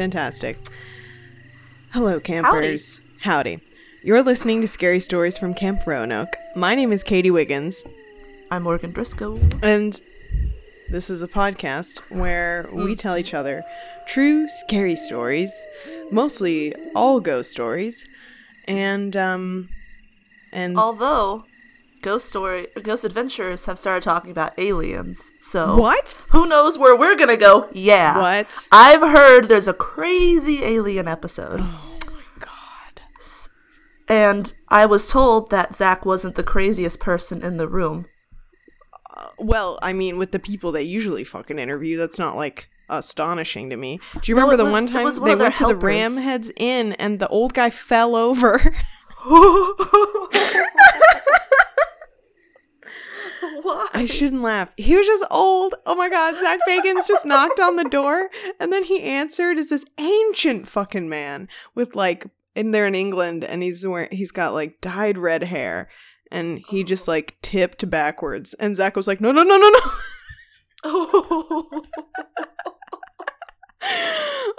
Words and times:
Fantastic. 0.00 0.56
Hello, 1.90 2.20
campers. 2.20 3.00
Howdy. 3.20 3.60
You're 4.02 4.22
listening 4.22 4.62
to 4.62 4.66
Scary 4.66 4.98
Stories 4.98 5.36
from 5.36 5.52
Camp 5.52 5.86
Roanoke. 5.86 6.36
My 6.56 6.74
name 6.74 6.90
is 6.90 7.02
Katie 7.02 7.30
Wiggins, 7.30 7.84
I'm 8.50 8.62
Morgan 8.62 8.92
Briscoe. 8.92 9.38
and 9.62 10.00
this 10.88 11.10
is 11.10 11.20
a 11.20 11.28
podcast 11.28 11.98
where 12.08 12.66
we 12.72 12.96
tell 12.96 13.18
each 13.18 13.34
other 13.34 13.62
true 14.06 14.48
scary 14.48 14.96
stories, 14.96 15.52
mostly 16.10 16.74
all 16.94 17.20
ghost 17.20 17.50
stories, 17.50 18.08
and 18.66 19.14
um, 19.18 19.68
and 20.50 20.78
Although 20.78 21.44
Ghost 22.02 22.28
Story 22.28 22.66
Ghost 22.82 23.04
Adventures 23.04 23.66
have 23.66 23.78
started 23.78 24.02
talking 24.02 24.30
about 24.30 24.58
aliens. 24.58 25.32
So 25.40 25.76
what? 25.76 26.20
who 26.30 26.46
knows 26.46 26.78
where 26.78 26.96
we're 26.96 27.16
gonna 27.16 27.36
go? 27.36 27.68
Yeah. 27.72 28.18
What? 28.18 28.66
I've 28.72 29.02
heard 29.02 29.48
there's 29.48 29.68
a 29.68 29.74
crazy 29.74 30.64
alien 30.64 31.06
episode. 31.08 31.60
Oh 31.62 31.98
my 32.06 32.22
god. 32.38 33.02
And 34.08 34.52
I 34.68 34.86
was 34.86 35.10
told 35.10 35.50
that 35.50 35.74
Zach 35.74 36.06
wasn't 36.06 36.36
the 36.36 36.42
craziest 36.42 37.00
person 37.00 37.42
in 37.44 37.58
the 37.58 37.68
room. 37.68 38.06
Uh, 39.14 39.28
well, 39.38 39.78
I 39.82 39.92
mean, 39.92 40.16
with 40.18 40.32
the 40.32 40.38
people 40.38 40.72
they 40.72 40.82
usually 40.82 41.22
fucking 41.24 41.58
interview, 41.58 41.96
that's 41.98 42.18
not 42.18 42.34
like 42.34 42.68
astonishing 42.88 43.70
to 43.70 43.76
me. 43.76 44.00
Do 44.20 44.32
you 44.32 44.36
No, 44.36 44.42
remember 44.42 44.56
the 44.56 44.64
was- 44.64 44.72
one 44.72 44.86
time 44.88 45.04
one 45.04 45.14
they 45.28 45.36
went 45.36 45.56
to 45.56 45.66
the. 45.66 45.76
Ram 45.76 46.16
Heads 46.16 46.50
Inn 46.56 46.94
and 46.94 47.18
the 47.20 47.28
old 47.28 47.52
guy 47.54 47.70
fell 47.70 48.16
over? 48.16 48.58
Why? 53.70 53.88
I 53.94 54.06
shouldn't 54.06 54.42
laugh. 54.42 54.72
He 54.76 54.96
was 54.96 55.06
just 55.06 55.24
old. 55.30 55.74
Oh 55.86 55.94
my 55.94 56.08
god, 56.08 56.38
Zach 56.38 56.58
Bagans 56.68 57.06
just 57.06 57.24
knocked 57.24 57.60
on 57.60 57.76
the 57.76 57.84
door 57.84 58.28
and 58.58 58.72
then 58.72 58.84
he 58.84 59.00
answered 59.00 59.58
as 59.58 59.68
this 59.68 59.84
ancient 59.98 60.66
fucking 60.66 61.08
man 61.08 61.48
with 61.74 61.94
like 61.94 62.26
in 62.56 62.72
there 62.72 62.86
in 62.86 62.94
England 62.94 63.44
and 63.44 63.62
he's 63.62 63.86
wearing 63.86 64.08
he's 64.10 64.32
got 64.32 64.54
like 64.54 64.80
dyed 64.80 65.16
red 65.16 65.44
hair 65.44 65.88
and 66.32 66.62
he 66.68 66.82
just 66.82 67.08
oh. 67.08 67.12
like 67.12 67.36
tipped 67.42 67.88
backwards 67.88 68.54
and 68.54 68.74
Zach 68.74 68.96
was 68.96 69.06
like, 69.06 69.20
No 69.20 69.30
no 69.30 69.42
no 69.42 69.56
no 69.56 69.68
no 69.68 69.80
Oh. 70.84 71.82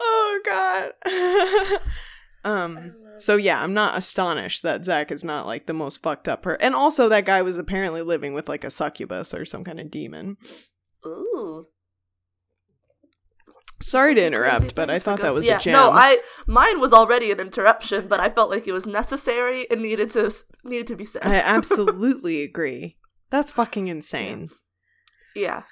Oh 0.03 0.39
god. 0.45 0.91
um 2.43 2.95
so 3.19 3.35
yeah, 3.35 3.61
I'm 3.61 3.73
not 3.73 3.97
astonished 3.97 4.63
that 4.63 4.83
Zach 4.83 5.11
is 5.11 5.23
not 5.23 5.45
like 5.45 5.67
the 5.67 5.73
most 5.73 6.01
fucked 6.01 6.27
up 6.27 6.41
per 6.41 6.55
and 6.55 6.73
also 6.73 7.07
that 7.09 7.25
guy 7.25 7.41
was 7.41 7.57
apparently 7.57 8.01
living 8.01 8.33
with 8.33 8.49
like 8.49 8.63
a 8.63 8.71
succubus 8.71 9.33
or 9.33 9.45
some 9.45 9.63
kind 9.63 9.79
of 9.79 9.91
demon. 9.91 10.37
Ooh. 11.05 11.67
Sorry 13.81 14.13
to 14.13 14.25
interrupt, 14.25 14.75
but 14.75 14.89
I 14.89 14.99
thought 14.99 15.21
that 15.21 15.33
was 15.33 15.47
yeah, 15.47 15.57
a 15.57 15.59
gem. 15.59 15.73
No, 15.73 15.89
I 15.91 16.19
mine 16.47 16.79
was 16.79 16.93
already 16.93 17.31
an 17.31 17.39
interruption, 17.39 18.07
but 18.07 18.19
I 18.19 18.29
felt 18.29 18.49
like 18.49 18.67
it 18.67 18.73
was 18.73 18.85
necessary 18.85 19.69
and 19.69 19.81
needed 19.81 20.09
to 20.11 20.31
needed 20.63 20.87
to 20.87 20.95
be 20.95 21.05
said. 21.05 21.23
I 21.23 21.35
absolutely 21.45 22.43
agree. 22.43 22.97
That's 23.29 23.51
fucking 23.51 23.87
insane. 23.87 24.49
yeah. 25.35 25.63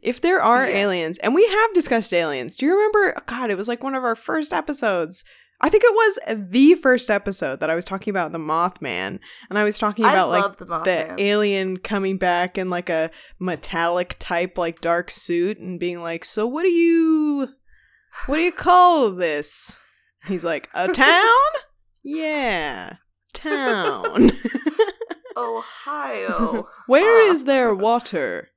If 0.00 0.20
there 0.20 0.40
are 0.40 0.66
Yeah. 0.66 0.78
aliens, 0.78 1.18
and 1.18 1.34
we 1.34 1.46
have 1.46 1.74
discussed 1.74 2.12
aliens, 2.14 2.56
do 2.56 2.66
you 2.66 2.74
remember? 2.74 3.14
Oh, 3.16 3.22
God, 3.26 3.50
it 3.50 3.56
was 3.56 3.68
like 3.68 3.84
one 3.84 3.94
of 3.94 4.04
our 4.04 4.14
first 4.16 4.52
episodes. 4.52 5.24
I 5.60 5.68
think 5.68 5.84
it 5.84 5.94
was 5.94 6.18
the 6.50 6.74
first 6.74 7.08
episode 7.08 7.60
that 7.60 7.70
I 7.70 7.76
was 7.76 7.84
talking 7.84 8.10
about 8.10 8.32
the 8.32 8.38
Mothman, 8.38 9.20
and 9.48 9.58
I 9.58 9.62
was 9.62 9.78
talking 9.78 10.04
about 10.04 10.28
like 10.28 10.58
the 10.58 10.64
the 10.64 11.14
alien 11.18 11.76
coming 11.76 12.16
back 12.16 12.58
in 12.58 12.68
like 12.68 12.88
a 12.90 13.10
metallic 13.38 14.16
type 14.18 14.58
like 14.58 14.80
dark 14.80 15.08
suit 15.08 15.58
and 15.58 15.78
being 15.78 16.00
like 16.02 16.24
so 16.24 16.48
what 16.48 16.64
do 16.64 16.70
you 16.70 17.48
what 18.26 18.36
do 18.38 18.42
you 18.42 18.50
call 18.50 19.12
this 19.12 19.76
he's 20.26 20.42
like 20.42 20.68
a 20.74 20.88
town 20.92 21.50
yeah 22.02 22.96
town 23.32 24.32
Ohio. 25.36 26.68
Where 26.86 27.22
ah. 27.22 27.30
is 27.30 27.44
there 27.44 27.74
water 27.74 28.50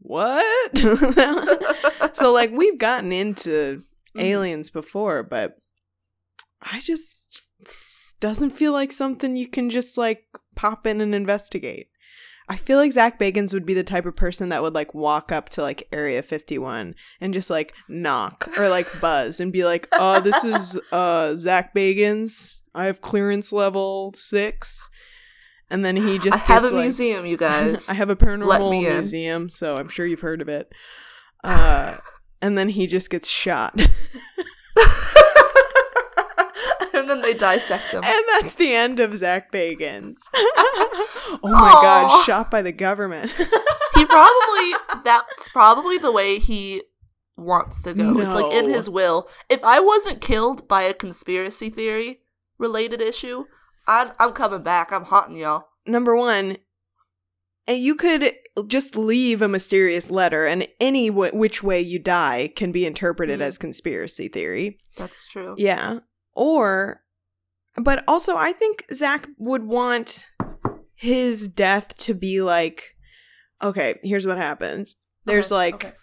what? 0.00 0.72
So 2.14 2.32
like 2.38 2.50
we've 2.50 2.78
gotten 2.78 3.12
into 3.12 3.82
Mhm. 4.16 4.22
aliens 4.24 4.70
before 4.70 5.22
but 5.22 5.56
i 6.60 6.80
just 6.80 7.42
doesn't 8.18 8.50
feel 8.50 8.72
like 8.72 8.90
something 8.90 9.36
you 9.36 9.46
can 9.48 9.70
just 9.70 9.96
like 9.96 10.24
pop 10.56 10.84
in 10.84 11.00
and 11.00 11.14
investigate. 11.14 11.86
I 12.48 12.56
feel 12.56 12.76
like 12.78 12.90
zach 12.92 13.18
bagans 13.20 13.54
would 13.54 13.64
be 13.64 13.72
the 13.74 13.84
type 13.84 14.04
of 14.06 14.16
person 14.16 14.48
that 14.48 14.60
would 14.62 14.74
like 14.74 14.92
walk 14.92 15.30
up 15.30 15.48
to 15.50 15.62
like 15.62 15.86
area 15.92 16.20
51 16.22 16.96
and 17.20 17.32
just 17.32 17.48
like 17.48 17.72
knock 17.88 18.48
or 18.58 18.68
like 18.68 18.88
buzz 19.00 19.38
and 19.38 19.52
be 19.52 19.64
like 19.64 19.86
oh 19.92 20.18
this 20.20 20.44
is 20.44 20.78
uh 20.90 21.36
zach 21.36 21.72
bagans. 21.72 22.62
I 22.74 22.86
have 22.86 23.00
clearance 23.00 23.52
level 23.52 24.12
six 24.16 24.89
and 25.70 25.84
then 25.84 25.96
he 25.96 26.18
just 26.18 26.48
I 26.50 26.54
have 26.54 26.64
a 26.64 26.70
like- 26.70 26.82
museum, 26.82 27.24
you 27.26 27.36
guys. 27.48 27.88
I 27.88 27.94
have 27.94 28.10
a 28.10 28.16
paranormal 28.16 28.70
me 28.70 28.86
in. 28.86 28.94
museum, 28.94 29.50
so 29.50 29.76
I'm 29.76 29.88
sure 29.88 30.06
you've 30.06 30.20
heard 30.20 30.42
of 30.42 30.48
it. 30.48 30.70
Uh, 31.42 31.96
and 32.42 32.56
then 32.58 32.68
he 32.70 32.86
just 32.86 33.10
gets 33.10 33.28
shot, 33.28 33.74
and 33.78 33.90
and 36.94 37.08
then 37.08 37.22
they 37.22 37.34
dissect 37.34 37.92
him. 37.92 38.02
And 38.04 38.24
that's 38.32 38.54
the 38.54 38.74
end 38.74 39.00
of 39.00 39.16
Zach 39.16 39.52
Bagans. 39.52 40.18
oh 40.34 41.38
my 41.42 41.70
god, 41.82 42.24
shot 42.24 42.50
by 42.50 42.62
the 42.62 42.72
government. 42.72 43.30
he 43.94 44.04
probably 44.04 44.72
that's 45.04 45.48
probably 45.48 45.98
the 45.98 46.12
way 46.12 46.38
he 46.38 46.82
wants 47.36 47.82
to 47.82 47.94
go. 47.94 48.18
It's 48.18 48.34
like 48.34 48.52
in 48.52 48.68
his 48.70 48.88
will. 48.90 49.28
If 49.48 49.62
I 49.64 49.80
wasn't 49.80 50.20
killed 50.20 50.68
by 50.68 50.82
a 50.82 50.94
conspiracy 50.94 51.70
theory 51.70 52.20
related 52.58 53.00
issue, 53.00 53.44
I'm, 53.90 54.12
I'm 54.20 54.32
coming 54.32 54.62
back. 54.62 54.92
I'm 54.92 55.04
haunting 55.04 55.36
y'all. 55.36 55.64
Number 55.84 56.14
one, 56.14 56.56
and 57.66 57.78
you 57.78 57.94
could 57.96 58.32
just 58.68 58.96
leave 58.96 59.42
a 59.42 59.48
mysterious 59.48 60.10
letter, 60.10 60.46
and 60.46 60.66
any 60.80 61.08
w- 61.08 61.32
which 61.36 61.62
way 61.62 61.80
you 61.80 61.98
die 61.98 62.52
can 62.54 62.70
be 62.72 62.86
interpreted 62.86 63.40
Mhm. 63.40 63.42
as 63.42 63.58
conspiracy 63.58 64.28
theory. 64.28 64.78
That's 64.96 65.26
true. 65.26 65.54
Yeah. 65.58 66.00
Or, 66.34 67.02
but 67.76 68.04
also, 68.06 68.36
I 68.36 68.52
think 68.52 68.84
Zach 68.92 69.28
would 69.38 69.64
want 69.64 70.24
his 70.94 71.48
death 71.48 71.96
to 71.98 72.14
be 72.14 72.40
like, 72.42 72.94
okay, 73.62 73.98
here's 74.04 74.26
what 74.26 74.38
happens. 74.38 74.94
There's 75.24 75.50
Okay, 75.50 75.56
like 75.56 75.84
okay. 75.86 75.94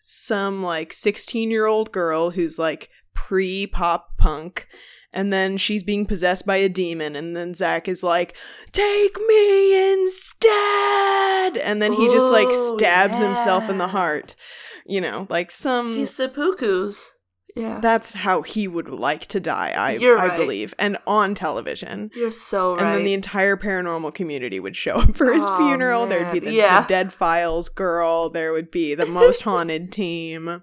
some 0.00 0.62
like 0.62 0.92
16 0.92 1.50
year 1.50 1.66
old 1.66 1.92
girl 1.92 2.30
who's 2.30 2.58
like 2.58 2.90
pre 3.14 3.66
pop 3.66 4.16
punk. 4.18 4.66
And 5.12 5.32
then 5.32 5.56
she's 5.56 5.82
being 5.82 6.04
possessed 6.04 6.44
by 6.46 6.56
a 6.56 6.68
demon, 6.68 7.16
and 7.16 7.34
then 7.34 7.54
Zach 7.54 7.88
is 7.88 8.02
like, 8.02 8.36
"Take 8.72 9.16
me 9.26 9.92
instead," 9.94 11.56
and 11.56 11.80
then 11.80 11.92
he 11.94 12.08
just 12.10 12.26
like 12.30 12.48
Ooh, 12.48 12.76
stabs 12.76 13.18
himself 13.18 13.70
in 13.70 13.78
the 13.78 13.88
heart, 13.88 14.36
you 14.86 15.00
know, 15.00 15.26
like 15.30 15.50
some 15.50 15.96
He's 15.96 16.10
seppukus. 16.10 17.10
Yeah. 17.56 17.80
that's 17.80 18.12
how 18.12 18.42
he 18.42 18.68
would 18.68 18.88
like 18.90 19.26
to 19.28 19.40
die, 19.40 19.70
I 19.76 19.92
You're 19.92 20.18
I 20.18 20.28
right. 20.28 20.36
believe, 20.38 20.74
and 20.78 20.96
on 21.06 21.34
television. 21.34 22.10
You're 22.14 22.30
so 22.30 22.74
right. 22.76 22.82
And 22.84 22.94
then 22.98 23.04
the 23.04 23.14
entire 23.14 23.56
paranormal 23.56 24.14
community 24.14 24.60
would 24.60 24.76
show 24.76 24.96
up 25.00 25.16
for 25.16 25.32
his 25.32 25.44
Aw, 25.44 25.56
funeral. 25.58 26.06
There 26.06 26.22
would 26.24 26.32
be 26.34 26.38
the, 26.40 26.52
Yeah. 26.52 26.82
the 26.82 26.88
Dead 26.88 27.12
Files 27.12 27.68
girl. 27.68 28.28
There 28.28 28.52
would 28.52 28.70
be 28.70 28.94
the 28.94 29.06
most 29.06 29.42
haunted 29.48 29.90
team. 29.90 30.62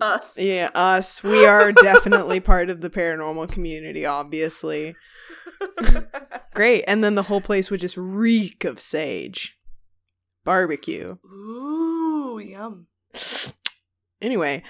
Us. 0.00 0.38
Yeah, 0.40 0.70
us. 0.74 1.22
We 1.22 1.46
are 1.46 1.72
definitely 1.72 2.40
part 2.40 2.70
of 2.70 2.80
the 2.80 2.90
paranormal 2.90 3.50
community, 3.50 4.04
obviously. 4.04 4.94
Great. 6.54 6.84
And 6.86 7.02
then 7.02 7.14
the 7.14 7.22
whole 7.24 7.40
place 7.40 7.70
would 7.70 7.80
just 7.80 7.96
reek 7.96 8.64
of 8.64 8.78
sage. 8.80 9.56
Barbecue. 10.44 11.16
Ooh, 11.24 12.38
yum. 12.38 12.86
Anyway, 14.22 14.62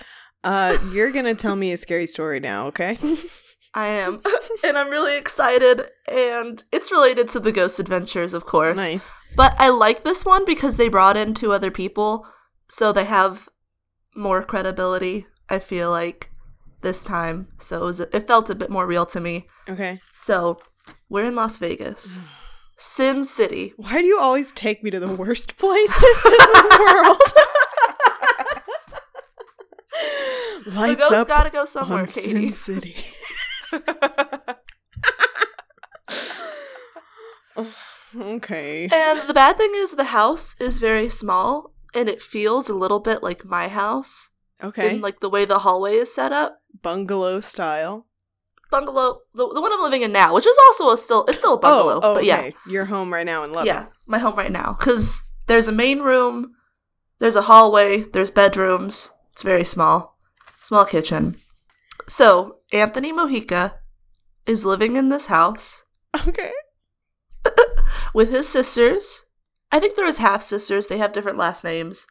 uh, 0.45 0.79
you're 0.93 1.13
gonna 1.13 1.35
tell 1.35 1.57
me 1.57 1.73
a 1.73 1.77
scary 1.77 2.07
story 2.07 2.41
now, 2.41 2.67
okay? 2.67 2.97
I 3.75 3.89
am. 3.89 4.23
and 4.65 4.79
I'm 4.79 4.89
really 4.91 5.19
excited. 5.19 5.83
And 6.09 6.63
it's 6.73 6.91
related 6.91 7.29
to 7.31 7.41
the 7.41 7.53
Ghost 7.53 7.79
Adventures, 7.79 8.33
of 8.33 8.47
course. 8.47 8.77
nice. 8.77 9.11
But 9.37 9.55
I 9.59 9.69
like 9.69 10.03
this 10.03 10.25
one 10.25 10.45
because 10.47 10.79
they 10.79 10.89
brought 10.89 11.17
in 11.17 11.35
two 11.35 11.53
other 11.53 11.71
people, 11.71 12.27
so 12.69 12.91
they 12.91 13.05
have 13.05 13.49
more 14.17 14.43
credibility. 14.43 15.27
I 15.49 15.59
feel 15.59 15.91
like 15.91 16.31
this 16.83 17.05
time, 17.05 17.49
so 17.59 17.83
it, 17.83 17.85
was, 17.85 18.01
it 18.01 18.27
felt 18.27 18.51
a 18.51 18.55
bit 18.55 18.71
more 18.71 18.87
real 18.87 19.07
to 19.07 19.21
me. 19.21 19.47
Okay. 19.69 20.01
So 20.15 20.59
we're 21.09 21.25
in 21.25 21.35
Las 21.35 21.57
Vegas, 21.59 22.21
Sin 22.77 23.25
City. 23.25 23.73
Why 23.77 24.01
do 24.01 24.07
you 24.07 24.19
always 24.19 24.53
take 24.53 24.83
me 24.83 24.91
to 24.91 25.01
the 25.01 25.15
worst 25.15 25.57
places 25.57 26.25
in 26.25 26.33
the 26.33 26.77
world? 26.81 27.21
The 30.67 30.73
Lights 30.73 31.01
ghost 31.01 31.13
up 31.15 31.29
gotta 31.29 31.51
go 31.51 31.65
somewhere, 31.65 32.01
on 32.01 32.07
Katie. 32.07 32.51
Sin 32.51 32.53
City. 32.53 32.97
okay. 38.17 38.89
and 38.93 39.29
the 39.29 39.35
bad 39.35 39.57
thing 39.57 39.71
is, 39.75 39.93
the 39.93 40.05
house 40.05 40.57
is 40.61 40.79
very 40.79 41.09
small, 41.09 41.73
and 41.97 42.09
it 42.09 42.23
feels 42.23 42.69
a 42.69 42.75
little 42.75 43.01
bit 43.01 43.23
like 43.23 43.45
my 43.45 43.69
house. 43.69 44.31
Okay. 44.63 44.95
in 44.95 45.01
like 45.03 45.21
the 45.21 45.29
way 45.29 45.45
the 45.45 45.61
hallway 45.61 45.95
is 45.95 46.15
set 46.15 46.33
up. 46.33 46.61
Bungalow 46.83 47.41
style. 47.41 48.07
Bungalow, 48.71 49.21
the, 49.35 49.49
the 49.53 49.61
one 49.61 49.73
I'm 49.73 49.81
living 49.83 50.03
in 50.03 50.13
now, 50.13 50.35
which 50.35 50.47
is 50.47 50.57
also 50.67 50.91
a 50.91 50.99
still 50.99 51.25
it's 51.27 51.39
still 51.39 51.55
a 51.55 51.57
oh, 51.57 51.59
bungalow, 51.59 51.95
oh, 51.97 52.01
oh, 52.03 52.15
but 52.15 52.25
yeah, 52.25 52.39
okay. 52.39 52.55
You're 52.67 52.87
home 52.87 53.13
right 53.13 53.27
now 53.27 53.45
in 53.45 53.53
Lubbock. 53.53 53.67
yeah, 53.67 53.87
my 54.07 54.19
home 54.19 54.35
right 54.35 54.51
now 54.51 54.77
because 54.79 55.25
there's 55.47 55.69
a 55.69 55.73
main 55.73 56.01
room, 56.01 56.53
there's 57.19 57.37
a 57.37 57.43
hallway, 57.43 58.03
there's 58.03 58.31
bedrooms. 58.31 59.11
It's 59.33 59.43
very 59.43 59.65
small, 59.65 60.19
small 60.61 60.85
kitchen. 60.85 61.37
So 62.09 62.57
Anthony 62.73 63.13
Mojica 63.13 63.75
is 64.47 64.65
living 64.65 64.97
in 64.97 65.11
this 65.11 65.27
house 65.27 65.85
Okay. 66.27 66.53
with 68.15 68.31
his 68.31 68.49
sisters. 68.49 69.26
I 69.77 69.81
think 69.81 69.95
they're 69.95 70.07
his 70.07 70.19
half 70.19 70.41
sisters. 70.41 70.89
They 70.89 70.97
have 70.97 71.13
different 71.13 71.37
last 71.37 71.63
names, 71.63 72.07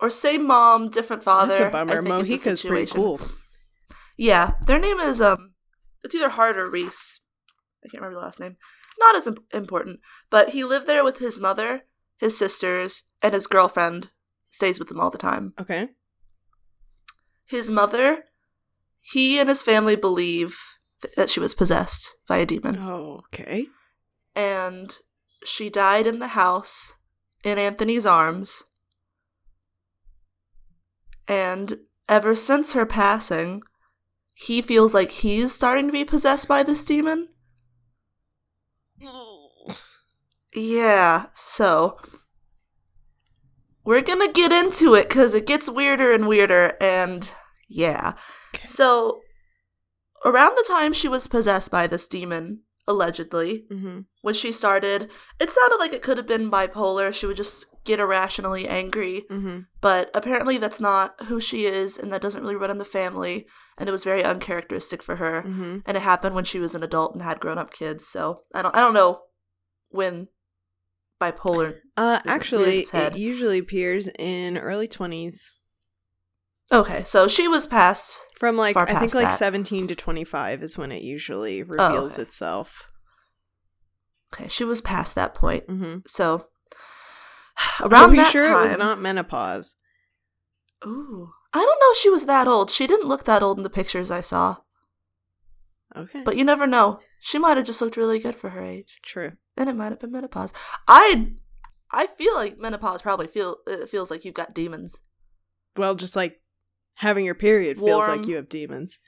or 0.00 0.08
same 0.08 0.46
mom, 0.46 0.88
different 0.88 1.24
father. 1.24 1.52
That's 1.58 1.64
a 1.68 1.70
bummer. 1.70 2.00
Mojica's 2.00 2.62
pretty 2.62 2.92
cool. 2.92 3.20
Yeah, 4.16 4.52
their 4.64 4.78
name 4.78 5.00
is 5.00 5.20
um, 5.20 5.54
it's 6.04 6.14
either 6.14 6.28
Hart 6.28 6.56
or 6.56 6.70
Reese. 6.70 7.20
I 7.84 7.88
can't 7.88 8.00
remember 8.00 8.20
the 8.20 8.24
last 8.24 8.38
name. 8.38 8.56
Not 9.00 9.16
as 9.16 9.26
imp- 9.26 9.42
important, 9.52 9.98
but 10.30 10.50
he 10.50 10.62
lived 10.62 10.86
there 10.86 11.02
with 11.02 11.18
his 11.18 11.40
mother, 11.40 11.82
his 12.18 12.38
sisters, 12.38 13.02
and 13.20 13.34
his 13.34 13.48
girlfriend. 13.48 14.10
Stays 14.46 14.78
with 14.78 14.86
them 14.86 15.00
all 15.00 15.10
the 15.10 15.18
time. 15.18 15.52
Okay. 15.58 15.88
His 17.48 17.72
mother, 17.72 18.22
he 19.00 19.40
and 19.40 19.48
his 19.48 19.64
family 19.64 19.96
believe 19.96 20.56
that 21.16 21.28
she 21.28 21.40
was 21.40 21.54
possessed 21.56 22.16
by 22.28 22.36
a 22.36 22.46
demon, 22.46 22.78
Oh, 22.78 23.22
okay. 23.32 23.66
and 24.36 24.96
she 25.44 25.70
died 25.70 26.06
in 26.06 26.18
the 26.18 26.28
house 26.28 26.92
in 27.44 27.58
Anthony's 27.58 28.06
arms. 28.06 28.64
And 31.28 31.78
ever 32.08 32.34
since 32.34 32.72
her 32.72 32.86
passing, 32.86 33.62
he 34.34 34.60
feels 34.60 34.94
like 34.94 35.10
he's 35.10 35.52
starting 35.52 35.86
to 35.86 35.92
be 35.92 36.04
possessed 36.04 36.48
by 36.48 36.62
this 36.62 36.84
demon. 36.84 37.28
Yeah, 40.54 41.26
so 41.34 41.98
we're 43.84 44.02
gonna 44.02 44.32
get 44.32 44.52
into 44.52 44.94
it 44.94 45.08
because 45.08 45.34
it 45.34 45.46
gets 45.46 45.68
weirder 45.68 46.12
and 46.12 46.26
weirder, 46.26 46.76
and 46.80 47.32
yeah. 47.68 48.14
Okay. 48.54 48.66
So, 48.66 49.20
around 50.24 50.56
the 50.56 50.64
time 50.66 50.92
she 50.92 51.08
was 51.08 51.26
possessed 51.26 51.70
by 51.70 51.86
this 51.86 52.06
demon, 52.06 52.63
allegedly, 52.86 53.64
Mm-hmm. 53.70 54.00
when 54.22 54.34
she 54.34 54.52
started, 54.52 55.08
it 55.40 55.50
sounded 55.50 55.76
like 55.78 55.92
it 55.92 56.02
could 56.02 56.16
have 56.18 56.26
been 56.26 56.50
bipolar. 56.50 57.12
She 57.12 57.26
would 57.26 57.36
just 57.36 57.66
get 57.84 58.00
irrationally 58.00 58.66
angry, 58.66 59.24
Mm-hmm. 59.30 59.60
but 59.80 60.10
apparently 60.14 60.56
that's 60.58 60.80
not 60.80 61.14
who 61.26 61.40
she 61.40 61.66
is, 61.66 61.98
and 61.98 62.12
that 62.12 62.20
doesn't 62.22 62.42
really 62.42 62.56
run 62.56 62.70
in 62.70 62.78
the 62.78 62.84
family, 62.84 63.46
and 63.78 63.88
it 63.88 63.92
was 63.92 64.04
very 64.04 64.22
uncharacteristic 64.24 65.02
for 65.02 65.16
her. 65.16 65.42
Mm-hmm. 65.42 65.78
And 65.86 65.96
it 65.96 66.02
happened 66.02 66.34
when 66.34 66.44
she 66.44 66.58
was 66.60 66.74
an 66.74 66.82
adult 66.82 67.12
and 67.14 67.22
had 67.22 67.40
grown 67.40 67.58
up 67.58 67.72
kids. 67.72 68.06
So 68.06 68.40
I 68.54 68.62
don't, 68.62 68.74
I 68.76 68.80
don't 68.80 68.94
know 68.94 69.20
when 69.90 70.28
bipolar. 71.20 71.76
Uh, 71.96 72.20
actually, 72.26 72.86
it 72.92 73.16
usually 73.16 73.58
appears 73.58 74.08
in 74.18 74.58
early 74.58 74.88
twenties. 74.88 75.52
Okay, 76.74 77.04
so 77.04 77.28
she 77.28 77.48
was 77.48 77.66
past. 77.66 78.20
From 78.36 78.56
like 78.56 78.76
I 78.76 78.98
think 78.98 79.14
like 79.14 79.28
that. 79.28 79.38
seventeen 79.38 79.86
to 79.86 79.94
twenty 79.94 80.24
five 80.24 80.62
is 80.62 80.76
when 80.76 80.92
it 80.92 81.02
usually 81.02 81.62
reveals 81.62 82.14
okay. 82.14 82.22
itself. 82.22 82.90
Okay, 84.34 84.48
she 84.48 84.64
was 84.64 84.80
past 84.80 85.14
that 85.14 85.34
point. 85.34 85.66
Mm-hmm. 85.68 85.98
So 86.06 86.48
Are 87.80 87.88
around 87.88 88.10
we 88.10 88.16
that 88.16 88.32
sure 88.32 88.48
time, 88.48 88.64
it 88.64 88.68
was 88.68 88.76
not 88.78 89.00
menopause? 89.00 89.76
Ooh, 90.84 91.30
I 91.52 91.58
don't 91.58 91.80
know 91.80 91.92
if 91.92 91.98
she 91.98 92.10
was 92.10 92.26
that 92.26 92.48
old. 92.48 92.70
She 92.70 92.86
didn't 92.88 93.08
look 93.08 93.24
that 93.24 93.42
old 93.42 93.56
in 93.58 93.62
the 93.62 93.70
pictures 93.70 94.10
I 94.10 94.20
saw. 94.20 94.56
Okay, 95.96 96.22
But 96.24 96.36
you 96.36 96.44
never 96.44 96.66
know. 96.66 96.98
She 97.20 97.38
might 97.38 97.56
have 97.56 97.66
just 97.66 97.80
looked 97.80 97.96
really 97.96 98.18
good 98.18 98.34
for 98.34 98.50
her 98.50 98.60
age, 98.60 98.98
true. 99.02 99.32
and 99.56 99.70
it 99.70 99.76
might 99.76 99.92
have 99.92 100.00
been 100.00 100.10
menopause. 100.10 100.52
I, 100.88 101.34
I 101.92 102.08
feel 102.08 102.34
like 102.34 102.58
menopause 102.58 103.00
probably 103.00 103.28
feel 103.28 103.58
it 103.68 103.88
feels 103.88 104.10
like 104.10 104.24
you've 104.24 104.34
got 104.34 104.54
demons. 104.54 105.00
Well, 105.76 105.94
just 105.94 106.16
like 106.16 106.40
having 106.98 107.24
your 107.24 107.34
period 107.34 107.78
feels 107.78 108.06
like 108.06 108.26
you 108.26 108.36
have 108.36 108.48
demons, 108.48 108.98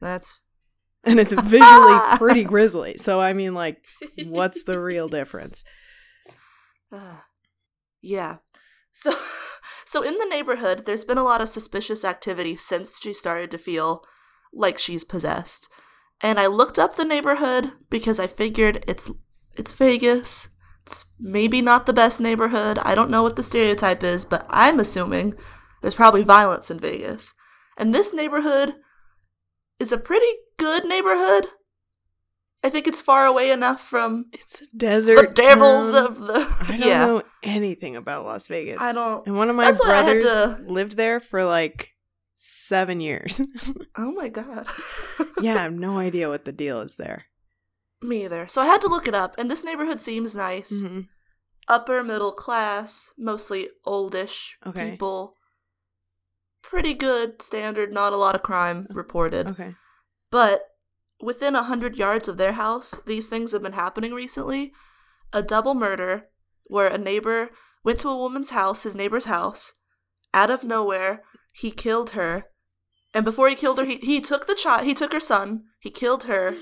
That's 0.00 0.40
and 1.04 1.18
it's 1.18 1.32
visually 1.32 1.98
pretty 2.16 2.44
grisly. 2.44 2.96
So 2.96 3.20
I 3.20 3.32
mean, 3.32 3.54
like, 3.54 3.84
what's 4.24 4.64
the 4.64 4.80
real 4.80 5.08
difference? 5.18 5.64
Uh, 6.92 7.20
yeah. 8.00 8.36
So 8.92 9.16
so 9.84 10.02
in 10.02 10.18
the 10.18 10.26
neighborhood 10.26 10.84
there's 10.86 11.04
been 11.04 11.18
a 11.18 11.24
lot 11.24 11.40
of 11.40 11.48
suspicious 11.48 12.04
activity 12.04 12.56
since 12.56 13.00
she 13.00 13.12
started 13.12 13.50
to 13.50 13.58
feel 13.58 14.04
like 14.52 14.78
she's 14.78 15.04
possessed. 15.04 15.68
And 16.20 16.38
I 16.38 16.46
looked 16.46 16.78
up 16.78 16.94
the 16.94 17.04
neighborhood 17.04 17.72
because 17.90 18.20
I 18.20 18.26
figured 18.26 18.84
it's 18.86 19.10
it's 19.54 19.72
Vegas. 19.72 20.48
It's 20.86 21.04
maybe 21.18 21.62
not 21.62 21.86
the 21.86 21.92
best 21.92 22.20
neighborhood. 22.20 22.78
I 22.78 22.94
don't 22.94 23.10
know 23.10 23.22
what 23.22 23.36
the 23.36 23.42
stereotype 23.42 24.02
is, 24.02 24.24
but 24.24 24.44
I'm 24.48 24.80
assuming 24.80 25.34
there's 25.82 25.94
probably 25.94 26.22
violence 26.22 26.70
in 26.70 26.78
Vegas. 26.78 27.34
And 27.76 27.94
this 27.94 28.12
neighborhood 28.14 28.74
is 29.78 29.92
a 29.92 29.98
pretty 29.98 30.26
good 30.58 30.84
neighborhood. 30.84 31.46
I 32.64 32.70
think 32.70 32.86
it's 32.86 33.00
far 33.00 33.26
away 33.26 33.50
enough 33.50 33.80
from 33.80 34.26
It's 34.32 34.62
a 34.62 34.66
desert. 34.76 35.16
the 35.16 35.42
devils 35.42 35.92
town. 35.92 36.06
of 36.06 36.18
the 36.20 36.46
I 36.60 36.76
don't 36.76 36.88
yeah. 36.88 37.06
know 37.06 37.22
anything 37.42 37.96
about 37.96 38.24
Las 38.24 38.46
Vegas. 38.48 38.78
I 38.80 38.92
don't 38.92 39.26
And 39.26 39.36
one 39.36 39.50
of 39.50 39.56
my 39.56 39.64
That's 39.64 39.80
why 39.84 39.94
I 39.98 40.02
had 40.04 40.20
brothers 40.22 40.70
lived 40.70 40.96
there 40.96 41.18
for 41.18 41.44
like 41.44 41.90
seven 42.36 43.00
years. 43.00 43.40
Oh 43.96 44.10
my 44.12 44.28
god. 44.28 44.66
yeah, 45.42 45.56
I 45.56 45.62
have 45.64 45.72
no 45.74 45.98
idea 45.98 46.28
what 46.30 46.44
the 46.46 46.52
deal 46.52 46.80
is 46.80 46.96
there. 46.96 47.26
Me 48.00 48.24
either. 48.24 48.46
So 48.48 48.62
I 48.62 48.66
had 48.66 48.80
to 48.80 48.88
look 48.88 49.06
it 49.06 49.14
up, 49.14 49.34
and 49.38 49.50
this 49.50 49.62
neighborhood 49.64 50.00
seems 50.00 50.34
nice. 50.34 50.72
Mhm. 50.72 51.08
Upper 51.68 52.02
middle 52.02 52.32
class, 52.32 53.12
mostly 53.18 53.68
oldish 53.84 54.56
Okay. 54.66 54.92
people. 54.92 55.34
Pretty 56.62 56.94
good 56.94 57.42
standard, 57.42 57.92
not 57.92 58.12
a 58.12 58.16
lot 58.16 58.34
of 58.34 58.42
crime 58.42 58.86
reported. 58.90 59.48
Okay. 59.48 59.74
But 60.30 60.62
within 61.20 61.54
a 61.54 61.64
hundred 61.64 61.96
yards 61.96 62.28
of 62.28 62.36
their 62.36 62.52
house, 62.52 62.98
these 63.06 63.28
things 63.28 63.52
have 63.52 63.62
been 63.62 63.72
happening 63.72 64.12
recently. 64.12 64.72
A 65.32 65.42
double 65.42 65.74
murder 65.74 66.28
where 66.64 66.88
a 66.88 66.98
neighbor 66.98 67.50
went 67.84 67.98
to 68.00 68.08
a 68.08 68.16
woman's 68.16 68.50
house, 68.50 68.82
his 68.82 68.96
neighbor's 68.96 69.24
house, 69.24 69.74
out 70.34 70.50
of 70.50 70.64
nowhere, 70.64 71.22
he 71.52 71.70
killed 71.70 72.10
her. 72.10 72.44
And 73.14 73.24
before 73.24 73.48
he 73.48 73.54
killed 73.54 73.78
her, 73.78 73.84
he, 73.84 73.96
he 73.96 74.20
took 74.20 74.46
the 74.46 74.54
child 74.54 74.86
he 74.86 74.94
took 74.94 75.12
her 75.12 75.20
son, 75.20 75.64
he 75.80 75.90
killed 75.90 76.24
her. 76.24 76.54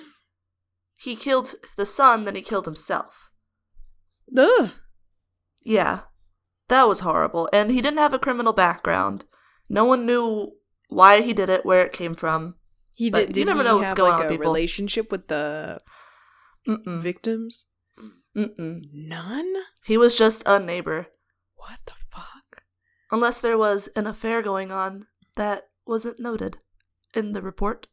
He 0.96 1.16
killed 1.16 1.54
the 1.76 1.86
son, 1.86 2.24
then 2.24 2.34
he 2.34 2.42
killed 2.42 2.66
himself. 2.66 3.30
Ugh. 4.36 4.70
Yeah. 5.62 6.00
That 6.68 6.88
was 6.88 7.00
horrible. 7.00 7.48
And 7.52 7.70
he 7.70 7.80
didn't 7.80 7.98
have 7.98 8.12
a 8.12 8.18
criminal 8.18 8.52
background. 8.52 9.24
No 9.70 9.84
one 9.86 10.04
knew 10.04 10.52
why 10.88 11.22
he 11.22 11.32
did 11.32 11.48
it, 11.48 11.64
where 11.64 11.86
it 11.86 11.92
came 11.92 12.14
from. 12.14 12.56
He 12.92 13.08
But 13.08 13.28
did. 13.28 13.36
you 13.36 13.44
Did 13.44 13.50
never 13.50 13.62
he 13.62 13.68
know 13.68 13.76
what's 13.76 13.86
have 13.86 13.96
going 13.96 14.12
like 14.12 14.20
on, 14.22 14.26
a 14.26 14.30
people. 14.30 14.46
relationship 14.52 15.10
with 15.10 15.28
the 15.28 15.80
Mm-mm. 16.68 17.00
victims? 17.00 17.66
Mm-mm. 18.36 18.82
None. 18.92 19.54
He 19.84 19.96
was 19.96 20.18
just 20.18 20.42
a 20.46 20.58
neighbor. 20.58 21.06
What 21.56 21.78
the 21.86 21.92
fuck? 22.10 22.62
Unless 23.12 23.40
there 23.40 23.56
was 23.56 23.88
an 23.96 24.06
affair 24.06 24.42
going 24.42 24.70
on 24.72 25.06
that 25.36 25.68
wasn't 25.86 26.20
noted 26.20 26.58
in 27.14 27.32
the 27.32 27.42
report, 27.42 27.86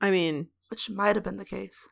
I 0.00 0.10
mean, 0.10 0.48
which 0.70 0.88
might 0.90 1.16
have 1.16 1.24
been 1.24 1.36
the 1.36 1.44
case. 1.44 1.88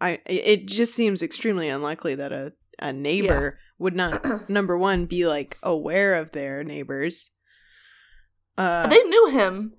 I 0.00 0.20
it 0.26 0.66
just 0.66 0.94
seems 0.94 1.22
extremely 1.22 1.68
unlikely 1.68 2.14
that 2.16 2.32
a 2.32 2.52
a 2.78 2.92
neighbor 2.92 3.58
would 3.78 3.94
not 3.96 4.24
number 4.50 4.76
one 4.78 5.06
be 5.06 5.26
like 5.26 5.56
aware 5.62 6.14
of 6.14 6.32
their 6.32 6.62
neighbors. 6.64 7.30
Uh, 8.58 8.86
they 8.88 9.02
knew 9.04 9.30
him. 9.30 9.72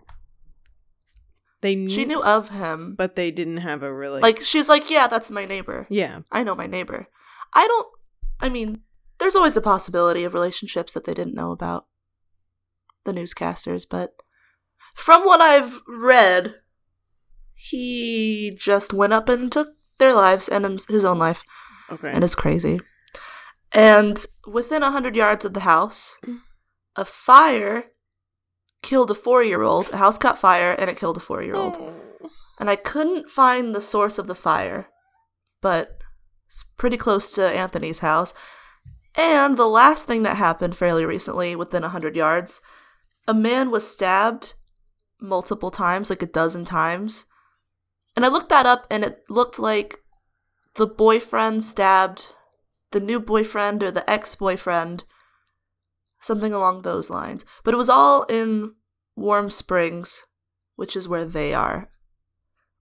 they 1.61 1.75
knew, 1.75 1.89
She 1.89 2.05
knew 2.05 2.23
of 2.23 2.47
him. 2.49 2.95
but 2.97 3.15
they 3.17 3.29
didn't 3.29 3.57
have 3.57 3.83
a 3.83 3.93
really 3.93 4.21
Like, 4.21 4.39
she's 4.43 4.69
like, 4.69 4.89
yeah, 4.89 5.07
that's 5.07 5.29
my 5.29 5.45
neighbor. 5.45 5.85
yeah. 5.89 6.21
I 6.31 6.43
know 6.43 6.55
my 6.55 6.65
neighbor. 6.67 7.07
I 7.53 7.67
don't, 7.67 7.87
I 8.39 8.47
mean, 8.49 8.81
there's 9.19 9.35
always 9.35 9.57
a 9.57 9.61
possibility 9.61 10.23
of 10.23 10.33
relationships 10.33 10.93
that 10.93 11.03
they 11.03 11.13
didn't 11.13 11.35
know 11.35 11.51
about. 11.51 11.87
The 13.05 13.11
newscasters, 13.13 13.85
but 13.89 14.11
from 14.95 15.25
what 15.25 15.41
I've 15.41 15.81
read, 15.87 16.55
he 17.55 18.55
just 18.57 18.93
went 18.93 19.13
up 19.13 19.27
and 19.29 19.51
took 19.51 19.69
their 19.97 20.13
lives 20.13 20.47
and 20.47 20.65
his 20.87 21.03
own 21.05 21.19
life. 21.19 21.43
Okay. 21.91 22.11
and 22.11 22.23
it's 22.23 22.35
crazy. 22.35 22.79
And 23.73 24.23
within 24.47 24.83
a 24.83 24.91
hundred 24.91 25.15
yards 25.15 25.43
of 25.43 25.53
the 25.53 25.61
house, 25.61 26.17
a 26.95 27.03
fire 27.03 27.85
killed 28.81 29.11
a 29.11 29.15
four-year-old. 29.15 29.91
A 29.91 29.97
house 29.97 30.17
caught 30.17 30.37
fire, 30.37 30.73
and 30.77 30.89
it 30.89 30.97
killed 30.97 31.17
a 31.17 31.21
four-year-old. 31.21 31.77
Oh. 31.79 31.93
And 32.59 32.69
I 32.69 32.75
couldn't 32.75 33.29
find 33.29 33.73
the 33.73 33.81
source 33.81 34.17
of 34.17 34.27
the 34.27 34.35
fire, 34.35 34.87
but 35.61 35.99
it's 36.47 36.63
pretty 36.77 36.97
close 36.97 37.33
to 37.33 37.43
Anthony's 37.43 37.99
house. 37.99 38.33
And 39.15 39.57
the 39.57 39.67
last 39.67 40.05
thing 40.05 40.23
that 40.23 40.37
happened 40.37 40.75
fairly 40.75 41.05
recently, 41.05 41.55
within 41.55 41.83
a 41.83 41.89
hundred 41.89 42.15
yards, 42.15 42.61
a 43.27 43.33
man 43.33 43.71
was 43.71 43.89
stabbed 43.89 44.53
multiple 45.21 45.71
times, 45.71 46.09
like 46.09 46.21
a 46.21 46.27
dozen 46.27 46.65
times. 46.65 47.25
And 48.15 48.25
I 48.25 48.29
looked 48.29 48.49
that 48.49 48.65
up 48.65 48.87
and 48.89 49.03
it 49.03 49.23
looked 49.29 49.59
like 49.59 49.99
the 50.75 50.87
boyfriend 50.87 51.63
stabbed 51.63 52.27
the 52.91 52.99
new 52.99 53.19
boyfriend 53.19 53.83
or 53.83 53.91
the 53.91 54.09
ex 54.09 54.35
boyfriend, 54.35 55.03
something 56.19 56.53
along 56.53 56.81
those 56.81 57.09
lines. 57.09 57.45
But 57.63 57.73
it 57.73 57.77
was 57.77 57.89
all 57.89 58.23
in 58.23 58.73
Warm 59.15 59.49
Springs, 59.49 60.23
which 60.75 60.95
is 60.95 61.07
where 61.07 61.25
they 61.25 61.53
are, 61.53 61.89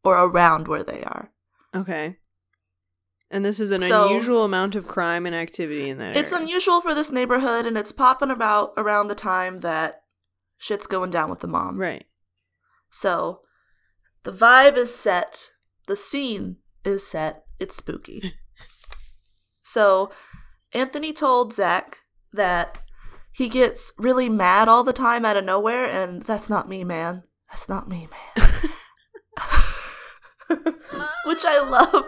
or 0.05 0.17
around 0.17 0.69
where 0.69 0.83
they 0.83 1.03
are. 1.03 1.31
Okay. 1.75 2.19
And 3.31 3.45
this 3.45 3.61
is 3.61 3.71
an 3.71 3.83
So- 3.83 4.07
unusual 4.07 4.45
amount 4.45 4.75
of 4.75 4.89
crime 4.89 5.27
and 5.27 5.35
activity 5.35 5.91
in 5.91 5.99
that 5.99 6.17
It's 6.17 6.33
area. 6.33 6.45
unusual 6.45 6.81
for 6.81 6.95
this 6.95 7.11
neighborhood, 7.11 7.67
and 7.67 7.77
it's 7.77 7.93
popping 7.93 8.31
about 8.31 8.73
around 8.77 9.09
the 9.09 9.15
time 9.15 9.61
that 9.61 10.03
shit's 10.57 10.87
going 10.87 11.11
down 11.11 11.29
with 11.29 11.41
the 11.41 11.47
mom. 11.47 11.77
Right. 11.79 12.07
So 12.91 13.43
the 14.23 14.33
vibe 14.33 14.77
is 14.77 14.95
set, 14.95 15.51
the 15.87 15.97
scene 15.97 16.57
is 16.85 17.07
set, 17.07 17.45
it's 17.59 17.77
spooky. 17.77 18.35
so 19.63 20.11
Anthony 20.73 21.13
told 21.13 21.53
Zach 21.53 21.99
that 22.33 22.79
he 23.39 23.49
gets 23.49 23.93
really 23.99 24.29
mad 24.29 24.69
all 24.69 24.83
the 24.83 24.93
time 24.93 25.25
out 25.25 25.37
of 25.37 25.45
nowhere, 25.45 25.85
and 25.85 26.25
that's 26.25 26.51
not 26.51 26.69
me, 26.69 26.83
man. 26.83 27.23
That's 27.49 27.69
not 27.69 27.89
me, 27.89 28.09
man. 28.11 28.47
Which 31.25 31.45
I 31.45 31.61
love. 31.61 32.05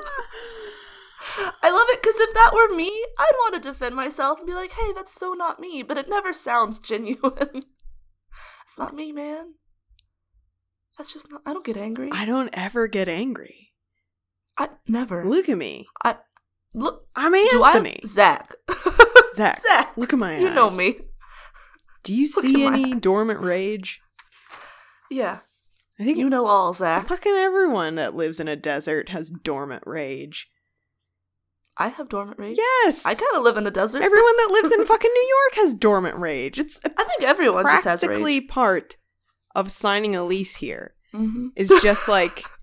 I 1.62 1.70
love 1.70 1.86
it 1.90 2.02
because 2.02 2.18
if 2.18 2.34
that 2.34 2.50
were 2.52 2.74
me, 2.74 2.90
I'd 3.16 3.32
want 3.36 3.54
to 3.54 3.60
defend 3.60 3.94
myself 3.94 4.40
and 4.40 4.46
be 4.48 4.54
like, 4.54 4.72
hey, 4.72 4.92
that's 4.92 5.12
so 5.12 5.32
not 5.34 5.60
me, 5.60 5.84
but 5.84 5.96
it 5.96 6.08
never 6.08 6.32
sounds 6.32 6.80
genuine. 6.80 7.20
it's 8.64 8.76
not 8.76 8.96
me, 8.96 9.12
man. 9.12 9.54
That's 10.98 11.12
just 11.12 11.30
not. 11.30 11.42
I 11.46 11.52
don't 11.52 11.64
get 11.64 11.76
angry. 11.76 12.08
I 12.12 12.24
don't 12.24 12.50
ever 12.54 12.88
get 12.88 13.08
angry. 13.08 13.68
I 14.58 14.70
never. 14.88 15.24
Look 15.24 15.48
at 15.48 15.56
me. 15.56 15.86
I 16.04 16.16
look. 16.74 17.06
I'm 17.14 17.30
Do 17.30 17.62
Anthony. 17.64 18.00
I? 18.02 18.06
Zach. 18.08 18.52
Zach, 19.32 19.60
Zach. 19.60 19.96
look 19.96 20.12
at 20.12 20.18
my 20.18 20.34
eyes. 20.34 20.40
You 20.42 20.50
know 20.50 20.72
me. 20.72 20.96
Do 22.02 22.14
you 22.14 22.22
Look 22.34 22.44
see 22.44 22.64
at 22.66 22.70
my 22.72 22.78
any 22.78 22.94
dormant 23.00 23.40
rage? 23.40 24.00
Yeah. 25.10 25.40
I 25.98 26.04
think 26.04 26.16
You 26.18 26.30
know 26.30 26.46
all, 26.46 26.72
Zach. 26.72 27.06
fucking 27.08 27.32
everyone 27.32 27.94
that 27.96 28.14
lives 28.16 28.40
in 28.40 28.48
a 28.48 28.56
desert 28.56 29.10
has 29.10 29.30
dormant 29.30 29.82
rage. 29.86 30.48
I 31.76 31.88
have 31.88 32.08
dormant 32.08 32.38
rage. 32.38 32.56
Yes. 32.58 33.04
I 33.06 33.14
kind 33.14 33.36
of 33.36 33.42
live 33.42 33.56
in 33.56 33.66
a 33.66 33.70
desert. 33.70 34.02
Everyone 34.02 34.36
that 34.38 34.50
lives 34.50 34.72
in 34.72 34.84
fucking 34.86 35.10
New 35.12 35.28
York 35.28 35.64
has 35.64 35.74
dormant 35.74 36.16
rage. 36.16 36.58
It's 36.58 36.80
I 36.84 37.04
think 37.04 37.22
everyone 37.22 37.64
just 37.64 37.84
has 37.84 38.00
practically 38.00 38.40
rage. 38.40 38.48
part 38.48 38.96
of 39.54 39.70
signing 39.70 40.14
a 40.16 40.24
lease 40.24 40.56
here. 40.56 40.94
hmm 41.12 41.48
It's 41.56 41.82
just 41.82 42.08
like, 42.08 42.44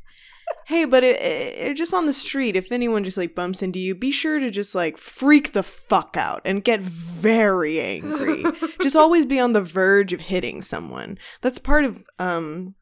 hey, 0.67 0.83
but 0.83 1.01
it, 1.01 1.21
it, 1.21 1.73
just 1.75 1.93
on 1.93 2.05
the 2.07 2.13
street, 2.13 2.57
if 2.57 2.73
anyone 2.73 3.01
just 3.01 3.17
like 3.17 3.33
bumps 3.33 3.63
into 3.63 3.79
you, 3.79 3.95
be 3.95 4.11
sure 4.11 4.37
to 4.37 4.49
just 4.49 4.75
like 4.75 4.97
freak 4.97 5.53
the 5.53 5.63
fuck 5.63 6.17
out 6.17 6.41
and 6.43 6.61
get 6.61 6.81
very 6.81 7.79
angry. 7.79 8.43
just 8.81 8.95
always 8.95 9.25
be 9.25 9.39
on 9.39 9.53
the 9.53 9.61
verge 9.61 10.11
of 10.11 10.19
hitting 10.19 10.61
someone. 10.61 11.17
That's 11.41 11.57
part 11.57 11.85
of 11.85 12.03
um 12.19 12.75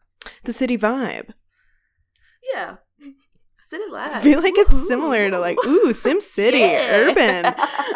the 0.45 0.51
city 0.53 0.77
vibe. 0.77 1.29
Yeah. 2.53 2.77
City 3.59 3.83
life. 3.91 4.15
I 4.15 4.21
feel 4.21 4.41
like 4.41 4.57
it's 4.57 4.87
similar 4.87 5.29
to 5.29 5.37
like 5.37 5.57
ooh 5.65 5.93
Sim 5.93 6.19
City 6.21 6.57
Yeah. 6.61 6.87
urban. 6.89 7.53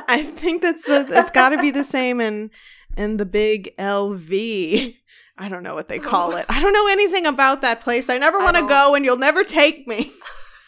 I 0.08 0.22
think 0.36 0.62
that's 0.62 0.84
the 0.86 1.08
it's 1.10 1.32
got 1.32 1.50
to 1.50 1.58
be 1.58 1.72
the 1.72 1.84
same 1.96 2.22
in 2.22 2.52
in 2.96 3.18
the 3.18 3.26
big 3.26 3.76
LV. 3.78 4.96
I 5.40 5.48
don't 5.50 5.64
know 5.64 5.74
what 5.74 5.88
they 5.88 6.00
call 6.12 6.36
it. 6.36 6.46
I 6.50 6.62
don't 6.62 6.74
know 6.74 6.88
anything 6.88 7.26
about 7.26 7.62
that 7.62 7.82
place. 7.82 8.10
I 8.10 8.18
never 8.18 8.40
want 8.40 8.58
to 8.58 8.68
go, 8.68 8.94
and 8.96 9.06
you'll 9.06 9.18
never 9.18 9.44
take 9.44 9.88
me. 9.88 10.12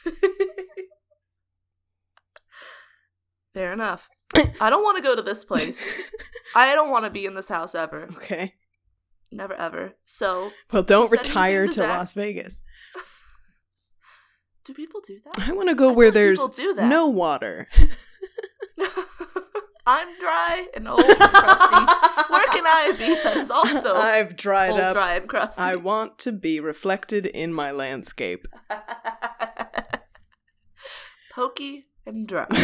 Fair 3.53 3.73
enough. 3.73 4.09
I 4.61 4.69
don't 4.69 4.83
want 4.83 4.95
to 4.97 5.03
go 5.03 5.13
to 5.15 5.21
this 5.21 5.43
place. 5.43 5.85
I 6.55 6.73
don't 6.73 6.89
want 6.89 7.03
to 7.05 7.11
be 7.11 7.25
in 7.25 7.33
this 7.33 7.49
house 7.49 7.75
ever. 7.75 8.07
Okay. 8.15 8.53
Never 9.29 9.53
ever. 9.53 9.93
So, 10.05 10.51
Well, 10.71 10.83
don't 10.83 11.03
He 11.03 11.07
said 11.09 11.19
he's 11.19 11.27
retire 11.27 11.67
to 11.67 11.73
Zach. 11.73 11.97
Las 11.99 12.13
Vegas. 12.13 12.61
do 14.63 14.73
people 14.73 15.01
do 15.05 15.19
that? 15.25 15.47
I 15.49 15.51
want 15.51 15.67
to 15.69 15.75
go 15.75 15.89
I 15.89 15.93
where 15.93 16.11
there's 16.11 16.39
people 16.39 16.53
do 16.53 16.73
that. 16.75 16.87
no 16.89 17.07
water. 17.07 17.67
I'm 19.85 20.07
dry 20.19 20.67
and 20.75 20.87
old 20.87 21.01
and 21.01 21.17
crusty. 21.17 21.85
Where 22.31 22.47
can 22.47 22.65
I 22.67 22.93
be 22.97 23.15
that 23.23 23.37
is 23.37 23.49
also 23.51 23.95
I've 23.95 24.35
dried 24.35 24.71
old, 24.71 24.79
up. 24.79 24.93
dry, 24.93 25.15
and 25.15 25.27
crusty? 25.27 25.61
I 25.61 25.75
want 25.75 26.19
to 26.19 26.31
be 26.31 26.59
reflected 26.59 27.25
in 27.25 27.53
my 27.53 27.71
landscape. 27.71 28.47
Pokey 31.33 31.87
and 32.05 32.27
dry. 32.27 32.47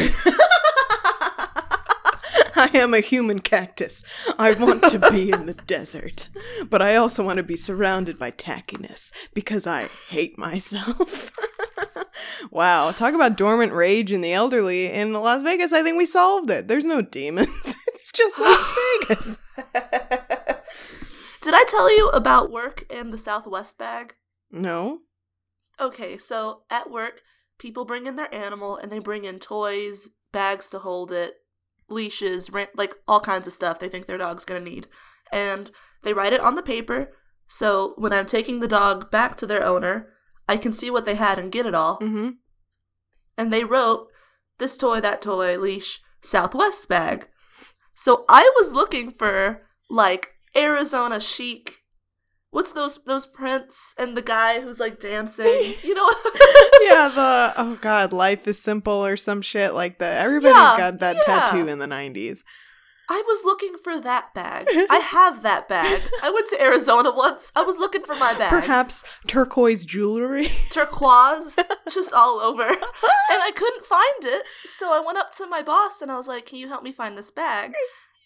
I 2.60 2.72
am 2.74 2.94
a 2.94 3.02
human 3.02 3.40
cactus. 3.40 4.04
I 4.40 4.54
want 4.54 4.84
to 4.90 5.00
be 5.12 5.32
in 5.32 5.46
the 5.46 5.54
desert. 5.54 6.28
But 6.70 6.82
I 6.82 6.96
also 6.96 7.24
want 7.24 7.38
to 7.38 7.44
be 7.44 7.56
surrounded 7.56 8.18
by 8.18 8.32
tackiness 8.32 9.12
because 9.34 9.68
I 9.68 9.90
hate 10.10 10.38
myself. 10.40 11.32
Wow, 12.52 12.92
talk 12.92 13.14
about 13.14 13.38
dormant 13.38 13.74
rage 13.74 14.12
in 14.12 14.22
the 14.22 14.34
elderly. 14.34 14.92
In 14.92 15.14
Las 15.14 15.42
Vegas, 15.42 15.74
I 15.74 15.84
think 15.84 15.98
we 15.98 16.06
solved 16.06 16.50
it. 16.50 16.68
There's 16.68 16.86
no 16.86 17.02
demons, 17.02 17.50
it's 17.88 18.12
just 18.12 18.40
Las 18.40 18.70
Vegas. 19.08 19.40
Did 21.42 21.54
I 21.54 21.64
tell 21.68 21.96
you 21.96 22.10
about 22.10 22.52
work 22.52 22.86
and 22.90 23.14
the 23.14 23.18
Southwest 23.18 23.78
bag? 23.78 24.16
No? 24.52 25.00
Okay, 25.80 26.18
so 26.18 26.64
at 26.70 26.90
work, 26.90 27.22
people 27.58 27.86
bring 27.86 28.08
in 28.08 28.16
their 28.16 28.34
animal 28.34 28.78
and 28.78 28.92
they 28.92 29.00
bring 29.00 29.26
in 29.26 29.40
toys, 29.40 30.10
bags 30.32 30.70
to 30.72 30.80
hold 30.80 31.12
it, 31.12 31.36
leashes, 31.90 32.50
ran- 32.50 32.68
like 32.76 32.96
all 33.08 33.20
kinds 33.20 33.48
of 33.48 33.54
stuff 33.54 33.80
they 33.80 33.90
think 33.90 34.08
their 34.08 34.18
dog's 34.18 34.46
gonna 34.46 34.60
need. 34.60 34.88
And 35.32 35.72
they 36.04 36.14
write 36.14 36.34
it 36.34 36.42
on 36.42 36.56
the 36.56 36.62
paper, 36.62 37.14
so 37.48 37.94
when 37.98 38.14
I'm 38.14 38.26
taking 38.26 38.60
the 38.60 38.68
dog 38.68 39.10
back 39.10 39.38
to 39.38 39.48
their 39.48 39.64
owner, 39.64 40.10
I 40.48 40.58
can 40.58 40.74
see 40.74 40.90
what 40.90 41.06
they 41.06 41.16
had 41.16 41.40
and 41.40 41.52
get 41.52 41.66
it 41.66 41.76
all. 41.76 42.00
Mm-hmm. 42.00 42.30
And 43.38 43.54
they 43.54 43.64
wrote, 43.64 44.08
this 44.60 44.78
toy, 44.78 45.00
that 45.02 45.22
toy, 45.22 45.58
leash, 45.58 46.00
Southwest 46.22 46.88
bag. 46.90 47.28
So 47.94 48.26
I 48.30 48.50
was 48.58 48.74
looking 48.74 49.12
for, 49.12 49.64
like, 49.90 50.30
Arizona 50.56 51.20
chic. 51.20 51.84
What's 52.50 52.72
those 52.72 52.98
those 53.06 53.26
prints 53.26 53.94
and 53.98 54.16
the 54.16 54.22
guy 54.22 54.62
who's 54.62 54.80
like 54.80 55.00
dancing? 55.00 55.46
You 55.84 55.94
know 55.94 56.10
yeah, 56.82 57.10
the 57.14 57.54
oh 57.58 57.78
god, 57.82 58.14
life 58.14 58.48
is 58.48 58.58
simple 58.58 59.06
or 59.06 59.18
some 59.18 59.42
shit 59.42 59.74
like 59.76 60.00
that. 60.00 60.24
Everybody 60.24 60.54
Yeah, 60.56 60.76
got 60.78 61.00
that 61.00 61.18
yeah. 61.18 61.22
tattoo 61.42 61.68
in 61.68 61.78
the 61.80 61.86
nineties. 61.88 62.44
I 63.10 63.24
was 63.26 63.46
looking 63.46 63.76
for 63.82 64.00
that 64.00 64.34
bag. 64.34 64.68
I 64.90 64.98
have 64.98 65.44
that 65.44 65.70
bag. 65.70 66.02
I 66.22 66.30
went 66.30 66.48
to 66.50 66.62
Arizona 66.62 67.14
once. 67.14 67.52
I 67.56 67.64
was 67.64 67.78
looking 67.78 68.04
for 68.04 68.16
my 68.16 68.34
bag. 68.38 68.50
Perhaps 68.50 69.04
turquoise 69.28 69.86
jewelry. 69.86 70.50
Turquoise, 70.70 71.58
just 71.92 72.14
all 72.14 72.40
over. 72.40 72.68
And 73.30 73.44
I 73.44 73.52
couldn't 73.52 73.84
find 73.84 74.24
it. 74.24 74.46
So 74.64 74.94
I 74.94 75.06
went 75.06 75.18
up 75.18 75.34
to 75.34 75.48
my 75.48 75.62
boss 75.62 76.02
and 76.02 76.10
I 76.10 76.16
was 76.16 76.30
like, 76.30 76.46
Can 76.46 76.60
you 76.60 76.70
help 76.70 76.82
me 76.82 76.94
find 76.94 77.18
this 77.18 77.30
bag? 77.30 77.74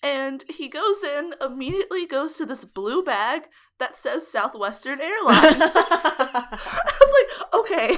And 0.04 0.44
he 0.48 0.70
goes 0.70 1.04
in, 1.04 1.34
immediately 1.42 2.06
goes 2.06 2.38
to 2.38 2.46
this 2.46 2.66
blue 2.66 3.04
bag 3.04 3.44
that 3.80 3.98
says 3.98 4.28
Southwestern 4.32 5.02
Airlines. 5.02 5.74
I 5.76 6.98
was 7.02 7.14
like, 7.18 7.54
okay. 7.62 7.98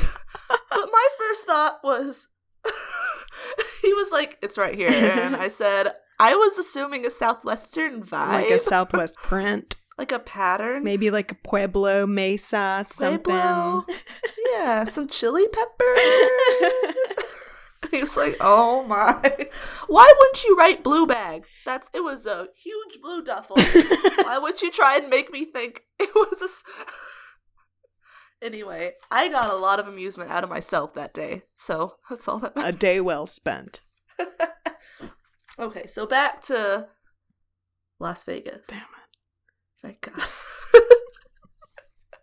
But 0.50 0.90
my 0.92 1.08
first 1.20 1.46
thought 1.46 1.80
was, 1.84 2.30
he 3.82 3.94
was 3.94 4.12
like, 4.12 4.38
it's 4.42 4.58
right 4.58 4.76
here. 4.76 4.90
And 4.90 5.36
I 5.36 5.50
said, 5.50 5.94
I 6.24 6.36
was 6.36 6.58
assuming 6.58 7.06
a 7.06 7.12
Southwestern 7.12 8.02
vibe. 8.02 8.28
like 8.32 8.50
a 8.50 8.60
Southwest 8.74 9.16
print. 9.18 9.76
like 9.98 10.14
a 10.14 10.20
pattern. 10.20 10.82
Maybe 10.84 11.12
like 11.12 11.32
a 11.34 11.36
Pueblo, 11.36 12.08
Mesa, 12.08 12.86
something. 12.88 13.20
Pueblo. 13.24 13.86
yeah, 14.54 14.86
some 14.86 15.10
chili 15.10 15.46
peppers. 15.50 16.00
he 17.92 18.02
was 18.02 18.16
like, 18.16 18.38
"Oh 18.40 18.84
my! 18.84 19.20
Why 19.88 20.14
wouldn't 20.18 20.44
you 20.46 20.56
write 20.56 20.82
blue 20.82 21.06
bag? 21.06 21.44
That's 21.66 21.90
it 21.94 22.02
was 22.04 22.26
a 22.26 22.48
huge 22.56 23.02
blue 23.02 23.22
duffel. 23.22 23.58
Why 24.24 24.40
would 24.42 24.62
you 24.62 24.72
try 24.72 24.96
and 24.98 25.10
make 25.10 25.30
me 25.30 25.44
think 25.44 25.82
it 26.00 26.16
was 26.16 26.42
a?" 26.42 26.46
s-" 26.46 26.64
Anyway, 28.42 28.94
I 29.12 29.28
got 29.30 29.52
a 29.52 29.56
lot 29.58 29.80
of 29.82 29.88
amusement 29.90 30.32
out 30.32 30.46
of 30.46 30.50
myself 30.50 30.94
that 30.94 31.14
day, 31.14 31.44
so 31.58 31.96
that's 32.10 32.28
all 32.30 32.40
that. 32.40 32.56
Matters. 32.56 32.74
a 32.74 32.78
day 32.78 33.02
well 33.02 33.26
spent. 33.26 33.82
Okay, 35.60 35.88
so 35.88 36.06
back 36.06 36.42
to 36.44 36.88
Las 38.00 38.24
Vegas. 38.24 38.66
Damn 38.68 38.80
it. 38.80 38.86
Thank 39.82 40.02
God. 40.02 40.28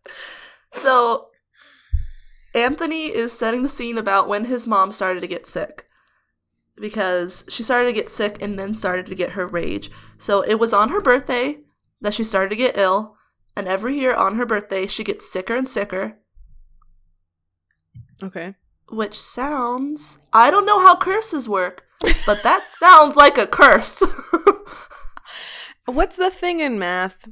so 0.73 1.29
Anthony 2.55 3.07
is 3.07 3.33
setting 3.33 3.63
the 3.63 3.69
scene 3.69 3.99
about 3.99 4.29
when 4.29 4.47
his 4.47 4.67
mom 4.67 4.93
started 4.93 5.21
to 5.21 5.27
get 5.27 5.47
sick. 5.47 5.87
Because 6.77 7.45
she 7.49 7.63
started 7.63 7.89
to 7.89 7.93
get 7.93 8.11
sick 8.11 8.41
and 8.41 8.59
then 8.59 8.73
started 8.73 9.07
to 9.07 9.15
get 9.15 9.33
her 9.33 9.47
rage. 9.47 9.91
So 10.19 10.43
it 10.43 10.55
was 10.55 10.73
on 10.73 10.89
her 10.89 11.01
birthday 11.01 11.59
that 12.01 12.15
she 12.15 12.25
started 12.25 12.49
to 12.49 12.57
get 12.57 12.79
ill, 12.79 13.17
and 13.55 13.69
every 13.69 13.99
year 13.99 14.15
on 14.15 14.37
her 14.37 14.47
birthday, 14.47 14.87
she 14.87 15.05
gets 15.05 15.31
sicker 15.31 15.55
and 15.55 15.69
sicker, 15.69 16.21
Okay. 18.23 18.55
Which 18.91 19.19
sounds. 19.19 20.19
I 20.33 20.51
don't 20.51 20.67
know 20.67 20.81
how 20.81 20.97
curses 20.97 21.49
work, 21.49 21.85
but 22.27 22.43
that 22.43 22.67
sounds 22.71 23.17
like 23.17 23.39
a 23.39 23.47
curse. 23.47 24.03
What's 25.87 26.17
the 26.17 26.31
thing 26.31 26.61
in 26.61 26.79
math? 26.79 27.29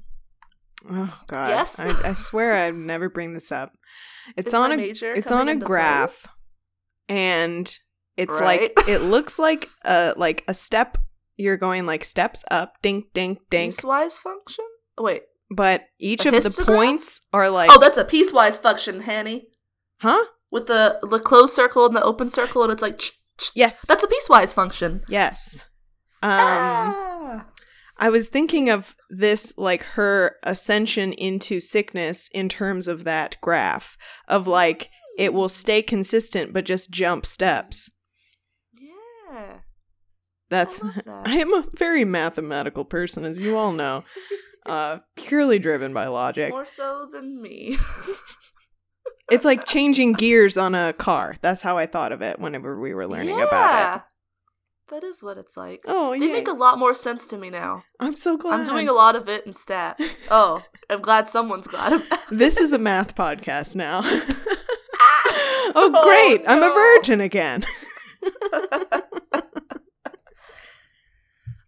Oh 0.91 1.17
god. 1.27 1.49
Yes? 1.51 1.79
I, 1.79 2.11
I 2.11 2.13
swear 2.15 2.55
I'd 2.55 2.75
never 2.75 3.09
bring 3.09 3.35
this 3.35 3.53
up. 3.53 3.73
It's 4.37 4.55
on 4.55 4.73
a 4.73 4.77
major 4.77 5.13
it's 5.13 5.31
on 5.31 5.49
a 5.49 5.53
into 5.53 5.65
play? 5.65 5.67
graph 5.67 6.27
and 7.09 7.73
it's 8.17 8.33
Right. 8.41 8.77
like 8.77 8.89
it 8.89 8.99
looks 9.03 9.39
like 9.39 9.69
a 9.85 10.15
like 10.17 10.45
a 10.49 10.55
step 10.55 10.99
you're 11.37 11.57
going 11.57 11.87
like 11.87 12.05
steps 12.05 12.45
up 12.51 12.75
dink 12.83 13.07
dink 13.15 13.39
dink 13.51 13.75
Piecewise 13.75 14.19
function? 14.19 14.65
Oh, 14.99 15.05
wait. 15.05 15.23
but 15.51 15.85
each 15.99 16.27
of 16.27 16.35
the 16.35 16.63
points 16.65 17.21
are 17.33 17.45
oh, 17.45 17.53
like 17.53 17.71
Oh, 17.73 17.79
that's 17.79 17.97
a 17.99 18.05
piecewise 18.05 18.61
function, 18.61 19.01
Hanny. 19.03 19.47
huh 20.01 20.25
With 20.51 20.67
the 20.67 20.99
the 21.03 21.19
closed 21.21 21.55
circle 21.55 21.85
and 21.87 21.95
the 21.97 22.03
open 22.03 22.31
circle, 22.31 22.63
and 22.63 22.73
it's 22.73 22.83
like 22.83 22.99
ch- 22.99 23.13
ch- 23.39 23.51
yes 23.55 23.85
that's 23.87 24.05
a 24.05 24.09
piecewise 24.09 24.53
function. 24.55 25.03
yes 25.09 25.67
um 26.21 26.31
ah. 26.33 27.47
i 27.99 28.09
was 28.11 28.29
thinking 28.29 28.69
of 28.69 28.97
this 29.09 29.55
like 29.57 29.83
her 29.95 30.35
ascension 30.43 31.13
into 31.13 31.61
sickness 31.61 32.29
in 32.33 32.49
terms 32.49 32.89
of 32.89 33.05
that 33.05 33.37
graph 33.41 33.97
of 34.27 34.49
like 34.49 34.91
it 35.17 35.33
will 35.33 35.49
stay 35.49 35.81
consistent 35.83 36.53
but 36.53 36.65
just 36.65 36.91
jump 36.91 37.25
steps 37.25 37.89
Yeah. 38.75 39.59
that's 40.49 40.83
I 40.83 41.03
that. 41.07 41.23
I 41.27 41.37
am 41.37 41.53
a 41.55 41.65
very 41.77 42.05
mathematical 42.05 42.85
person, 42.85 43.25
as 43.25 43.39
you 43.39 43.57
all 43.57 43.73
know, 43.73 44.03
uh, 44.67 44.99
purely 45.15 45.59
driven 45.61 45.95
by 45.95 46.07
logic. 46.09 46.51
More 46.51 46.67
so 46.67 47.09
than 47.13 47.41
me. 47.41 47.79
It's 49.31 49.45
like 49.45 49.65
changing 49.67 50.15
gears 50.15 50.57
on 50.57 50.75
a 50.75 50.93
car. 50.93 51.37
That's 51.43 51.63
how 51.63 51.77
I 51.77 51.87
thought 51.87 52.13
of 52.13 52.23
it 52.23 52.39
whenever 52.39 52.79
we 52.81 52.95
were 52.95 53.07
learning 53.07 53.41
about 53.41 53.97
it. 53.97 54.03
That 54.91 55.05
is 55.05 55.23
what 55.23 55.37
it's 55.37 55.55
like. 55.55 55.83
Oh, 55.87 56.19
They 56.19 56.27
yeah. 56.27 56.33
make 56.33 56.49
a 56.49 56.53
lot 56.53 56.79
more 56.79 56.95
sense 56.95 57.27
to 57.29 57.37
me 57.37 57.51
now. 57.51 57.85
I'm 58.01 58.17
so 58.17 58.39
glad. 58.39 58.59
I'm 58.59 58.65
doing 58.65 58.89
a 58.89 58.93
lot 58.95 59.17
of 59.17 59.29
it 59.29 59.45
in 59.47 59.53
stats. 59.53 60.21
Oh, 60.31 60.63
I'm 60.89 61.03
glad 61.03 61.29
someone's 61.29 61.67
glad. 61.67 62.03
This 62.31 62.59
is 62.59 62.73
a 62.73 62.79
math 62.79 63.15
podcast 63.15 63.77
now. 63.77 64.03
Oh, 65.75 65.93
oh, 65.95 66.03
great. 66.03 66.43
I'm 66.49 66.63
a 66.63 66.71
virgin 66.71 67.21
again. 67.21 67.63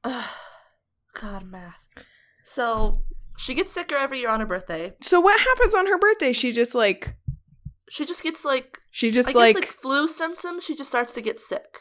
God, 1.14 1.44
math. 1.44 1.84
So 2.44 3.02
she 3.36 3.54
gets 3.54 3.72
sicker 3.72 3.96
every 3.96 4.20
year 4.20 4.30
on 4.30 4.40
her 4.40 4.46
birthday. 4.46 4.92
So, 5.02 5.20
what 5.20 5.38
happens 5.40 5.74
on 5.74 5.86
her 5.86 5.98
birthday? 5.98 6.32
She 6.32 6.52
just 6.52 6.74
like, 6.74 7.14
She 7.90 8.06
just 8.06 8.22
gets 8.22 8.44
like, 8.44 8.78
she 8.90 9.10
just 9.10 9.30
I 9.30 9.32
like, 9.32 9.54
guess 9.56 9.64
like 9.64 9.72
flu 9.72 10.06
symptoms. 10.06 10.64
She 10.64 10.76
just 10.76 10.88
starts 10.90 11.12
to 11.14 11.20
get 11.20 11.40
sick. 11.40 11.80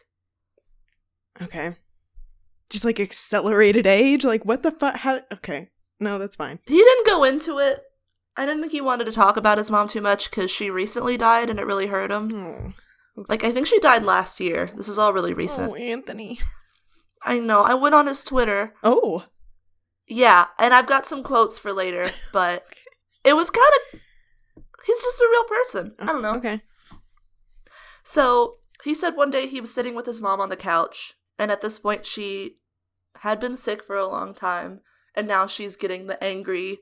okay. 1.41 1.75
Just 2.69 2.83
like 2.85 2.99
accelerated 2.99 3.87
age? 3.87 4.23
Like, 4.25 4.43
what 4.45 4.63
the 4.63 4.71
fuck? 4.71 4.97
How? 4.97 5.21
Okay. 5.33 5.69
No, 5.99 6.17
that's 6.17 6.35
fine. 6.35 6.59
He 6.67 6.77
didn't 6.77 7.05
go 7.07 7.23
into 7.23 7.57
it. 7.59 7.81
I 8.37 8.45
didn't 8.45 8.61
think 8.61 8.71
he 8.71 8.81
wanted 8.81 9.05
to 9.05 9.11
talk 9.11 9.37
about 9.37 9.57
his 9.57 9.69
mom 9.71 9.87
too 9.87 10.01
much 10.01 10.29
because 10.29 10.49
she 10.51 10.69
recently 10.69 11.17
died 11.17 11.49
and 11.49 11.59
it 11.59 11.65
really 11.65 11.87
hurt 11.87 12.11
him. 12.11 12.31
Oh, 12.33 13.23
Like, 13.27 13.43
I 13.43 13.51
think 13.51 13.67
she 13.67 13.79
died 13.79 14.03
last 14.03 14.39
year. 14.39 14.67
This 14.75 14.87
is 14.87 14.97
all 14.97 15.13
really 15.13 15.33
recent. 15.33 15.71
oh 15.71 15.75
Anthony. 15.75 16.39
I 17.23 17.39
know. 17.39 17.61
I 17.63 17.73
went 17.73 17.95
on 17.95 18.07
his 18.07 18.23
Twitter. 18.23 18.73
Oh. 18.83 19.25
Yeah, 20.07 20.45
and 20.57 20.73
I've 20.73 20.87
got 20.87 21.05
some 21.05 21.21
quotes 21.21 21.59
for 21.59 21.73
later, 21.73 22.09
but 22.33 22.65
it 23.23 23.33
was 23.33 23.49
kind 23.51 23.67
of. 23.93 23.99
He's 24.89 25.03
just 25.03 25.21
a 25.21 25.27
real 25.31 25.43
person. 25.43 25.95
I 25.99 26.05
don't 26.07 26.23
know. 26.23 26.35
Okay. 26.37 26.61
So 28.03 28.55
he 28.83 28.95
said 28.95 29.15
one 29.15 29.29
day 29.29 29.45
he 29.47 29.61
was 29.61 29.71
sitting 29.71 29.93
with 29.93 30.07
his 30.07 30.19
mom 30.19 30.41
on 30.41 30.49
the 30.49 30.55
couch, 30.55 31.13
and 31.37 31.51
at 31.51 31.61
this 31.61 31.77
point 31.77 32.07
she 32.07 32.55
had 33.17 33.39
been 33.39 33.55
sick 33.55 33.83
for 33.83 33.95
a 33.95 34.07
long 34.07 34.33
time, 34.33 34.79
and 35.13 35.27
now 35.27 35.45
she's 35.45 35.75
getting 35.75 36.07
the 36.07 36.21
angry, 36.23 36.79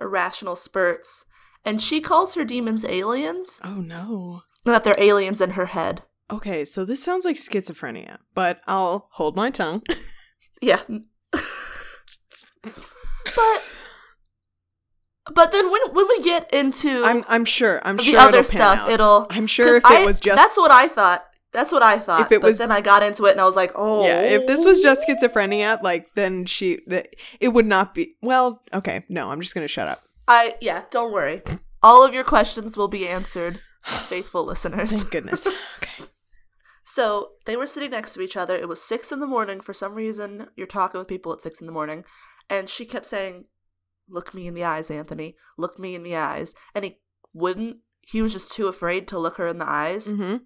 irrational 0.00 0.56
spurts. 0.56 1.24
And 1.64 1.80
she 1.80 2.00
calls 2.00 2.34
her 2.34 2.44
demons 2.44 2.84
aliens, 2.84 3.60
Oh 3.62 3.76
no. 3.76 4.42
that 4.64 4.82
they're 4.82 4.98
aliens 4.98 5.40
in 5.40 5.50
her 5.50 5.66
head. 5.66 6.02
Okay, 6.32 6.64
so 6.64 6.84
this 6.84 7.00
sounds 7.00 7.24
like 7.24 7.36
schizophrenia, 7.36 8.18
but 8.34 8.60
I'll 8.66 9.08
hold 9.12 9.36
my 9.36 9.50
tongue. 9.50 9.82
Yeah. 10.62 10.80
but 12.62 13.60
but 15.34 15.52
then 15.52 15.70
when 15.70 15.80
when 15.92 16.06
we 16.08 16.22
get 16.22 16.52
into 16.52 17.04
I'm 17.04 17.24
I'm 17.28 17.44
sure. 17.44 17.80
I'm 17.84 17.96
the 17.96 18.02
sure 18.04 18.18
other 18.18 18.40
it'll 18.40 18.44
stuff, 18.44 18.78
out. 18.78 18.90
it'll 18.90 19.26
I'm 19.30 19.46
sure 19.46 19.76
if 19.76 19.84
it 19.84 19.90
I- 19.90 20.04
was 20.04 20.20
just 20.20 20.36
that's 20.36 20.56
what 20.56 20.70
I 20.70 20.88
thought. 20.88 21.24
That's 21.52 21.72
what 21.72 21.82
I 21.82 21.98
thought. 21.98 22.20
If 22.20 22.32
it 22.32 22.42
but 22.42 22.48
was- 22.48 22.58
then 22.58 22.70
I 22.70 22.80
got 22.80 23.02
into 23.02 23.24
it 23.26 23.32
and 23.32 23.40
I 23.40 23.46
was 23.46 23.56
like, 23.56 23.72
oh 23.74 24.06
yeah, 24.06 24.20
if 24.20 24.46
this 24.46 24.64
was 24.64 24.82
just 24.82 25.06
oh. 25.08 25.14
schizophrenia, 25.14 25.82
like 25.82 26.08
then 26.14 26.44
she 26.44 26.80
that 26.86 27.08
it 27.40 27.48
would 27.48 27.66
not 27.66 27.94
be. 27.94 28.16
Well, 28.22 28.62
okay, 28.74 29.04
no, 29.08 29.30
I'm 29.30 29.40
just 29.40 29.54
gonna 29.54 29.68
shut 29.68 29.88
up. 29.88 30.02
I 30.28 30.54
yeah, 30.60 30.84
don't 30.90 31.12
worry. 31.12 31.42
All 31.82 32.04
of 32.04 32.12
your 32.12 32.24
questions 32.24 32.76
will 32.76 32.88
be 32.88 33.06
answered, 33.06 33.60
faithful 33.84 34.44
listeners. 34.44 34.92
Thank 34.92 35.10
goodness. 35.10 35.46
Okay. 35.78 36.06
So 36.88 37.30
they 37.46 37.56
were 37.56 37.66
sitting 37.66 37.90
next 37.90 38.14
to 38.14 38.20
each 38.20 38.36
other. 38.36 38.54
It 38.54 38.68
was 38.68 38.80
six 38.80 39.10
in 39.10 39.18
the 39.18 39.26
morning. 39.26 39.60
For 39.60 39.74
some 39.74 39.94
reason, 39.94 40.46
you're 40.56 40.68
talking 40.68 40.98
with 40.98 41.08
people 41.08 41.32
at 41.32 41.40
six 41.40 41.60
in 41.60 41.66
the 41.66 41.72
morning. 41.72 42.04
And 42.48 42.70
she 42.70 42.84
kept 42.84 43.06
saying, 43.06 43.46
Look 44.08 44.34
me 44.34 44.46
in 44.46 44.54
the 44.54 44.64
eyes, 44.64 44.90
Anthony. 44.90 45.36
Look 45.58 45.78
me 45.78 45.94
in 45.94 46.02
the 46.02 46.16
eyes. 46.16 46.54
And 46.74 46.84
he 46.84 46.98
wouldn't. 47.32 47.78
He 48.02 48.22
was 48.22 48.32
just 48.32 48.52
too 48.52 48.68
afraid 48.68 49.08
to 49.08 49.18
look 49.18 49.36
her 49.36 49.46
in 49.48 49.58
the 49.58 49.68
eyes 49.68 50.08
Mm-hmm. 50.12 50.36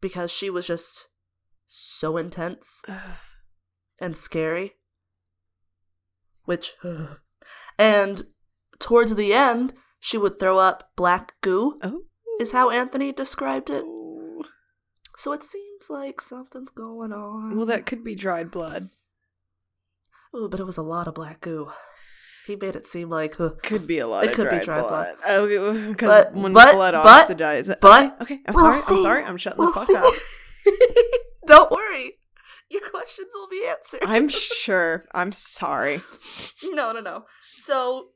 because 0.00 0.30
she 0.32 0.50
was 0.50 0.66
just 0.66 1.08
so 1.68 2.16
intense 2.16 2.82
and 4.00 4.16
scary. 4.16 4.74
Which. 6.44 6.74
And 7.78 8.22
towards 8.78 9.14
the 9.16 9.32
end, 9.34 9.72
she 9.98 10.16
would 10.16 10.38
throw 10.38 10.58
up 10.58 10.90
black 10.96 11.34
goo, 11.40 11.78
Oh. 11.82 12.02
is 12.38 12.52
how 12.52 12.70
Anthony 12.70 13.10
described 13.12 13.68
it. 13.70 13.84
So 15.16 15.32
it 15.32 15.42
seems 15.42 15.90
like 15.90 16.20
something's 16.20 16.70
going 16.70 17.12
on. 17.12 17.56
Well, 17.56 17.66
that 17.66 17.84
could 17.86 18.04
be 18.04 18.14
dried 18.14 18.50
blood. 18.50 18.90
Ooh, 20.36 20.48
but 20.48 20.60
it 20.60 20.66
was 20.66 20.76
a 20.76 20.82
lot 20.82 21.08
of 21.08 21.14
black 21.14 21.40
goo. 21.40 21.70
He 22.46 22.56
made 22.56 22.74
it 22.74 22.86
seem 22.86 23.08
like, 23.08 23.38
uh, 23.40 23.50
Could 23.62 23.86
be 23.86 23.98
a 24.00 24.06
lot 24.06 24.24
It 24.24 24.30
of 24.30 24.34
could 24.36 24.44
be 24.50 24.56
dried, 24.56 24.64
dried 24.64 24.80
blood. 24.82 25.16
blood. 25.16 25.16
Oh, 25.26 25.88
because 25.90 26.08
But- 26.08 26.34
when 26.34 26.52
but- 26.52 26.74
blood 26.74 26.94
but- 26.94 27.28
oxidizes. 27.28 27.76
but 27.80 28.04
okay, 28.22 28.34
okay, 28.34 28.40
I'm 28.46 28.54
we'll 28.54 28.72
sorry. 28.72 28.82
see. 28.82 28.94
I'm 28.96 29.02
sorry. 29.02 29.24
I'm 29.24 29.36
shutting 29.36 29.58
We'll 29.58 29.72
the 29.72 29.80
fuck 29.80 29.86
see. 29.86 29.94
up. 29.96 30.14
Don't 31.46 31.70
worry, 31.70 32.18
your 32.68 32.82
questions 32.88 33.28
will 33.34 33.48
be 33.48 33.64
answered. 33.66 34.00
I'm 34.04 34.28
sure. 34.62 35.06
I'm 35.14 35.32
sorry. 35.32 36.02
no, 36.64 36.92
no, 36.92 37.00
no. 37.00 37.24
So 37.56 38.08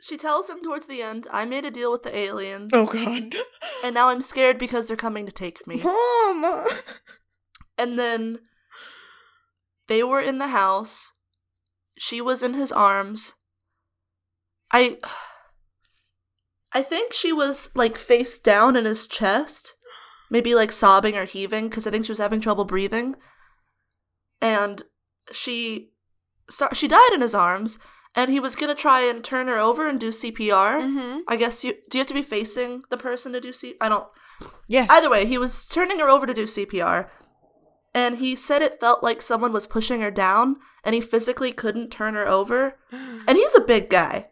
she 0.00 0.16
tells 0.16 0.48
him 0.50 0.62
towards 0.62 0.86
the 0.86 1.00
end, 1.02 1.26
"I 1.30 1.44
made 1.44 1.64
a 1.64 1.70
deal 1.70 1.90
with 1.92 2.02
the 2.02 2.14
aliens, 2.16 2.70
Oh 2.74 2.86
God, 2.86 3.34
and 3.84 3.94
now 3.94 4.08
I'm 4.08 4.20
scared 4.20 4.58
because 4.58 4.86
they're 4.88 4.96
coming 4.96 5.26
to 5.26 5.32
take 5.32 5.66
me." 5.66 5.80
Mom. 5.82 6.66
And 7.78 7.98
then 7.98 8.38
they 9.88 10.02
were 10.02 10.20
in 10.20 10.38
the 10.38 10.48
house. 10.48 11.10
She 11.98 12.20
was 12.20 12.42
in 12.42 12.54
his 12.54 12.70
arms. 12.72 13.34
I 14.72 14.98
I 16.72 16.82
think 16.82 17.12
she 17.12 17.32
was 17.32 17.70
like 17.74 17.98
face 17.98 18.38
down 18.38 18.76
in 18.76 18.84
his 18.84 19.06
chest, 19.06 19.74
maybe 20.30 20.54
like 20.54 20.72
sobbing 20.72 21.16
or 21.16 21.24
heaving 21.24 21.68
because 21.68 21.86
I 21.86 21.90
think 21.90 22.06
she 22.06 22.12
was 22.12 22.18
having 22.18 22.40
trouble 22.40 22.64
breathing. 22.64 23.16
And 24.40 24.82
she 25.30 25.90
start 26.50 26.76
she 26.76 26.88
died 26.88 27.10
in 27.12 27.20
his 27.20 27.34
arms 27.34 27.78
and 28.14 28.30
he 28.30 28.40
was 28.40 28.56
going 28.56 28.74
to 28.74 28.80
try 28.80 29.02
and 29.02 29.22
turn 29.22 29.48
her 29.48 29.58
over 29.58 29.88
and 29.88 30.00
do 30.00 30.10
CPR. 30.10 30.80
Mm-hmm. 30.80 31.18
I 31.28 31.36
guess 31.36 31.64
you 31.64 31.74
do 31.90 31.98
you 31.98 32.00
have 32.00 32.08
to 32.08 32.14
be 32.14 32.22
facing 32.22 32.82
the 32.90 32.96
person 32.96 33.32
to 33.32 33.40
do 33.40 33.52
C 33.52 33.74
I 33.80 33.88
don't 33.88 34.06
Yes. 34.68 34.88
Either 34.90 35.10
way, 35.10 35.26
he 35.26 35.38
was 35.38 35.66
turning 35.66 35.98
her 35.98 36.08
over 36.08 36.26
to 36.26 36.34
do 36.34 36.44
CPR, 36.44 37.08
and 37.94 38.18
he 38.18 38.34
said 38.34 38.62
it 38.62 38.80
felt 38.80 39.02
like 39.02 39.22
someone 39.22 39.52
was 39.52 39.66
pushing 39.66 40.00
her 40.00 40.10
down, 40.10 40.56
and 40.84 40.94
he 40.94 41.00
physically 41.00 41.52
couldn't 41.52 41.90
turn 41.90 42.14
her 42.14 42.26
over. 42.26 42.76
And 43.24 43.38
he's 43.38 43.54
a 43.54 43.60
big 43.60 43.88
guy. 43.88 44.30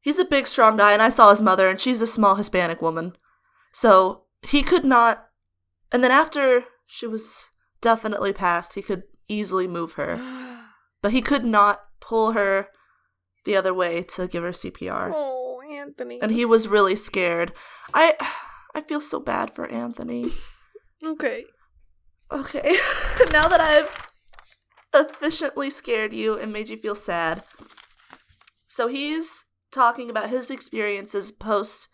He's 0.00 0.18
a 0.18 0.24
big, 0.24 0.46
strong 0.46 0.76
guy, 0.76 0.92
and 0.92 1.02
I 1.02 1.10
saw 1.10 1.30
his 1.30 1.42
mother, 1.42 1.68
and 1.68 1.78
she's 1.80 2.00
a 2.00 2.06
small 2.06 2.36
Hispanic 2.36 2.80
woman. 2.80 3.16
So 3.72 4.22
he 4.42 4.62
could 4.62 4.84
not. 4.84 5.28
And 5.92 6.02
then 6.02 6.10
after 6.10 6.64
she 6.86 7.06
was 7.06 7.48
definitely 7.80 8.32
passed, 8.32 8.74
he 8.74 8.82
could 8.82 9.02
easily 9.28 9.68
move 9.68 9.92
her. 9.94 10.18
But 11.02 11.12
he 11.12 11.22
could 11.22 11.46
not 11.46 11.80
pull 12.00 12.32
her 12.32 12.68
the 13.46 13.56
other 13.56 13.72
way 13.72 14.02
to 14.02 14.28
give 14.28 14.42
her 14.42 14.50
CPR. 14.50 15.10
oh, 15.14 15.62
Anthony. 15.70 16.20
And 16.20 16.30
he 16.30 16.44
was 16.44 16.68
really 16.68 16.94
scared. 16.94 17.52
I 17.94 18.16
I 18.74 18.82
feel 18.82 19.00
so 19.00 19.18
bad 19.18 19.50
for 19.54 19.66
Anthony. 19.66 20.28
okay. 21.04 21.44
Okay. 22.30 22.78
now 23.32 23.48
that 23.48 23.60
I've 23.60 23.90
efficiently 24.94 25.70
scared 25.70 26.12
you 26.12 26.38
and 26.38 26.52
made 26.52 26.68
you 26.68 26.76
feel 26.76 26.94
sad, 26.94 27.42
So 28.68 28.86
he's 28.86 29.46
talking 29.72 30.10
about 30.10 30.30
his 30.30 30.50
experiences 30.50 31.30
post 31.30 31.88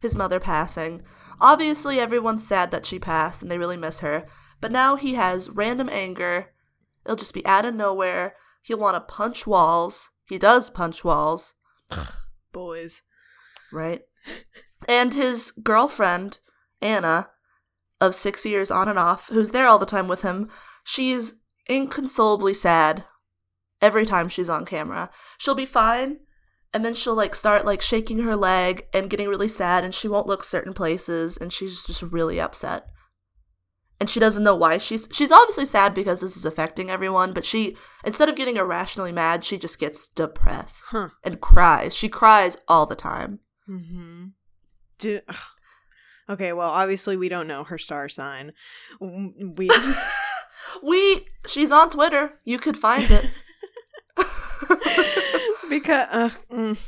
his 0.00 0.14
mother 0.14 0.40
passing. 0.40 1.02
Obviously, 1.40 2.00
everyone's 2.00 2.46
sad 2.46 2.70
that 2.70 2.86
she 2.86 2.98
passed 2.98 3.42
and 3.42 3.50
they 3.50 3.58
really 3.58 3.76
miss 3.76 4.00
her. 4.00 4.26
But 4.60 4.72
now 4.72 4.96
he 4.96 5.14
has 5.14 5.50
random 5.50 5.88
anger. 5.90 6.52
It'll 7.04 7.16
just 7.16 7.34
be 7.34 7.44
out 7.46 7.64
of 7.64 7.74
nowhere. 7.74 8.34
He'll 8.62 8.78
want 8.78 8.94
to 8.94 9.14
punch 9.14 9.46
walls. 9.46 10.10
He 10.24 10.38
does 10.38 10.70
punch 10.70 11.04
walls, 11.04 11.54
Boys. 12.52 13.02
right? 13.72 14.02
And 14.88 15.14
his 15.14 15.52
girlfriend, 15.52 16.38
Anna, 16.80 17.30
of 18.00 18.14
six 18.14 18.44
years 18.44 18.70
on 18.70 18.88
and 18.88 18.98
off, 18.98 19.28
who's 19.28 19.52
there 19.52 19.66
all 19.66 19.78
the 19.78 19.86
time 19.86 20.08
with 20.08 20.22
him, 20.22 20.50
she's 20.84 21.34
inconsolably 21.68 22.54
sad 22.54 23.04
every 23.80 24.04
time 24.04 24.28
she's 24.28 24.50
on 24.50 24.64
camera. 24.64 25.10
She'll 25.38 25.54
be 25.54 25.66
fine, 25.66 26.18
and 26.76 26.84
then 26.84 26.92
she'll 26.92 27.14
like 27.14 27.34
start 27.34 27.64
like 27.64 27.80
shaking 27.80 28.18
her 28.18 28.36
leg 28.36 28.86
and 28.92 29.08
getting 29.08 29.28
really 29.28 29.48
sad, 29.48 29.82
and 29.82 29.94
she 29.94 30.08
won't 30.08 30.26
look 30.26 30.44
certain 30.44 30.74
places, 30.74 31.38
and 31.38 31.50
she's 31.50 31.86
just 31.86 32.02
really 32.02 32.38
upset. 32.38 32.84
And 33.98 34.10
she 34.10 34.20
doesn't 34.20 34.44
know 34.44 34.54
why 34.54 34.76
she's 34.76 35.08
she's 35.10 35.32
obviously 35.32 35.64
sad 35.64 35.94
because 35.94 36.20
this 36.20 36.36
is 36.36 36.44
affecting 36.44 36.90
everyone, 36.90 37.32
but 37.32 37.46
she 37.46 37.78
instead 38.04 38.28
of 38.28 38.36
getting 38.36 38.58
irrationally 38.58 39.10
mad, 39.10 39.42
she 39.42 39.56
just 39.58 39.78
gets 39.78 40.06
depressed 40.06 40.84
Huh. 40.90 41.08
and 41.24 41.40
cries. 41.40 41.96
She 41.96 42.10
cries 42.10 42.58
all 42.68 42.84
the 42.84 42.94
time. 42.94 43.38
Mm-hmm. 43.66 44.26
Do- 44.98 45.22
okay, 46.28 46.52
well, 46.52 46.68
obviously 46.70 47.16
we 47.16 47.30
don't 47.30 47.48
know 47.48 47.64
her 47.64 47.78
star 47.78 48.10
sign. 48.10 48.52
We 49.00 49.70
we 50.82 51.26
she's 51.46 51.72
on 51.72 51.88
Twitter. 51.88 52.38
You 52.44 52.58
could 52.58 52.76
find 52.76 53.10
it. 53.10 53.30
because 55.68 56.06
uh, 56.10 56.30
mm. 56.52 56.78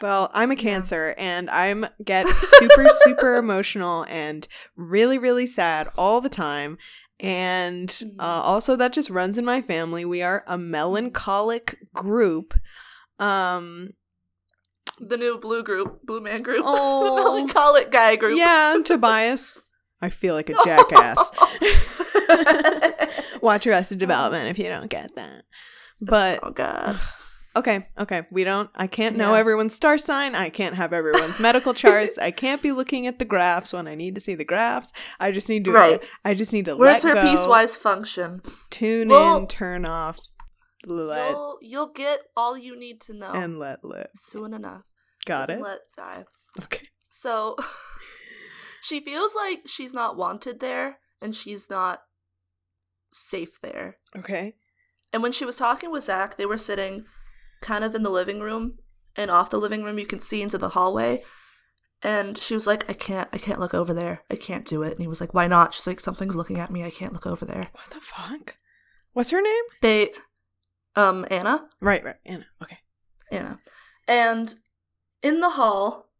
well, 0.00 0.30
I'm 0.32 0.50
a 0.50 0.56
Cancer 0.56 1.14
and 1.18 1.48
I'm 1.50 1.86
get 2.04 2.26
super 2.28 2.86
super 3.02 3.36
emotional 3.42 4.04
and 4.08 4.46
really 4.76 5.18
really 5.18 5.46
sad 5.46 5.88
all 5.96 6.20
the 6.20 6.28
time. 6.28 6.78
And 7.22 8.14
uh, 8.18 8.22
also, 8.22 8.76
that 8.76 8.94
just 8.94 9.10
runs 9.10 9.36
in 9.36 9.44
my 9.44 9.60
family. 9.60 10.06
We 10.06 10.22
are 10.22 10.42
a 10.46 10.56
melancholic 10.56 11.76
group. 11.92 12.54
Um, 13.18 13.90
the 14.98 15.18
new 15.18 15.38
blue 15.38 15.62
group, 15.62 16.00
blue 16.06 16.20
man 16.22 16.40
group, 16.42 16.62
Oh. 16.66 17.16
melancholic 17.16 17.90
guy 17.90 18.16
group. 18.16 18.38
yeah, 18.38 18.76
Tobias. 18.82 19.58
I 20.00 20.08
feel 20.08 20.34
like 20.34 20.48
a 20.48 20.54
jackass. 20.64 21.30
Watch 23.42 23.66
Arrested 23.66 23.98
Development 23.98 24.48
if 24.48 24.58
you 24.58 24.68
don't 24.68 24.88
get 24.88 25.14
that. 25.16 25.44
But 26.00 26.40
oh 26.42 26.50
god. 26.52 26.98
Okay, 27.56 27.88
okay, 27.98 28.26
we 28.30 28.44
don't. 28.44 28.70
I 28.74 28.86
can't 28.86 29.16
know 29.16 29.32
Yeah. 29.34 29.40
everyone's 29.40 29.74
star 29.74 29.98
sign. 29.98 30.34
I 30.34 30.48
can't 30.50 30.76
have 30.76 30.92
everyone's 30.92 31.38
medical 31.40 31.74
charts. 31.74 32.18
I 32.18 32.30
can't 32.30 32.62
be 32.62 32.72
looking 32.72 33.06
at 33.06 33.18
the 33.18 33.24
graphs 33.24 33.72
when 33.72 33.86
I 33.88 33.94
need 33.94 34.14
to 34.14 34.20
see 34.20 34.34
the 34.34 34.44
graphs. 34.44 34.92
I 35.18 35.30
just 35.32 35.48
need 35.48 35.64
to. 35.64 35.72
Right. 35.72 36.02
I 36.24 36.34
just 36.34 36.52
need 36.52 36.64
to. 36.66 36.76
Where's 36.76 37.02
her 37.02 37.14
go, 37.14 37.22
piecewise 37.22 37.76
function? 37.76 38.42
Tune 38.70 39.08
Well, 39.08 39.36
in, 39.38 39.46
turn 39.46 39.84
off, 39.84 40.18
let 40.86 41.30
You'll 41.30 41.58
you'll 41.62 41.92
get 41.92 42.20
all 42.36 42.56
you 42.56 42.78
need 42.78 43.00
to 43.02 43.12
know 43.14 43.32
and 43.32 43.58
let 43.58 43.84
live. 43.84 44.08
soon 44.16 44.54
enough. 44.54 44.82
Got 45.26 45.50
And 45.50 45.60
it. 45.60 45.62
Let 45.64 45.80
die. 45.96 46.24
Okay. 46.62 46.86
So 47.10 47.56
she 48.82 49.00
feels 49.00 49.34
like 49.36 49.60
she's 49.66 49.92
not 49.92 50.16
wanted 50.16 50.60
there 50.60 50.98
and 51.20 51.34
she's 51.34 51.68
not 51.68 52.02
safe 53.12 53.60
there. 53.62 53.96
Okay. 54.16 54.54
And 55.12 55.22
when 55.22 55.32
she 55.32 55.44
was 55.44 55.56
talking 55.56 55.90
with 55.90 56.04
Zach, 56.04 56.36
they 56.36 56.46
were 56.46 56.56
sitting 56.56 57.04
kind 57.60 57.84
of 57.84 57.94
in 57.94 58.02
the 58.02 58.10
living 58.10 58.40
room, 58.40 58.78
and 59.16 59.30
off 59.30 59.50
the 59.50 59.58
living 59.58 59.84
room 59.84 59.98
you 59.98 60.06
can 60.06 60.20
see 60.20 60.42
into 60.42 60.58
the 60.58 60.70
hallway. 60.70 61.22
And 62.02 62.38
she 62.38 62.54
was 62.54 62.66
like, 62.66 62.88
"I 62.88 62.94
can't, 62.94 63.28
I 63.32 63.38
can't 63.38 63.60
look 63.60 63.74
over 63.74 63.92
there. 63.92 64.22
I 64.30 64.36
can't 64.36 64.64
do 64.64 64.82
it." 64.82 64.92
And 64.92 65.00
he 65.00 65.06
was 65.06 65.20
like, 65.20 65.34
"Why 65.34 65.46
not?" 65.46 65.74
She's 65.74 65.86
like, 65.86 66.00
"Something's 66.00 66.36
looking 66.36 66.58
at 66.58 66.70
me. 66.70 66.84
I 66.84 66.90
can't 66.90 67.12
look 67.12 67.26
over 67.26 67.44
there." 67.44 67.66
What 67.72 67.90
the 67.90 68.00
fuck? 68.00 68.56
What's 69.12 69.30
her 69.30 69.42
name? 69.42 69.64
They, 69.82 70.10
um, 70.96 71.26
Anna, 71.30 71.68
Right. 71.80 72.02
Right. 72.02 72.16
Anna. 72.24 72.46
Okay. 72.62 72.78
Anna, 73.30 73.60
and 74.08 74.54
in 75.22 75.40
the 75.40 75.50
hall, 75.50 76.10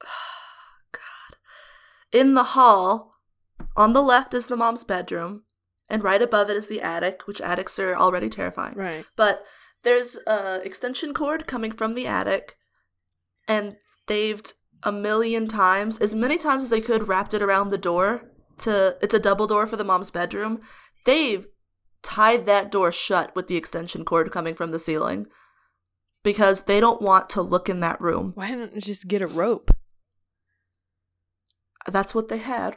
God, 0.92 1.38
in 2.12 2.34
the 2.34 2.42
hall, 2.42 3.14
on 3.76 3.92
the 3.92 4.02
left 4.02 4.34
is 4.34 4.48
the 4.48 4.56
mom's 4.56 4.84
bedroom, 4.84 5.44
and 5.88 6.04
right 6.04 6.22
above 6.22 6.50
it 6.50 6.56
is 6.56 6.68
the 6.68 6.80
attic, 6.80 7.26
which 7.26 7.40
attics 7.40 7.78
are 7.78 7.96
already 7.96 8.28
terrifying. 8.28 8.74
Right. 8.76 9.04
But 9.16 9.44
there's 9.82 10.18
a 10.26 10.60
extension 10.64 11.14
cord 11.14 11.46
coming 11.46 11.72
from 11.72 11.94
the 11.94 12.06
attic, 12.06 12.56
and 13.48 13.76
they've 14.06 14.42
a 14.82 14.92
million 14.92 15.46
times, 15.46 15.98
as 15.98 16.14
many 16.14 16.38
times 16.38 16.62
as 16.62 16.70
they 16.70 16.80
could, 16.80 17.08
wrapped 17.08 17.34
it 17.34 17.42
around 17.42 17.70
the 17.70 17.78
door. 17.78 18.22
To 18.58 18.96
it's 19.00 19.14
a 19.14 19.18
double 19.18 19.46
door 19.46 19.66
for 19.66 19.76
the 19.76 19.84
mom's 19.84 20.10
bedroom. 20.10 20.60
They've 21.06 21.46
tied 22.02 22.46
that 22.46 22.70
door 22.70 22.92
shut 22.92 23.34
with 23.34 23.46
the 23.46 23.56
extension 23.56 24.04
cord 24.04 24.30
coming 24.30 24.54
from 24.54 24.70
the 24.70 24.78
ceiling 24.78 25.26
because 26.22 26.62
they 26.62 26.80
don't 26.80 27.00
want 27.00 27.30
to 27.30 27.42
look 27.42 27.68
in 27.68 27.80
that 27.80 28.00
room. 28.00 28.32
Why 28.34 28.50
don't 28.50 28.74
you 28.74 28.80
just 28.80 29.08
get 29.08 29.22
a 29.22 29.26
rope? 29.26 29.70
That's 31.86 32.14
what 32.14 32.28
they 32.28 32.38
had. 32.38 32.76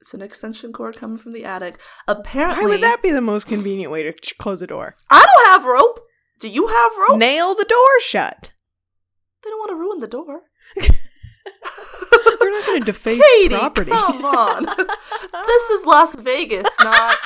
It's 0.00 0.12
an 0.12 0.20
extension 0.20 0.70
cord 0.70 0.96
coming 0.96 1.16
from 1.16 1.32
the 1.32 1.46
attic. 1.46 1.78
Apparently, 2.06 2.62
Why 2.62 2.68
would 2.68 2.82
that 2.82 3.02
be 3.02 3.10
the 3.10 3.22
most 3.22 3.46
convenient 3.46 3.90
way 3.90 4.02
to 4.02 4.12
close 4.38 4.60
a 4.60 4.66
door? 4.66 4.96
I 5.10 5.24
don't 5.24 5.33
have 5.54 5.64
rope. 5.64 6.00
Do 6.40 6.48
you 6.48 6.66
have 6.66 6.92
rope? 7.08 7.18
Nail 7.18 7.54
the 7.54 7.64
door 7.64 8.00
shut. 8.00 8.52
they 9.42 9.50
don't 9.50 9.58
want 9.58 9.70
to 9.70 9.76
ruin 9.76 10.00
the 10.00 10.06
door. 10.08 10.42
They're 10.76 12.50
not 12.50 12.66
going 12.66 12.80
to 12.82 12.86
deface 12.86 13.22
Katie, 13.36 13.54
property. 13.54 13.90
come 13.90 14.24
on. 14.24 14.64
this 15.46 15.70
is 15.70 15.86
Las 15.86 16.14
Vegas, 16.16 16.68
not. 16.82 17.16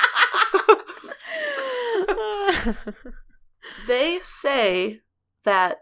they 3.87 4.19
say 4.23 5.01
that 5.45 5.77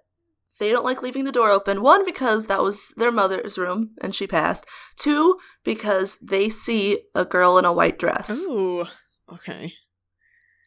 they 0.60 0.72
don't 0.72 0.86
like 0.86 1.02
leaving 1.04 1.24
the 1.26 1.32
door 1.32 1.50
open. 1.52 1.82
One, 1.82 2.06
because 2.06 2.48
that 2.48 2.62
was 2.64 2.94
their 2.98 3.12
mother's 3.12 3.58
room 3.58 3.92
and 4.02 4.16
she 4.16 4.26
passed. 4.28 4.66
Two, 4.98 5.38
because 5.64 6.18
they 6.22 6.50
see 6.50 7.00
a 7.14 7.26
girl 7.26 7.58
in 7.58 7.66
a 7.66 7.74
white 7.74 8.00
dress. 8.00 8.32
Ooh. 8.48 8.86
Okay. 9.32 9.74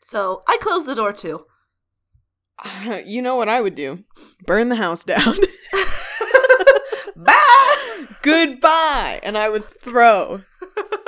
So 0.04 0.42
I 0.48 0.58
closed 0.60 0.86
the 0.86 0.94
door 0.94 1.12
too. 1.12 1.44
You 3.07 3.23
know 3.23 3.37
what 3.37 3.49
I 3.49 3.61
would 3.61 3.75
do? 3.75 4.05
Burn 4.46 4.68
the 4.68 4.77
house 4.77 5.05
down. 5.05 5.35
Bye! 7.16 8.07
Goodbye. 8.23 9.20
And 9.23 9.37
I 9.38 9.49
would 9.49 9.64
throw 9.64 10.42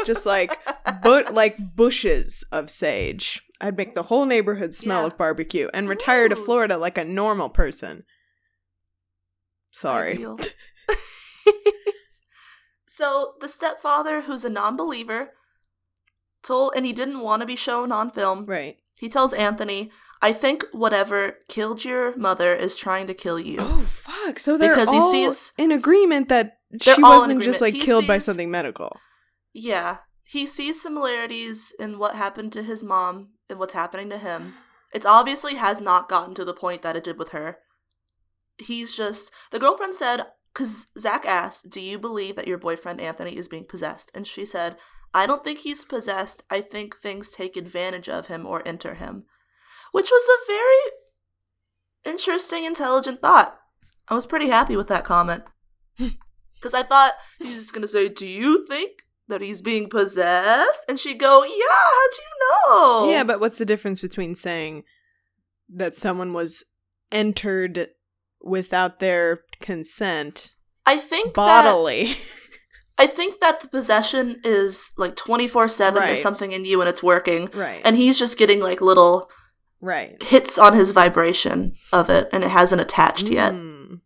just 0.06 0.26
like 0.26 0.58
but 1.02 1.34
like 1.34 1.56
bushes 1.76 2.44
of 2.52 2.68
sage. 2.70 3.42
I'd 3.60 3.76
make 3.76 3.94
the 3.94 4.04
whole 4.04 4.26
neighborhood 4.26 4.74
smell 4.74 5.02
Yeah. 5.02 5.06
of 5.08 5.18
barbecue 5.18 5.68
and 5.72 5.88
retire 5.88 6.28
to 6.28 6.36
Florida 6.36 6.76
like 6.76 6.98
a 6.98 7.04
normal 7.04 7.48
person. 7.48 8.04
Sorry. 9.70 10.24
So 12.86 13.34
the 13.40 13.48
stepfather, 13.48 14.20
who's 14.20 14.44
a 14.44 14.50
non-believer, 14.50 15.30
told, 16.42 16.74
and 16.76 16.84
he 16.84 16.92
didn't 16.92 17.20
want 17.20 17.40
to 17.40 17.46
be 17.46 17.56
shown 17.56 17.90
on 17.90 18.10
film. 18.10 18.44
Right. 18.44 18.76
He 18.98 19.08
tells 19.08 19.32
Anthony, 19.32 19.90
"I 20.22 20.32
think 20.32 20.64
whatever 20.72 21.38
killed 21.48 21.84
your 21.84 22.16
mother 22.16 22.54
is 22.54 22.76
trying 22.76 23.06
to 23.08 23.14
kill 23.14 23.38
you." 23.38 23.58
Oh 23.60 23.84
fuck! 23.86 24.38
So 24.38 24.56
they're 24.56 24.74
Because 24.74 24.90
he 24.90 25.00
sees- 25.10 25.52
in 25.58 25.72
agreement 25.72 26.28
that 26.28 26.58
she 26.80 26.94
wasn't 27.02 27.42
just 27.42 27.60
like. 27.60 27.74
He 27.74 27.80
killed 27.80 28.06
by 28.06 28.18
something 28.18 28.50
medical. 28.50 28.96
Yeah, 29.52 29.98
he 30.22 30.46
sees 30.46 30.80
similarities 30.80 31.74
in 31.78 31.98
what 31.98 32.14
happened 32.14 32.52
to 32.54 32.62
his 32.62 32.82
mom 32.82 33.32
and 33.50 33.58
what's 33.58 33.74
happening 33.74 34.08
to 34.10 34.18
him. 34.18 34.54
It 34.94 35.04
obviously 35.04 35.56
has 35.56 35.80
not 35.80 36.08
gotten 36.08 36.34
to 36.36 36.44
the 36.44 36.54
point 36.54 36.82
that 36.82 36.96
it 36.96 37.04
did 37.04 37.18
with 37.18 37.30
her. 37.30 37.58
He's 38.58 38.94
just 38.96 39.30
the 39.50 39.58
girlfriend 39.58 39.94
said 39.94 40.26
because 40.52 40.86
Zach 40.98 41.26
asked, 41.26 41.68
"Do 41.70 41.80
you 41.80 41.98
believe 41.98 42.36
that 42.36 42.46
your 42.46 42.58
boyfriend 42.58 43.00
Anthony 43.00 43.36
is 43.36 43.48
being 43.48 43.66
possessed?" 43.66 44.10
And 44.14 44.26
she 44.26 44.44
said, 44.44 44.78
"I 45.12 45.26
don't 45.26 45.42
think 45.42 45.60
he's 45.60 45.84
possessed. 45.84 46.44
I 46.48 46.60
think 46.60 47.00
things 47.00 47.32
take 47.32 47.56
advantage 47.56 48.08
of 48.08 48.26
him 48.28 48.46
or 48.46 48.62
enter 48.64 48.94
him," 48.94 49.26
which 49.92 50.10
was 50.10 50.28
a 50.28 50.46
very 50.46 52.14
interesting, 52.14 52.64
intelligent 52.64 53.22
thought. 53.22 53.56
I 54.08 54.14
was 54.14 54.26
pretty 54.26 54.48
happy 54.48 54.76
with 54.76 54.88
that 54.88 55.04
comment 55.04 55.44
because 55.96 56.74
I 56.74 56.82
thought 56.82 57.14
he's 57.38 57.58
just 57.58 57.72
gonna 57.72 57.88
say, 57.88 58.08
"Do 58.08 58.26
you 58.26 58.66
think 58.66 59.04
that 59.28 59.40
he's 59.40 59.62
being 59.62 59.88
possessed?" 59.88 60.84
And 60.88 60.98
she'd 60.98 61.20
go, 61.20 61.44
"Yeah, 61.44 61.50
how'd 61.68 62.18
you 62.18 62.70
know?" 62.70 63.10
Yeah, 63.10 63.24
but 63.24 63.40
what's 63.40 63.58
the 63.58 63.64
difference 63.64 64.00
between 64.00 64.34
saying 64.34 64.84
that 65.68 65.96
someone 65.96 66.32
was 66.32 66.64
entered 67.10 67.90
without 68.42 68.98
their 68.98 69.42
consent 69.60 70.54
I 70.84 70.98
think 70.98 71.34
that 71.34 71.34
bodily? 71.36 72.16
I 72.98 73.06
think 73.06 73.40
that 73.40 73.60
the 73.60 73.68
possession 73.68 74.40
is 74.44 74.92
like 74.96 75.16
twenty 75.16 75.48
four 75.48 75.68
seven. 75.68 76.02
There's 76.02 76.22
something 76.22 76.52
in 76.52 76.64
you 76.64 76.80
and 76.80 76.88
it's 76.88 77.02
working, 77.02 77.48
right. 77.54 77.80
and 77.84 77.96
he's 77.96 78.18
just 78.18 78.38
getting 78.38 78.60
like 78.60 78.80
little 78.80 79.30
Right. 79.82 80.22
hits 80.22 80.58
on 80.58 80.74
his 80.74 80.92
vibration 80.92 81.74
of 81.92 82.08
it 82.08 82.28
and 82.32 82.44
it 82.44 82.50
hasn't 82.50 82.80
attached 82.80 83.28
yet. 83.28 83.52
Mm. 83.52 84.00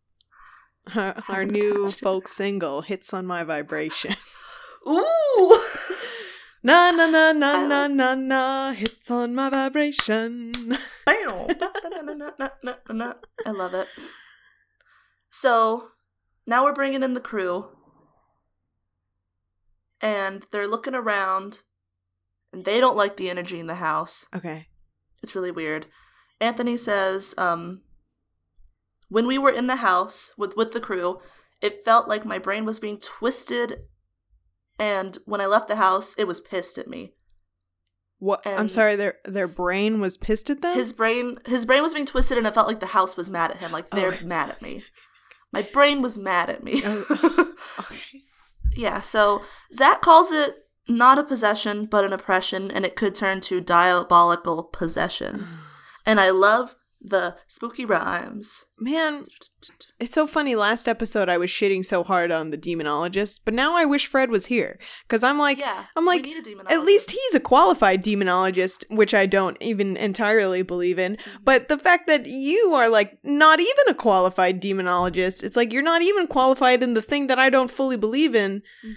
Our, 0.95 1.23
our 1.29 1.45
new 1.45 1.91
folk 1.91 2.29
single 2.29 2.81
hits 2.81 3.12
on 3.12 3.27
my 3.27 3.45
vibration. 3.45 4.17
Ooh! 4.89 5.61
na 6.62 6.91
na 6.93 7.07
na 7.07 7.33
na 7.33 7.53
I 7.53 7.67
na 7.67 7.87
na 7.89 8.15
na 8.15 8.73
hits 8.73 9.11
on 9.11 9.35
my 9.35 9.51
vibration. 9.51 10.53
Bam. 11.07 11.49
I 13.45 13.51
love 13.51 13.75
it. 13.75 13.89
So 15.31 15.89
now 16.47 16.65
we're 16.65 16.73
bringing 16.73 17.03
in 17.03 17.12
the 17.12 17.21
crew, 17.21 17.67
and 20.01 20.47
they're 20.53 20.67
looking 20.67 20.95
around, 20.95 21.61
and 22.53 22.65
they 22.65 22.81
don't 22.81 22.97
like 22.97 23.17
the 23.19 23.29
energy 23.29 23.61
in 23.61 23.67
the 23.67 23.75
house. 23.75 24.27
Okay. 24.35 24.69
It's 25.22 25.35
really 25.35 25.50
weird. 25.50 25.87
Anthony 26.40 26.76
says, 26.76 27.35
um, 27.38 27.83
when 29.09 29.26
we 29.26 29.38
were 29.38 29.50
in 29.50 29.66
the 29.66 29.76
house 29.76 30.33
with 30.37 30.57
with 30.57 30.72
the 30.72 30.81
crew, 30.81 31.20
it 31.61 31.85
felt 31.85 32.09
like 32.09 32.24
my 32.24 32.38
brain 32.38 32.64
was 32.64 32.79
being 32.79 32.98
twisted, 32.98 33.81
and 34.79 35.18
when 35.24 35.40
I 35.40 35.46
left 35.46 35.68
the 35.68 35.76
house, 35.76 36.14
it 36.18 36.24
was 36.26 36.40
pissed 36.40 36.76
at 36.79 36.88
me. 36.88 37.14
What? 38.18 38.46
I'm 38.46 38.68
sorry. 38.70 38.96
Their 38.96 39.16
their 39.24 39.48
brain 39.48 40.00
was 40.00 40.16
pissed 40.16 40.48
at 40.50 40.62
them. 40.62 40.74
His 40.74 40.92
brain 40.92 41.38
his 41.46 41.66
brain 41.66 41.83
was 41.83 41.92
being 41.94 42.07
twisted 42.07 42.38
and 42.38 42.46
it 42.46 42.55
felt 42.55 42.66
like 42.66 42.81
the 42.81 42.87
house 42.87 43.16
was 43.16 43.29
mad 43.29 43.50
at 43.50 43.59
him. 43.59 43.72
Like 43.72 43.90
they're 43.90 44.09
Okay. 44.09 44.24
mad 44.24 44.48
at 44.48 44.62
me. 44.62 44.85
My 45.52 45.62
brain 45.62 46.00
was 46.00 46.16
mad 46.16 46.48
at 46.48 46.64
me. 46.64 46.83
Oh. 46.85 47.55
okay. 47.81 48.22
yeah, 48.74 49.00
so 49.00 49.42
Zach 49.72 50.00
calls 50.00 50.33
it 50.33 50.65
not 50.88 51.18
a 51.18 51.25
possession, 51.25 51.87
but 51.87 52.05
an 52.05 52.12
oppression, 52.12 52.70
and 52.70 52.85
it 52.85 52.96
could 52.96 53.14
turn 53.14 53.40
to 53.42 53.61
diabolical 53.61 54.64
possession. 54.64 55.46
And 56.09 56.20
I 56.20 56.31
love 56.31 56.77
the 57.01 57.37
spooky 57.46 57.85
rhymes. 57.85 58.66
Man, 58.79 59.25
it's 59.99 60.14
so 60.14 60.27
funny. 60.27 60.55
Last 60.55 60.87
episode, 60.88 61.29
I 61.29 61.38
was 61.38 61.51
shitting 61.51 61.85
so 61.85 62.05
hard 62.05 62.31
on 62.31 62.51
the 62.51 62.59
demonologist, 62.59 63.40
but 63.44 63.55
now 63.55 63.77
I 63.77 63.85
wish 63.85 64.07
Fred 64.07 64.31
was 64.31 64.46
here 64.46 64.79
because 65.03 65.22
I'm 65.22 65.38
like, 65.38 65.59
yeah, 65.59 65.87
I'm 65.96 66.05
like. 66.05 66.27
At 66.68 66.85
least 66.85 67.11
he's 67.11 67.35
a 67.35 67.40
qualified 67.40 68.03
demonologist, 68.05 68.85
which 68.88 69.14
I 69.14 69.27
don't 69.27 69.57
even 69.61 69.96
entirely 69.96 70.62
believe 70.62 70.99
in. 70.99 71.16
Mm-hmm. 71.16 71.44
But 71.44 71.68
the 71.68 71.79
fact 71.79 72.07
that 72.07 72.27
you 72.27 72.72
are 72.75 72.88
like 72.88 73.18
not 73.22 73.61
even 73.61 73.88
a 73.88 73.94
qualified 73.94 74.62
demonologist, 74.62 75.42
it's 75.42 75.57
like 75.57 75.72
you're 75.72 75.83
not 75.83 76.03
even 76.03 76.27
qualified 76.27 76.83
in 76.83 76.94
the 76.94 77.03
thing 77.03 77.27
that 77.29 77.38
I 77.38 77.51
don't 77.51 77.70
fully 77.70 77.96
believe 77.96 78.35
in. 78.35 78.62
Mhm. 78.85 78.94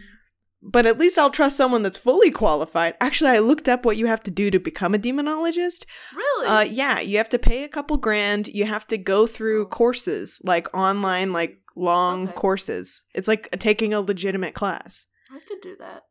But 0.61 0.85
at 0.85 0.97
least 0.99 1.17
I'll 1.17 1.29
trust 1.29 1.55
someone 1.55 1.83
that's 1.83 1.97
fully 1.97 2.31
qualified. 2.31 2.95
Actually, 2.99 3.31
I 3.31 3.39
looked 3.39 3.69
up 3.69 3.85
what 3.85 3.95
you 3.95 4.07
have 4.07 4.21
to 4.23 4.31
do 4.31 4.51
to 4.51 4.59
become 4.59 4.93
a 4.93 4.99
demonologist. 4.99 5.85
really. 6.13 6.47
Uh, 6.47 6.61
yeah, 6.61 6.99
you 6.99 7.17
have 7.17 7.29
to 7.29 7.39
pay 7.39 7.63
a 7.63 7.69
couple 7.69 7.95
grand. 7.97 8.49
You 8.49 8.65
have 8.65 8.85
to 8.87 8.97
go 8.97 9.25
through 9.25 9.63
Oh. 9.63 9.67
courses, 9.67 10.41
like 10.43 10.67
online, 10.75 11.31
like 11.31 11.59
long 11.77 12.23
Okay. 12.25 12.33
courses. 12.33 13.05
It's 13.15 13.27
like 13.27 13.49
taking 13.59 13.93
a 13.93 14.01
legitimate 14.01 14.53
class. 14.53 15.05
I 15.31 15.39
could 15.47 15.61
do 15.61 15.77
that. 15.79 16.03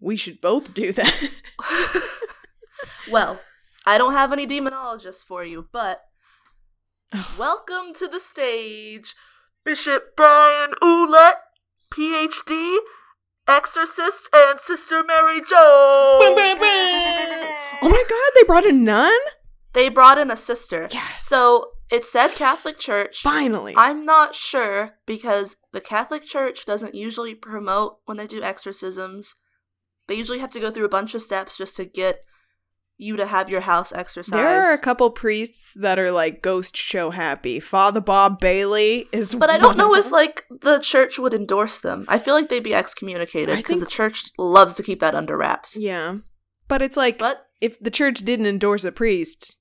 We 0.00 0.16
should 0.16 0.40
both 0.40 0.72
do 0.72 0.92
that. 0.92 1.30
well, 3.10 3.40
I 3.86 3.98
don't 3.98 4.12
have 4.12 4.32
any 4.32 4.46
demonologists 4.46 5.24
for 5.24 5.44
you, 5.44 5.68
but 5.72 6.02
welcome 7.38 7.92
to 7.94 8.06
the 8.08 8.20
stage, 8.20 9.14
Bishop 9.64 10.16
Brian 10.16 10.72
Ouellette, 10.82 11.40
PhD, 11.94 12.78
exorcist, 13.48 14.28
and 14.34 14.60
Sister 14.60 15.02
Mary 15.02 15.40
Jo. 15.40 16.18
Oh 17.82 17.88
my 17.88 18.04
god, 18.08 18.30
they 18.34 18.44
brought 18.44 18.66
a 18.66 18.72
nun? 18.72 19.18
They 19.72 19.88
brought 19.88 20.18
in 20.18 20.30
a 20.30 20.36
sister. 20.36 20.88
Yes. 20.90 21.24
So 21.24 21.70
it 21.90 22.04
said 22.04 22.28
Catholic 22.28 22.78
Church. 22.78 23.22
finally. 23.22 23.74
I'm 23.76 24.04
not 24.04 24.34
sure 24.34 24.94
because 25.06 25.56
the 25.72 25.80
Catholic 25.80 26.24
Church 26.24 26.66
doesn't 26.66 26.94
usually 26.94 27.34
promote 27.34 27.98
when 28.04 28.16
they 28.16 28.26
do 28.26 28.42
exorcisms. 28.42 29.34
They 30.06 30.14
usually 30.14 30.38
have 30.38 30.50
to 30.50 30.60
go 30.60 30.70
through 30.70 30.86
a 30.86 30.90
bunch 30.90 31.14
of 31.14 31.22
steps 31.22 31.56
just 31.56 31.76
to 31.76 31.84
get 31.84 32.24
you 32.98 33.16
to 33.16 33.26
have 33.26 33.48
your 33.48 33.60
house 33.60 33.92
exorcised. 33.92 34.34
there 34.34 34.64
are 34.64 34.72
a 34.74 34.78
couple 34.78 35.08
priests 35.10 35.72
that 35.74 35.98
are 35.98 36.10
like 36.10 36.42
ghost 36.42 36.76
show 36.76 37.10
happy. 37.10 37.60
Father 37.60 38.00
Bob 38.00 38.40
Bailey 38.40 39.08
is 39.12 39.34
but 39.34 39.50
I 39.50 39.56
don't 39.56 39.76
know 39.76 39.94
if 39.94 40.10
like 40.10 40.44
the 40.50 40.78
church 40.80 41.18
would 41.18 41.32
endorse 41.32 41.78
them. 41.78 42.04
I 42.08 42.18
feel 42.18 42.34
like 42.34 42.48
they'd 42.48 42.62
be 42.62 42.74
excommunicated 42.74 43.56
because 43.56 43.80
the 43.80 43.86
church 43.86 44.30
loves 44.36 44.74
to 44.76 44.82
keep 44.82 45.00
that 45.00 45.14
under 45.14 45.36
wraps. 45.36 45.76
Yeah. 45.76 46.18
But 46.66 46.82
it's 46.82 46.96
like 46.96 47.18
But 47.18 47.46
if 47.60 47.78
the 47.78 47.90
church 47.90 48.24
didn't 48.24 48.46
endorse 48.46 48.84
a 48.84 48.92
priest, 48.92 49.58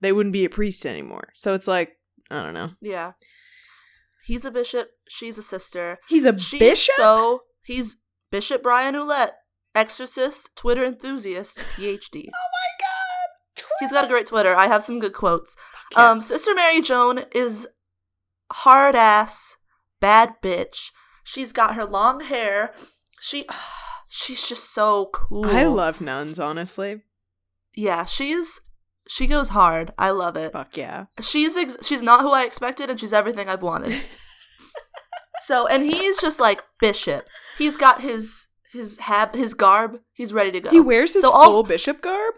they 0.00 0.12
wouldn't 0.12 0.32
be 0.32 0.44
a 0.44 0.50
priest 0.50 0.86
anymore. 0.86 1.28
So 1.34 1.54
it's 1.54 1.66
like 1.68 1.96
I 2.30 2.42
don't 2.42 2.54
know. 2.54 2.70
yeah, 2.80 3.12
he's 4.24 4.44
a 4.44 4.50
bishop. 4.50 4.90
She's 5.08 5.38
a 5.38 5.42
sister. 5.42 5.98
He's 6.08 6.24
a 6.24 6.38
She's 6.38 6.60
bishop? 6.60 6.94
So 6.96 7.42
he's 7.64 7.96
Bishop 8.30 8.62
Brian 8.62 8.94
Ouellette, 8.94 9.32
exorcist, 9.74 10.50
Twitter 10.56 10.84
enthusiast, 10.84 11.58
PhD. 11.58 12.24
oh 12.28 12.48
my. 12.52 12.65
He's 13.80 13.92
got 13.92 14.04
a 14.04 14.08
great 14.08 14.26
Twitter. 14.26 14.54
I 14.54 14.66
have 14.68 14.82
some 14.82 14.98
good 14.98 15.12
quotes. 15.12 15.56
yeah. 15.92 16.10
Um, 16.10 16.20
Sister 16.20 16.54
Mary 16.54 16.80
Joan 16.80 17.24
is 17.34 17.68
hard 18.52 18.94
ass, 18.96 19.56
bad 20.00 20.34
bitch. 20.42 20.90
She's 21.24 21.52
got 21.52 21.74
her 21.74 21.84
long 21.84 22.20
hair. 22.20 22.74
She, 23.20 23.44
she's 24.10 24.48
just 24.48 24.72
so 24.72 25.06
cool. 25.12 25.46
I 25.46 25.64
love 25.64 26.00
nuns, 26.00 26.38
honestly. 26.38 27.02
Yeah, 27.74 28.04
she's 28.06 28.60
she 29.08 29.26
goes 29.26 29.50
hard. 29.50 29.92
I 29.98 30.10
love 30.10 30.36
it. 30.36 30.52
Fuck 30.52 30.76
yeah. 30.76 31.06
She's 31.20 31.56
ex- 31.56 31.76
she's 31.86 32.02
not 32.02 32.22
who 32.22 32.30
I 32.32 32.44
expected, 32.44 32.88
and 32.90 32.98
she's 32.98 33.12
everything 33.12 33.48
I've 33.48 33.62
wanted. 33.62 34.00
so, 35.44 35.66
and 35.66 35.82
he's 35.82 36.20
just 36.20 36.40
like 36.40 36.62
bishop. 36.80 37.26
He's 37.58 37.76
got 37.76 38.00
his 38.00 38.48
his 38.72 38.98
hab 38.98 39.34
his 39.34 39.54
garb. 39.54 40.00
He's 40.12 40.32
ready 40.32 40.50
to 40.52 40.60
go. 40.60 40.70
He 40.70 40.80
wears 40.80 41.12
his 41.14 41.22
So 41.22 41.30
all- 41.32 41.44
full 41.44 41.62
bishop 41.62 42.00
garb? 42.00 42.34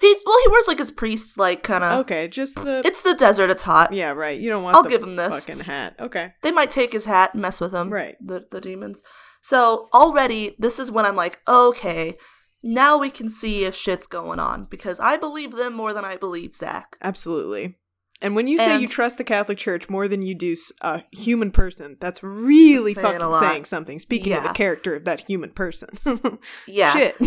He 0.00 0.14
well, 0.24 0.36
he 0.44 0.50
wears 0.50 0.68
like 0.68 0.78
his 0.78 0.90
priest 0.90 1.38
like 1.38 1.62
kind 1.62 1.82
of. 1.84 2.00
Okay, 2.00 2.28
just 2.28 2.56
the 2.62 2.82
It's 2.84 3.02
the 3.02 3.14
desert. 3.14 3.50
It's 3.50 3.62
hot. 3.62 3.92
Yeah, 3.92 4.12
right. 4.12 4.38
You 4.38 4.50
don't 4.50 4.62
want 4.62 4.76
I'll 4.76 4.82
the 4.82 4.88
give 4.88 5.02
him 5.02 5.16
this. 5.16 5.44
fucking 5.46 5.64
hat. 5.64 5.96
Okay. 5.98 6.32
They 6.42 6.52
might 6.52 6.70
take 6.70 6.92
his 6.92 7.04
hat 7.04 7.34
and 7.34 7.42
mess 7.42 7.60
with 7.60 7.74
him. 7.74 7.90
Right. 7.92 8.16
The 8.20 8.46
the 8.50 8.60
demons. 8.60 9.02
So 9.42 9.88
already 9.92 10.54
this 10.58 10.78
is 10.78 10.90
when 10.90 11.06
I'm 11.06 11.16
like, 11.16 11.40
okay, 11.48 12.14
now 12.62 12.98
we 12.98 13.10
can 13.10 13.30
see 13.30 13.64
if 13.64 13.74
shit's 13.74 14.06
going 14.06 14.38
on 14.38 14.66
because 14.66 15.00
I 15.00 15.16
believe 15.16 15.52
them 15.52 15.74
more 15.74 15.92
than 15.92 16.04
I 16.04 16.16
believe 16.16 16.54
Zach. 16.54 16.96
Absolutely. 17.02 17.76
And 18.22 18.36
when 18.36 18.48
you 18.48 18.58
say 18.58 18.78
you 18.78 18.86
trust 18.86 19.16
the 19.16 19.24
Catholic 19.24 19.56
Church 19.56 19.88
more 19.88 20.06
than 20.06 20.20
you 20.20 20.34
do 20.34 20.54
a 20.82 21.02
human 21.10 21.50
person, 21.50 21.96
that's 22.00 22.22
really 22.22 22.92
Saying 22.92 23.18
fucking 23.18 23.34
saying 23.40 23.64
something. 23.64 23.98
Speaking 23.98 24.34
of 24.34 24.42
the 24.42 24.50
character 24.50 24.94
of 24.94 25.06
that 25.06 25.20
human 25.20 25.50
person. 25.50 25.88
Yeah. 26.66 26.92
Shit. 26.92 27.16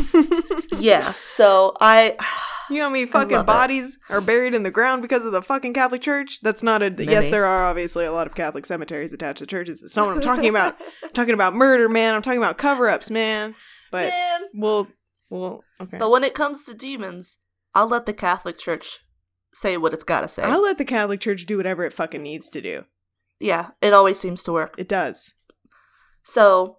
Yeah. 0.79 1.13
So 1.23 1.75
I 1.79 2.15
you 2.73 2.79
know 2.79 2.87
how 2.87 2.93
many 2.93 3.05
fucking 3.05 3.39
it. 3.39 3.45
bodies 3.45 3.97
are 4.09 4.21
buried 4.21 4.53
in 4.53 4.63
the 4.63 4.71
ground 4.71 5.01
because 5.01 5.25
of 5.25 5.31
the 5.31 5.41
fucking 5.41 5.73
Catholic 5.73 6.01
Church? 6.01 6.39
That's 6.41 6.63
not 6.63 6.81
a. 6.81 6.93
Yes, 6.97 7.29
there 7.29 7.45
are 7.45 7.63
obviously 7.63 8.05
a 8.05 8.11
lot 8.11 8.27
of 8.27 8.35
Catholic 8.35 8.65
cemeteries 8.65 9.13
attached 9.13 9.39
to 9.39 9.45
churches. 9.45 9.81
It's 9.83 9.95
not 9.95 10.07
what 10.07 10.15
I'm 10.15 10.21
talking 10.21 10.49
about. 10.49 10.75
I'm 11.03 11.11
talking 11.11 11.33
about 11.33 11.53
murder, 11.55 11.87
man. 11.89 12.15
I'm 12.15 12.21
talking 12.21 12.39
about 12.39 12.57
cover 12.57 12.87
ups, 12.89 13.09
man. 13.09 13.55
But 13.91 14.09
Man. 14.09 14.41
we'll. 14.53 14.87
We'll. 15.29 15.63
Okay. 15.81 15.97
But 15.97 16.11
when 16.11 16.23
it 16.23 16.33
comes 16.33 16.65
to 16.65 16.73
demons, 16.73 17.39
I'll 17.75 17.87
let 17.87 18.05
the 18.05 18.13
Catholic 18.13 18.57
Church 18.57 18.99
say 19.53 19.77
what 19.77 19.93
it's 19.93 20.03
got 20.03 20.21
to 20.21 20.27
say. 20.27 20.43
I'll 20.43 20.61
let 20.63 20.77
the 20.77 20.85
Catholic 20.85 21.19
Church 21.19 21.45
do 21.45 21.57
whatever 21.57 21.83
it 21.85 21.93
fucking 21.93 22.21
needs 22.23 22.49
to 22.49 22.61
do. 22.61 22.85
yeah, 23.39 23.69
it 23.81 23.93
always 23.93 24.19
seems 24.19 24.43
to 24.43 24.51
work. 24.51 24.75
It 24.77 24.87
does. 24.87 25.33
So 26.23 26.77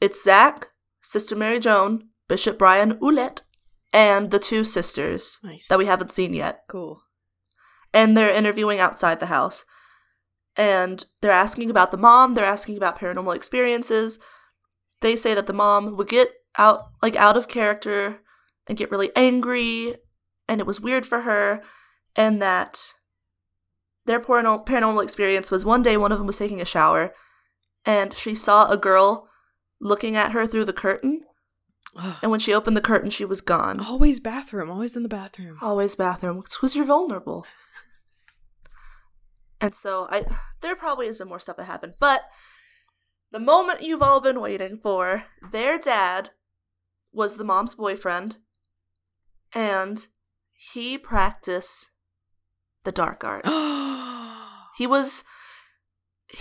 it's 0.00 0.22
Zach, 0.22 0.68
Sister 1.02 1.34
Mary 1.36 1.58
Joan, 1.58 2.08
Bishop 2.28 2.58
Brian 2.58 2.94
Ouellette, 2.98 3.40
and 3.96 4.30
the 4.30 4.38
two 4.38 4.62
sisters 4.62 5.40
Nice. 5.42 5.68
that 5.68 5.78
we 5.78 5.86
haven't 5.86 6.12
seen 6.12 6.34
yet. 6.34 6.64
Cool. 6.68 7.00
And 7.94 8.14
they're 8.14 8.30
interviewing 8.30 8.78
outside 8.78 9.20
the 9.20 9.26
house. 9.26 9.64
And 10.54 11.02
they're 11.22 11.30
asking 11.30 11.70
about 11.70 11.92
the 11.92 11.96
mom, 11.96 12.34
they're 12.34 12.44
asking 12.44 12.76
about 12.76 12.98
paranormal 12.98 13.34
experiences. 13.34 14.18
They 15.00 15.16
say 15.16 15.32
that 15.32 15.46
the 15.46 15.54
mom 15.54 15.96
would 15.96 16.08
get 16.08 16.28
out 16.58 16.90
like 17.02 17.16
out 17.16 17.38
of 17.38 17.48
character 17.48 18.20
and 18.66 18.76
get 18.76 18.90
really 18.90 19.10
angry 19.16 19.94
and 20.46 20.60
it 20.60 20.66
was 20.66 20.80
weird 20.80 21.06
for 21.06 21.22
her 21.22 21.62
and 22.14 22.40
that 22.42 22.92
their 24.04 24.20
paranormal, 24.20 24.66
paranormal 24.66 25.02
experience 25.02 25.50
was 25.50 25.64
one 25.64 25.82
day 25.82 25.96
one 25.96 26.12
of 26.12 26.18
them 26.18 26.26
was 26.26 26.38
taking 26.38 26.60
a 26.60 26.66
shower 26.66 27.12
and 27.84 28.14
she 28.14 28.34
saw 28.34 28.70
a 28.70 28.78
girl 28.78 29.28
looking 29.80 30.16
at 30.16 30.32
her 30.32 30.46
through 30.46 30.64
the 30.64 30.72
curtain 30.72 31.25
and 32.22 32.30
when 32.30 32.40
she 32.40 32.54
opened 32.54 32.76
the 32.76 32.80
curtain 32.82 33.10
she 33.10 33.24
was 33.24 33.40
gone 33.40 33.80
always 33.80 34.20
bathroom. 34.20 34.70
Always 34.70 34.96
in 34.96 35.02
the 35.02 35.08
bathroom. 35.08 35.58
always 35.62 35.94
bathroom 35.94 36.40
because 36.40 36.76
you're 36.76 36.84
vulnerable 36.84 37.46
and 39.60 39.74
so 39.74 40.06
i 40.10 40.24
there 40.60 40.76
probably 40.76 41.06
has 41.06 41.18
been 41.18 41.28
more 41.28 41.40
stuff 41.40 41.56
that 41.56 41.64
happened 41.64 41.94
but 41.98 42.22
the 43.32 43.40
moment 43.40 43.82
you've 43.82 44.02
all 44.02 44.20
been 44.20 44.40
waiting 44.40 44.78
for 44.82 45.24
their 45.50 45.78
dad 45.78 46.30
was 47.12 47.36
the 47.36 47.44
mom's 47.44 47.74
boyfriend 47.74 48.36
and 49.54 50.06
he 50.52 50.98
practiced 50.98 51.90
the 52.84 52.92
dark 52.92 53.24
arts. 53.24 53.48
he 54.78 54.86
was 54.86 55.24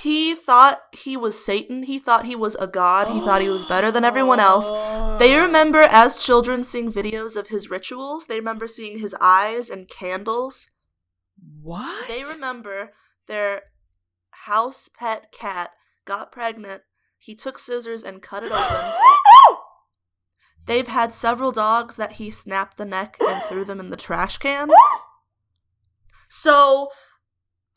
he 0.01 0.35
thought 0.35 0.81
he 0.91 1.15
was 1.15 1.41
Satan. 1.41 1.83
He 1.83 1.99
thought 1.99 2.25
he 2.25 2.35
was 2.35 2.55
a 2.55 2.67
god. 2.67 3.07
He 3.07 3.21
thought 3.21 3.41
he 3.41 3.47
was 3.47 3.63
better 3.63 3.91
than 3.91 4.03
everyone 4.03 4.41
else. 4.41 4.67
They 5.19 5.33
oh. 5.37 5.45
remember 5.45 5.79
as 5.79 6.21
children 6.21 6.63
seeing 6.63 6.91
videos 6.91 7.37
of 7.37 7.47
his 7.47 7.69
rituals. 7.69 8.27
They 8.27 8.35
remember 8.35 8.67
seeing 8.67 8.99
his 8.99 9.15
eyes 9.21 9.69
and 9.69 9.87
candles. 9.87 10.69
What? 11.61 12.09
They 12.09 12.23
remember 12.23 12.91
their 13.27 13.63
house 14.31 14.89
pet 14.89 15.31
cat 15.31 15.71
got 16.03 16.29
pregnant. 16.29 16.81
He 17.17 17.33
took 17.33 17.57
scissors 17.57 18.03
and 18.03 18.21
cut 18.21 18.43
it 18.43 18.51
open. 18.51 18.91
They've 20.65 20.87
had 20.89 21.13
several 21.13 21.53
dogs 21.53 21.95
that 21.95 22.13
he 22.13 22.31
snapped 22.31 22.75
the 22.75 22.83
neck 22.83 23.15
and 23.25 23.41
threw 23.43 23.63
them 23.63 23.79
in 23.79 23.91
the 23.91 23.97
trash 23.97 24.39
can. 24.39 24.67
So 26.27 26.89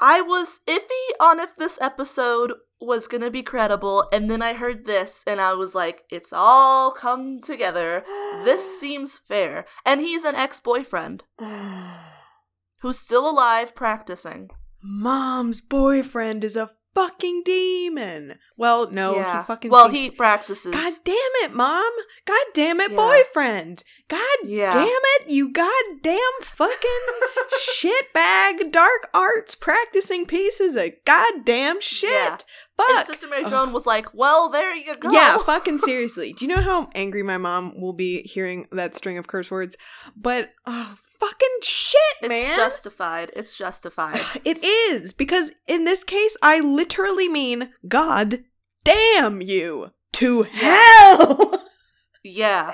I 0.01 0.21
was 0.21 0.61
iffy 0.67 1.21
on 1.21 1.41
if 1.41 1.57
this 1.57 1.79
episode 1.81 2.53
was 2.81 3.09
gonna 3.09 3.31
be 3.31 3.43
credible, 3.43 4.09
and 4.13 4.31
then 4.31 4.43
I 4.43 4.53
heard 4.55 4.85
this 4.85 5.25
and 5.27 5.41
I 5.41 5.55
was 5.55 5.75
like, 5.75 6.05
it's 6.11 6.33
all 6.33 6.93
come 6.93 7.41
together. 7.41 8.05
This 8.45 8.81
seems 8.81 9.19
fair. 9.19 9.65
And 9.85 10.01
he's 10.01 10.25
an 10.25 10.37
ex 10.37 10.61
boyfriend 10.61 11.25
who's 12.81 12.99
still 12.99 13.29
alive 13.29 13.75
practicing. 13.75 14.51
Mom's 14.83 15.61
boyfriend 15.61 16.45
is 16.45 16.55
a 16.55 16.71
fucking 16.95 17.43
demon. 17.45 18.39
Well, 18.57 18.91
no, 18.91 19.15
he 19.15 19.23
fucking. 19.47 19.71
well, 19.71 19.85
thinks- 19.89 19.99
he 19.99 20.11
practices. 20.11 20.73
God 20.75 20.93
damn 21.05 21.15
it, 21.45 21.55
mom! 21.55 21.91
God 22.27 22.45
damn 22.55 22.81
it, 22.81 22.91
Yeah. 22.91 22.97
boyfriend! 22.97 23.85
God 24.09 24.39
Yeah. 24.45 24.71
damn 24.71 24.87
it, 24.89 25.29
you 25.31 25.53
goddamn 25.53 26.19
fucking 26.43 27.07
shitbag 27.79 28.73
dark 28.73 29.09
arts 29.15 29.55
practicing 29.55 30.27
pieces 30.27 30.75
of 30.77 30.91
goddamn 31.05 31.81
shit. 31.81 32.11
Yeah. 32.11 32.37
Fuck. 32.77 32.91
And 32.91 33.07
Sister 33.07 33.29
Mary 33.29 33.45
Joan 33.45 33.73
was 33.73 33.87
like, 33.87 34.15
well, 34.15 34.51
there 34.51 34.75
you 34.75 34.97
go. 34.97 35.11
Yeah, 35.11 35.39
fucking 35.47 35.79
seriously. 35.79 36.33
Do 36.33 36.45
you 36.45 36.55
know 36.55 36.63
how 36.63 36.89
angry 36.95 37.23
my 37.25 37.37
mom 37.37 37.81
will 37.81 37.93
be 37.93 38.23
hearing 38.23 38.67
that 38.73 38.95
string 38.95 39.19
of 39.19 39.27
curse 39.27 39.51
words? 39.51 39.77
But 40.17 40.51
oh, 40.65 40.95
fucking 41.21 41.59
shit, 41.63 42.29
man. 42.29 42.49
It's 42.49 42.57
justified. 42.57 43.31
It's 43.35 43.57
justified. 43.57 44.21
It 44.45 44.63
is 44.65 45.13
because 45.13 45.53
in 45.67 45.85
this 45.85 46.05
case, 46.05 46.37
I 46.43 46.61
literally 46.61 47.29
mean 47.29 47.71
God 47.89 48.45
damn 48.85 49.41
you 49.43 49.93
to 50.13 50.43
hell. 50.45 51.65
yeah. 52.25 52.73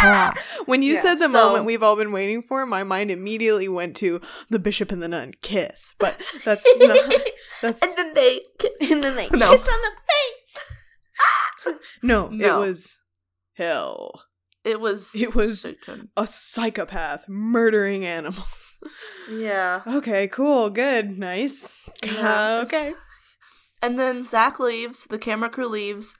when 0.66 0.82
you 0.82 0.94
Yeah, 0.94 1.00
said 1.00 1.14
the 1.16 1.28
so- 1.28 1.32
moment 1.32 1.64
we've 1.64 1.82
all 1.82 1.96
been 1.96 2.12
waiting 2.12 2.42
for, 2.42 2.64
my 2.66 2.82
mind 2.84 3.10
immediately 3.10 3.68
went 3.68 3.96
to 3.96 4.20
the 4.50 4.58
bishop 4.58 4.90
and 4.92 5.02
the 5.02 5.08
nun 5.08 5.32
kiss. 5.42 5.94
But 5.98 6.16
that's 6.44 6.64
not. 6.78 6.96
That's 7.62 7.82
and 7.82 7.92
then 7.96 8.14
they 8.14 8.40
kiss. 8.58 8.90
and 8.90 9.02
then 9.02 9.16
they 9.16 9.28
No. 9.30 9.50
kissed 9.50 9.68
on 9.68 9.78
the 9.82 9.90
face. 10.08 11.76
no, 12.02 12.30
it 12.32 12.54
was 12.54 12.96
hell. 13.54 14.22
It 14.64 14.80
was. 14.80 15.14
It 15.14 15.34
was- 15.34 15.62
Satan. 15.62 16.10
A 16.16 16.26
psychopath 16.26 17.28
murdering 17.28 18.04
animals. 18.04 18.44
Yeah. 19.28 19.82
Okay, 19.86 20.28
cool, 20.28 20.70
good, 20.70 21.18
nice. 21.18 21.78
Yeah, 22.04 22.62
okay. 22.64 22.92
And 23.82 23.98
then 23.98 24.22
Zach 24.22 24.60
leaves. 24.60 25.06
The 25.06 25.18
camera 25.18 25.50
crew 25.50 25.66
leaves. 25.66 26.14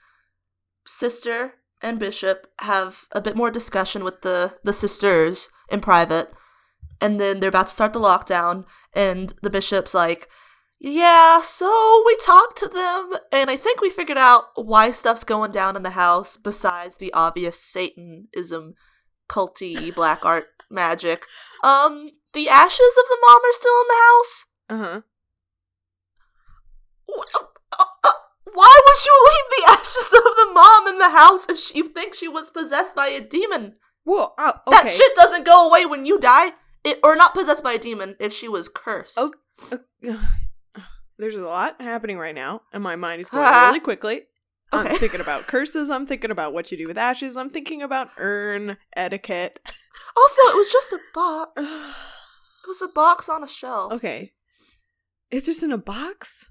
Sister 0.87 1.55
and 1.81 1.99
Bishop 2.01 2.49
have 2.61 3.07
a 3.13 3.21
bit 3.21 3.37
more 3.37 3.51
discussion 3.53 4.03
with 4.03 4.23
the 4.23 4.57
the 4.65 4.73
sisters 4.73 5.51
in 5.69 5.81
private, 5.81 6.33
and 7.01 7.21
then 7.21 7.39
they're 7.39 7.49
about 7.49 7.69
to 7.69 7.73
start 7.75 7.93
the 7.93 8.01
lockdown. 8.01 8.65
And 8.93 9.33
the 9.43 9.51
bishop's 9.51 9.95
like, 9.95 10.29
"Yeah, 10.81 11.41
so 11.41 12.03
we 12.07 12.17
talked 12.17 12.57
to 12.59 12.69
them, 12.69 13.13
and 13.33 13.51
I 13.51 13.57
think 13.57 13.81
we 13.81 13.91
figured 13.91 14.19
out 14.19 14.45
why 14.55 14.93
stuff's 14.93 15.25
going 15.25 15.51
down 15.51 15.77
in 15.77 15.83
the 15.83 15.91
house. 15.91 16.37
Besides 16.37 16.97
the 16.97 17.13
obvious 17.13 17.59
Satanism, 17.61 18.75
culty 19.29 19.95
black 19.95 20.25
art 20.25 20.47
magic. 20.71 21.25
Um, 21.65 22.11
the 22.33 22.49
ashes 22.49 22.97
of 22.99 23.05
the 23.09 23.19
mom 23.27 23.41
are 23.45 23.53
still 23.53 23.81
in 23.81 23.87
the 23.89 24.03
house." 24.07 24.47
Uh 24.71 24.77
huh. 24.79 25.01
Wh- 27.09 27.37
uh, 27.81 27.85
uh, 28.05 28.13
Why 28.53 28.81
would 28.87 29.05
you 29.05 29.27
leave 29.31 29.51
the 29.65 29.73
ashes 29.81 30.13
of 30.13 30.37
the 30.37 30.51
mom 30.53 30.87
in 30.89 30.99
the 30.99 31.11
house 31.11 31.49
if 31.49 31.59
she, 31.59 31.79
you 31.79 31.89
think 31.89 32.15
she 32.15 32.29
was 32.29 32.51
possessed 32.51 32.95
by 32.95 33.09
a 33.09 33.21
demon? 33.21 33.77
Well, 34.05 34.35
uh, 34.39 34.53
That 34.71 34.91
shit 34.91 35.15
doesn't 35.17 35.45
go 35.45 35.69
away 35.69 35.87
when 35.87 36.05
you 36.05 36.19
die. 36.19 36.53
It 36.85 37.01
or 37.03 37.17
not 37.17 37.35
possessed 37.35 37.63
by 37.63 37.73
a 37.73 37.79
demon 37.79 38.15
if 38.21 38.33
she 38.33 38.49
was 38.49 38.69
cursed. 38.69 39.19
Oh. 39.19 39.33
There's 41.19 41.35
a 41.35 41.41
lot 41.41 41.81
happening 41.81 42.19
right 42.19 42.35
now, 42.35 42.63
and 42.73 42.83
my 42.83 42.97
mind 42.97 43.21
is 43.21 43.31
going 43.31 43.45
Ah. 43.47 43.69
really 43.69 43.81
quickly. 43.91 44.23
I'm 44.73 44.99
thinking 44.99 45.21
about 45.21 45.47
curses. 45.47 45.89
I'm 45.91 46.07
thinking 46.07 46.31
about 46.31 46.53
what 46.53 46.71
you 46.71 46.77
do 46.79 46.87
with 46.87 46.99
ashes. 46.99 47.37
I'm 47.37 47.49
thinking 47.51 47.83
about 47.83 48.11
urn 48.19 48.77
etiquette. 48.95 49.59
Also, 50.17 50.43
it 50.43 50.57
was 50.57 50.71
just 50.73 50.93
a 50.93 50.99
box. 51.15 51.63
It 52.65 52.69
was 52.69 52.83
a 52.83 52.89
box 52.89 53.31
on 53.31 53.43
a 53.43 53.49
shelf. 53.49 53.95
okay, 53.95 54.35
it's 55.31 55.47
just 55.47 55.63
in 55.63 55.73
a 55.73 55.79
box. 55.79 56.51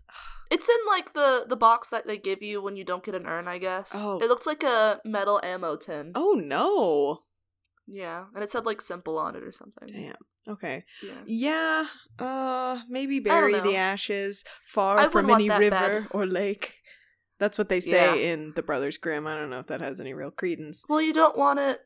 It's 0.49 0.67
in 0.67 0.75
like 0.87 1.13
the 1.13 1.45
the 1.47 1.55
box 1.55 1.89
that 1.89 2.07
they 2.07 2.17
give 2.17 2.41
you 2.41 2.59
when 2.59 2.75
you 2.75 2.83
don't 2.83 3.03
get 3.03 3.13
an 3.13 3.27
urn. 3.27 3.47
I 3.47 3.59
guess. 3.59 3.91
Oh. 3.93 4.17
It 4.17 4.27
looks 4.27 4.47
like 4.47 4.63
a 4.63 4.99
metal 5.05 5.39
ammo 5.43 5.75
tin. 5.75 6.13
Oh 6.15 6.33
no! 6.33 7.19
Yeah, 7.85 8.25
and 8.33 8.43
it 8.43 8.49
said 8.49 8.65
like 8.65 8.81
simple 8.81 9.19
on 9.19 9.35
it 9.35 9.43
or 9.43 9.51
something. 9.51 9.89
Damn. 9.89 10.15
Okay. 10.47 10.85
Yeah. 11.03 11.13
Yeah. 11.25 11.85
Uh, 12.19 12.79
maybe 12.89 13.19
bury 13.19 13.59
the 13.59 13.75
ashes 13.75 14.43
far 14.65 15.09
from 15.09 15.29
any 15.29 15.49
river 15.49 15.69
bad. 15.69 16.07
or 16.11 16.25
lake. 16.25 16.75
That's 17.39 17.57
what 17.57 17.69
they 17.69 17.81
say 17.81 18.05
Yeah. 18.25 18.31
in 18.33 18.53
the 18.55 18.63
Brothers 18.63 18.97
Grimm. 18.97 19.27
I 19.27 19.35
don't 19.35 19.49
know 19.49 19.59
if 19.59 19.67
that 19.67 19.81
has 19.81 19.99
any 19.99 20.13
real 20.13 20.31
credence. 20.31 20.83
Well, 20.89 21.01
you 21.01 21.13
don't 21.13 21.37
want 21.37 21.59
it 21.59 21.81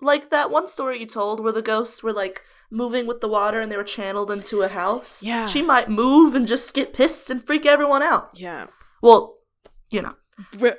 like 0.00 0.30
that 0.30 0.50
one 0.50 0.68
story 0.68 0.98
you 1.00 1.06
told 1.06 1.40
where 1.40 1.52
the 1.52 1.62
ghosts 1.62 2.02
were 2.02 2.12
like 2.12 2.42
moving 2.70 3.06
with 3.06 3.20
the 3.22 3.28
water 3.28 3.60
and 3.60 3.72
they 3.72 3.76
were 3.78 3.84
channeled 3.84 4.30
into 4.30 4.60
a 4.62 4.68
house. 4.68 5.22
Yeah. 5.22 5.46
She 5.46 5.62
might 5.62 5.88
move 5.88 6.34
and 6.34 6.46
just 6.46 6.74
get 6.74 6.92
pissed 6.92 7.30
and 7.30 7.42
freak 7.42 7.64
everyone 7.64 8.02
out. 8.02 8.30
Yeah. 8.38 8.66
Well, 9.00 9.38
you 9.90 10.02
know. 10.02 10.14
Wi- 10.52 10.76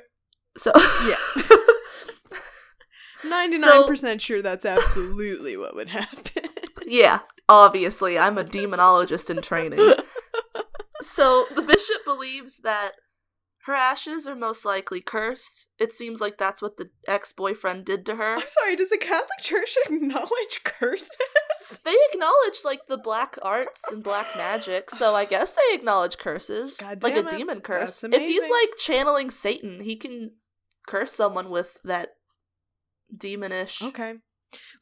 So 0.56 0.70
Yeah. 0.76 1.16
99% 3.24 4.20
sure 4.20 4.40
that's 4.40 4.64
absolutely 4.64 5.56
what 5.56 5.74
would 5.74 5.88
happen. 5.88 6.39
Yeah, 6.90 7.20
obviously, 7.48 8.18
I'm 8.18 8.36
a 8.36 8.44
demonologist 8.44 9.30
in 9.30 9.40
training. 9.40 9.94
So 11.00 11.46
the 11.54 11.62
bishop 11.62 12.04
believes 12.04 12.58
that 12.58 12.92
her 13.64 13.74
ashes 13.74 14.26
are 14.26 14.34
most 14.34 14.64
likely 14.64 15.00
cursed. 15.00 15.68
It 15.78 15.92
seems 15.92 16.20
like 16.20 16.38
that's 16.38 16.62
what 16.62 16.78
the 16.78 16.90
ex-boyfriend 17.06 17.84
did 17.84 18.06
to 18.06 18.16
her. 18.16 18.34
I'm 18.34 18.42
sorry, 18.46 18.74
does 18.74 18.90
the 18.90 18.98
Catholic 18.98 19.38
Church 19.42 19.76
acknowledge 19.86 20.62
curses? 20.64 21.10
They 21.84 21.96
acknowledge 22.12 22.60
like 22.64 22.86
the 22.88 22.96
black 22.96 23.36
arts 23.42 23.84
and 23.92 24.02
black 24.02 24.26
magic, 24.34 24.90
so 24.90 25.14
I 25.14 25.26
guess 25.26 25.52
they 25.52 25.74
acknowledge 25.74 26.16
curses, 26.16 26.78
God 26.78 27.02
like 27.02 27.16
a 27.16 27.18
it, 27.18 27.28
demon 27.28 27.60
curse. 27.60 28.02
If 28.02 28.14
he's 28.14 28.50
like 28.50 28.78
channeling 28.78 29.30
Satan, 29.30 29.80
he 29.80 29.96
can 29.96 30.32
curse 30.86 31.12
someone 31.12 31.50
with 31.50 31.78
that 31.84 32.14
demonish. 33.14 33.82
Okay. 33.82 34.14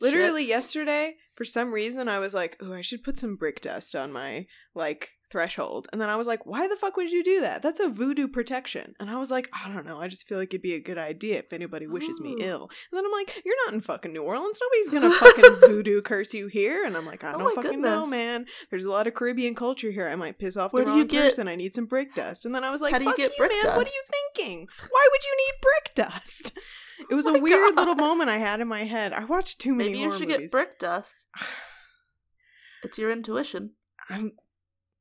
Literally 0.00 0.44
yesterday, 0.46 1.16
for 1.34 1.44
some 1.44 1.72
reason, 1.72 2.08
I 2.08 2.18
was 2.18 2.34
like, 2.34 2.56
"Oh, 2.60 2.72
I 2.72 2.80
should 2.80 3.02
put 3.04 3.16
some 3.18 3.36
brick 3.36 3.60
dust 3.60 3.94
on 3.94 4.12
my 4.12 4.46
like 4.74 5.10
threshold," 5.30 5.86
and 5.92 6.00
then 6.00 6.08
I 6.08 6.16
was 6.16 6.26
like, 6.26 6.46
"Why 6.46 6.66
the 6.68 6.76
fuck 6.76 6.96
would 6.96 7.10
you 7.10 7.22
do 7.22 7.40
that? 7.42 7.62
That's 7.62 7.80
a 7.80 7.88
voodoo 7.88 8.28
protection." 8.28 8.94
And 8.98 9.10
I 9.10 9.16
was 9.16 9.30
like, 9.30 9.48
"I 9.52 9.72
don't 9.72 9.84
know. 9.86 10.00
I 10.00 10.08
just 10.08 10.26
feel 10.26 10.38
like 10.38 10.48
it'd 10.54 10.62
be 10.62 10.74
a 10.74 10.80
good 10.80 10.98
idea 10.98 11.38
if 11.38 11.52
anybody 11.52 11.86
wishes 11.86 12.20
me 12.20 12.36
ill." 12.40 12.62
And 12.90 12.98
then 12.98 13.04
I'm 13.04 13.12
like, 13.12 13.42
"You're 13.44 13.56
not 13.66 13.74
in 13.74 13.80
fucking 13.80 14.12
New 14.12 14.22
Orleans. 14.22 14.58
Nobody's 14.60 14.90
gonna 14.90 15.14
fucking 15.14 15.60
voodoo 15.68 16.00
curse 16.02 16.32
you 16.34 16.46
here." 16.46 16.84
And 16.84 16.96
I'm 16.96 17.06
like, 17.06 17.22
"I 17.24 17.32
Oh 17.34 17.38
don't 17.38 17.56
my 17.56 17.62
fucking 17.62 17.80
know, 17.82 18.06
man. 18.06 18.46
There's 18.70 18.84
a 18.84 18.90
lot 18.90 19.06
of 19.06 19.14
Caribbean 19.14 19.54
culture 19.54 19.90
here. 19.90 20.08
I 20.08 20.16
might 20.16 20.38
piss 20.38 20.56
off 20.56 20.72
Where 20.72 20.84
the 20.84 20.90
you 20.92 20.98
wrong 20.98 21.06
get- 21.08 21.24
person. 21.24 21.46
I 21.48 21.56
need 21.56 21.74
some 21.74 21.86
brick 21.86 22.14
dust." 22.14 22.46
And 22.46 22.54
then 22.54 22.64
I 22.64 22.70
was 22.70 22.80
like, 22.80 22.92
How 22.92 22.98
do 22.98 23.04
you 23.04 23.10
"Fuck 23.10 23.18
get 23.18 23.36
brick 23.36 23.52
man. 23.64 23.76
What 23.76 23.86
are 23.86 23.90
you 23.90 24.02
thinking? 24.34 24.66
Why 24.90 25.08
would 25.10 25.24
you 25.24 25.36
need 25.36 25.60
brick 25.60 25.94
dust?" 25.94 26.58
It 27.10 27.14
was 27.14 27.26
Oh 27.28 27.34
a 27.34 27.40
weird 27.40 27.74
God. 27.74 27.80
little 27.80 27.94
moment 27.94 28.30
I 28.30 28.38
had 28.38 28.60
in 28.60 28.68
my 28.68 28.84
head. 28.84 29.12
I 29.12 29.24
watched 29.24 29.60
too 29.60 29.74
many 29.74 29.90
movies. 29.90 29.98
Maybe 30.00 30.12
you 30.12 30.18
should 30.18 30.28
movies. 30.28 30.42
get 30.44 30.50
brick 30.50 30.78
dust. 30.78 31.26
It's 32.84 32.96
your 32.96 33.10
intuition. 33.10 33.72
I'm, 34.08 34.32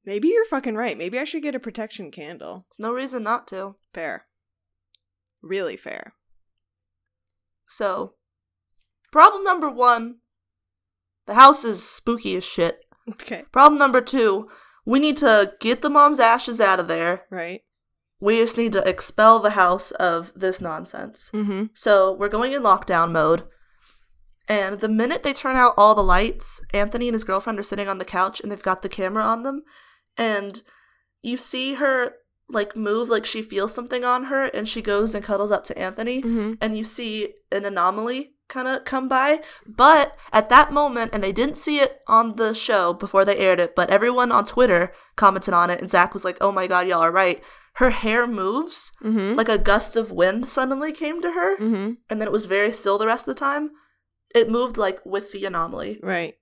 maybe 0.04 0.30
you're 0.30 0.46
fucking 0.46 0.74
right. 0.76 0.98
Maybe 0.98 1.20
I 1.20 1.26
should 1.26 1.44
get 1.44 1.54
a 1.54 1.60
protection 1.60 2.10
candle. 2.10 2.66
There's 2.72 2.80
no 2.80 2.92
reason 2.92 3.22
not 3.22 3.48
to. 3.50 3.76
Fair. 3.94 4.26
Really 5.44 5.78
fair. 5.78 6.14
So, 7.68 8.14
problem 9.12 9.44
number 9.44 9.70
one: 9.70 10.16
the 11.28 11.36
house 11.36 11.64
is 11.64 11.88
spooky 11.88 12.36
as 12.36 12.44
shit. 12.44 12.80
Okay. 13.12 13.44
Problem 13.54 13.78
number 13.78 14.02
two: 14.02 14.50
we 14.86 15.00
need 15.00 15.16
to 15.18 15.54
get 15.62 15.82
the 15.84 15.90
mom's 15.90 16.20
ashes 16.20 16.60
out 16.60 16.80
of 16.80 16.88
there. 16.88 17.26
Right. 17.30 17.62
We 18.20 18.38
just 18.38 18.58
need 18.58 18.72
to 18.74 18.88
expel 18.88 19.40
the 19.40 19.52
house 19.52 19.92
of 19.92 20.32
this 20.36 20.60
nonsense. 20.60 21.30
Mm-hmm. 21.34 21.66
So 21.74 22.14
we're 22.14 22.30
going 22.30 22.54
in 22.54 22.64
lockdown 22.64 23.12
mode. 23.12 23.44
And 24.50 24.80
the 24.80 24.88
minute 24.88 25.24
they 25.24 25.34
turn 25.34 25.56
out 25.56 25.74
all 25.78 25.94
the 25.94 26.02
lights, 26.02 26.62
Anthony 26.74 27.08
and 27.10 27.16
his 27.16 27.24
girlfriend 27.26 27.60
are 27.60 27.64
sitting 27.64 27.88
on 27.88 27.98
the 27.98 28.06
couch 28.06 28.40
and 28.40 28.52
they've 28.52 28.62
got 28.62 28.82
the 28.82 28.90
camera 28.90 29.24
on 29.24 29.44
them. 29.44 29.64
And 30.16 30.62
you 31.22 31.38
see 31.38 31.76
her 31.76 32.14
like 32.50 32.76
move 32.76 33.10
like 33.10 33.26
she 33.26 33.42
feels 33.42 33.74
something 33.74 34.06
on 34.06 34.26
her 34.26 34.46
and 34.46 34.70
she 34.70 34.82
goes 34.82 35.14
and 35.14 35.24
cuddles 35.24 35.52
up 35.52 35.66
to 35.66 35.78
Anthony 35.78 36.22
Mm-hmm. 36.22 36.54
and 36.62 36.78
you 36.78 36.86
see 36.86 37.34
an 37.52 37.66
anomaly 37.66 38.36
kind 38.48 38.70
of 38.70 38.86
come 38.86 39.10
by. 39.10 39.42
But 39.66 40.16
at 40.32 40.48
that 40.48 40.72
moment, 40.72 41.12
and 41.14 41.22
they 41.22 41.34
didn't 41.34 41.58
see 41.58 41.80
it 41.80 42.00
on 42.08 42.38
the 42.38 42.54
show 42.54 42.94
before 42.94 43.26
they 43.26 43.38
aired 43.38 43.60
it, 43.60 43.76
but 43.76 43.90
everyone 43.90 44.32
on 44.32 44.46
Twitter 44.46 44.94
commented 45.18 45.54
on 45.54 45.70
it, 45.70 45.82
and 45.82 45.90
Zach 45.90 46.14
was 46.14 46.24
like, 46.24 46.38
"Oh 46.40 46.54
my 46.54 46.68
god, 46.68 46.88
y'all 46.88 47.02
are 47.02 47.12
right." 47.12 47.44
Her 47.78 47.90
hair 47.92 48.26
moves 48.28 48.92
Mm-hmm. 49.04 49.36
like 49.36 49.50
a 49.50 49.58
gust 49.58 49.96
of 49.96 50.12
wind 50.12 50.50
suddenly 50.50 50.92
came 50.92 51.22
to 51.22 51.32
her, 51.32 51.58
mm-hmm. 51.58 51.94
and 52.10 52.20
then 52.22 52.28
it 52.28 52.32
was 52.32 52.46
very 52.46 52.72
still 52.74 52.98
the 52.98 53.06
rest 53.08 53.28
of 53.28 53.34
the 53.36 53.40
time. 53.40 53.72
It 54.36 54.50
moved 54.50 54.78
like 54.78 55.00
with 55.06 55.32
the 55.32 55.46
anomaly, 55.46 56.00
Right. 56.04 56.36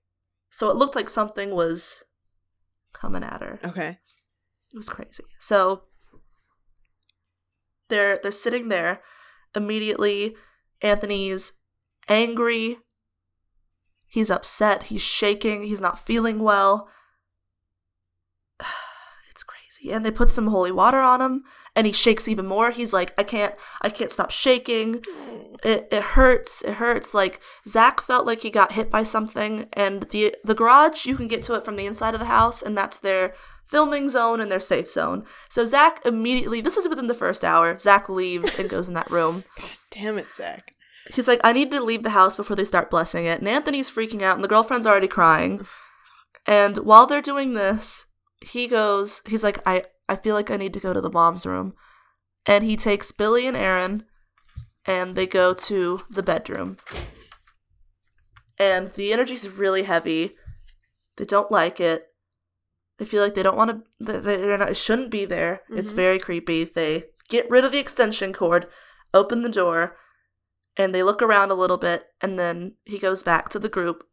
so 0.50 0.70
it 0.70 0.76
looked 0.76 0.96
like 0.96 1.08
something 1.10 1.50
was 1.54 2.02
coming 2.92 3.22
at 3.22 3.42
her. 3.42 3.60
Okay. 3.64 3.98
It 4.74 4.76
was 4.76 4.88
crazy. 4.88 5.24
So 5.38 5.82
they're 7.88 8.18
they're 8.22 8.32
sitting 8.32 8.68
there. 8.68 9.02
Immediately, 9.54 10.34
Anthony's 10.82 11.52
angry. 12.08 12.78
He's 14.06 14.30
upset. 14.30 14.84
He's 14.84 15.02
shaking. 15.02 15.62
He's 15.64 15.80
not 15.80 15.98
feeling 15.98 16.38
well. 16.40 16.88
And 19.90 20.04
they 20.04 20.10
put 20.10 20.30
some 20.30 20.48
holy 20.48 20.72
water 20.72 21.00
on 21.00 21.20
him, 21.20 21.44
and 21.74 21.86
he 21.86 21.92
shakes 21.92 22.28
even 22.28 22.46
more. 22.46 22.70
He's 22.70 22.92
like, 22.92 23.14
I 23.18 23.22
can't, 23.22 23.54
I 23.82 23.88
can't 23.88 24.10
stop 24.10 24.30
shaking. 24.30 25.02
It, 25.64 25.88
it 25.90 26.02
hurts. 26.02 26.62
It 26.62 26.74
hurts. 26.74 27.14
Like 27.14 27.40
Zach 27.66 28.00
felt 28.00 28.26
like 28.26 28.40
he 28.40 28.50
got 28.50 28.72
hit 28.72 28.90
by 28.90 29.02
something, 29.02 29.68
and 29.72 30.02
the 30.10 30.34
the 30.44 30.54
garage 30.54 31.06
you 31.06 31.16
can 31.16 31.28
get 31.28 31.42
to 31.44 31.54
it 31.54 31.64
from 31.64 31.76
the 31.76 31.86
inside 31.86 32.14
of 32.14 32.20
the 32.20 32.26
house, 32.26 32.62
and 32.62 32.76
that's 32.76 32.98
their 32.98 33.34
filming 33.66 34.08
zone 34.08 34.40
and 34.40 34.50
their 34.50 34.60
safe 34.60 34.90
zone. 34.90 35.24
So 35.48 35.64
Zach 35.64 36.00
immediately, 36.04 36.60
this 36.60 36.76
is 36.76 36.88
within 36.88 37.08
the 37.08 37.14
first 37.14 37.44
hour. 37.44 37.76
Zach 37.78 38.08
leaves 38.08 38.58
and 38.58 38.70
goes 38.70 38.88
in 38.88 38.94
that 38.94 39.10
room. 39.10 39.44
Damn 39.90 40.18
it, 40.18 40.32
Zach. 40.32 40.74
He's 41.12 41.28
like, 41.28 41.40
I 41.44 41.52
need 41.52 41.70
to 41.70 41.82
leave 41.82 42.02
the 42.02 42.10
house 42.10 42.36
before 42.36 42.56
they 42.56 42.64
start 42.64 42.90
blessing 42.90 43.26
it. 43.26 43.38
And 43.38 43.48
Anthony's 43.48 43.90
freaking 43.90 44.22
out, 44.22 44.36
and 44.36 44.44
the 44.44 44.48
girlfriend's 44.48 44.86
already 44.86 45.08
crying. 45.08 45.66
And 46.46 46.78
while 46.78 47.06
they're 47.06 47.22
doing 47.22 47.54
this, 47.54 48.05
he 48.40 48.66
goes, 48.68 49.22
he's 49.26 49.44
like, 49.44 49.58
I, 49.66 49.84
I 50.08 50.16
feel 50.16 50.34
like 50.34 50.50
I 50.50 50.56
need 50.56 50.72
to 50.74 50.80
go 50.80 50.92
to 50.92 51.00
the 51.00 51.10
mom's 51.10 51.46
room. 51.46 51.74
And 52.46 52.64
he 52.64 52.76
takes 52.76 53.10
Billy 53.12 53.46
and 53.46 53.56
Aaron, 53.56 54.04
and 54.84 55.16
they 55.16 55.26
go 55.26 55.52
to 55.54 56.00
the 56.08 56.22
bedroom. 56.22 56.76
And 58.58 58.92
the 58.94 59.12
energy's 59.12 59.48
really 59.48 59.82
heavy. 59.82 60.36
They 61.16 61.24
don't 61.24 61.50
like 61.50 61.80
it. 61.80 62.06
They 62.98 63.04
feel 63.04 63.22
like 63.22 63.34
they 63.34 63.42
don't 63.42 63.56
want 63.56 63.84
to. 64.00 64.20
They're 64.20 64.56
not. 64.58 64.70
It 64.70 64.76
shouldn't 64.76 65.10
be 65.10 65.24
there. 65.26 65.62
It's 65.68 65.92
Mhm. 65.92 65.96
very 65.96 66.18
creepy. 66.18 66.64
They 66.64 67.10
get 67.28 67.50
rid 67.50 67.64
of 67.64 67.72
the 67.72 67.78
extension 67.78 68.32
cord, 68.32 68.68
open 69.12 69.42
the 69.42 69.50
door, 69.50 69.98
and 70.76 70.94
they 70.94 71.02
look 71.02 71.20
around 71.20 71.50
a 71.50 71.54
little 71.54 71.76
bit, 71.76 72.06
and 72.22 72.38
then 72.38 72.76
he 72.84 72.98
goes 72.98 73.22
back 73.22 73.48
to 73.50 73.58
the 73.58 73.68
group, 73.68 74.06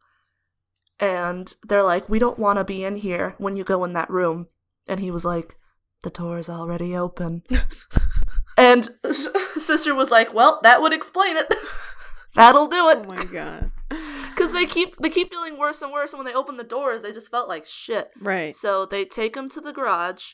and 1.04 1.54
they're 1.68 1.84
like, 1.84 2.08
"We 2.08 2.20
don't 2.20 2.39
want 2.39 2.58
to 2.60 2.64
be 2.64 2.84
in 2.86 2.95
here 2.95 3.36
when 3.38 3.56
you 3.56 3.64
go 3.64 3.84
in 3.84 3.93
that 3.93 4.10
room." 4.10 4.47
And 4.88 4.99
he 4.99 5.12
was 5.12 5.26
like, 5.26 5.58
"The 6.04 6.10
door 6.10 6.38
is 6.38 6.49
already 6.49 6.95
open." 6.95 7.43
and 8.58 8.89
s- 9.04 9.28
sister 9.58 9.93
was 9.93 10.12
like, 10.12 10.34
"Well, 10.34 10.60
that 10.64 10.82
would 10.82 10.93
explain 10.93 11.36
it. 11.38 11.54
That'll 12.36 12.68
do 12.68 12.89
it." 12.89 12.99
Oh 13.06 13.10
my 13.10 13.26
god. 13.26 13.72
Because 14.34 14.51
they 14.51 14.66
keep 14.66 14.97
they 14.97 15.12
keep 15.12 15.30
feeling 15.30 15.60
worse 15.60 15.84
and 15.84 15.91
worse, 15.91 16.12
and 16.12 16.18
when 16.18 16.26
they 16.26 16.34
open 16.34 16.58
the 16.58 16.64
doors, 16.64 17.04
they 17.04 17.12
just 17.14 17.30
felt 17.30 17.47
like 17.47 17.68
shit. 17.68 18.10
Right. 18.20 18.56
So 18.56 18.84
they 18.88 19.06
take 19.06 19.38
him 19.38 19.47
to 19.49 19.62
the 19.62 19.72
garage 19.72 20.34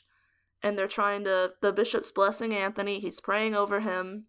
and 0.62 0.78
they're 0.78 0.88
trying 0.88 1.24
to 1.24 1.52
the 1.60 1.70
bishop's 1.70 2.10
blessing 2.10 2.54
Anthony. 2.54 2.98
He's 2.98 3.20
praying 3.20 3.54
over 3.54 3.80
him. 3.80 4.24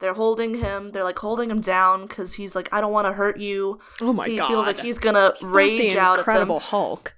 They're 0.00 0.14
holding 0.14 0.56
him. 0.56 0.90
They're 0.90 1.04
like 1.04 1.18
holding 1.18 1.50
him 1.50 1.60
down 1.60 2.06
because 2.06 2.34
he's 2.34 2.54
like, 2.54 2.68
I 2.72 2.80
don't 2.80 2.92
want 2.92 3.06
to 3.06 3.12
hurt 3.12 3.38
you. 3.38 3.80
Oh 4.00 4.12
my 4.12 4.28
he 4.28 4.36
god. 4.36 4.48
He 4.48 4.54
feels 4.54 4.66
like 4.66 4.80
he's 4.80 4.98
gonna 4.98 5.32
He's 5.38 5.48
rage 5.48 5.96
out 5.96 6.18
Incredible 6.18 6.56
at 6.56 6.62
them. 6.62 6.68
Hulk. 6.70 7.14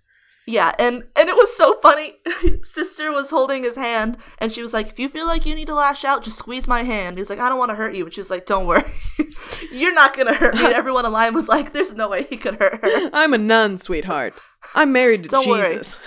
Yeah, 0.47 0.72
and 0.78 1.05
and 1.16 1.28
it 1.28 1.37
was 1.37 1.55
so 1.57 1.78
funny. 1.81 2.14
Sister 2.62 3.12
was 3.12 3.31
holding 3.31 3.62
his 3.62 3.76
hand, 3.76 4.16
and 4.39 4.51
she 4.51 4.62
was 4.62 4.72
like, 4.72 4.89
"If 4.89 4.99
you 4.99 5.09
feel 5.09 5.26
like 5.26 5.47
you 5.47 5.55
need 5.55 5.66
to 5.66 5.74
lash 5.74 6.05
out, 6.05 6.24
just 6.24 6.39
squeeze 6.39 6.66
my 6.66 6.83
hand." 6.83 7.18
He's 7.18 7.31
like, 7.31 7.39
"I 7.39 7.49
don't 7.49 7.59
want 7.59 7.68
to 7.68 7.76
hurt 7.76 7.95
you," 7.95 8.05
but 8.05 8.14
she 8.14 8.20
was 8.20 8.31
like, 8.31 8.47
"Don't 8.47 8.66
worry, 8.66 8.91
you're 9.72 9.95
not 9.95 10.16
gonna 10.16 10.35
hurt 10.35 10.57
me." 10.57 10.64
And 10.64 10.74
everyone 10.74 11.07
in 11.07 11.12
line 11.12 11.35
was 11.35 11.49
like, 11.49 11.72
"There's 11.72 11.95
no 11.95 12.09
way 12.09 12.24
he 12.24 12.37
could 12.37 12.57
hurt 12.57 12.83
her." 12.83 13.11
I'm 13.12 13.33
a 13.33 13.39
nun, 13.39 13.78
sweetheart. 13.78 14.41
I'm 14.74 14.93
married 14.93 15.24
to 15.24 15.28
Don't 15.28 15.49
worry. 15.49 15.76
Jesus. 15.76 15.99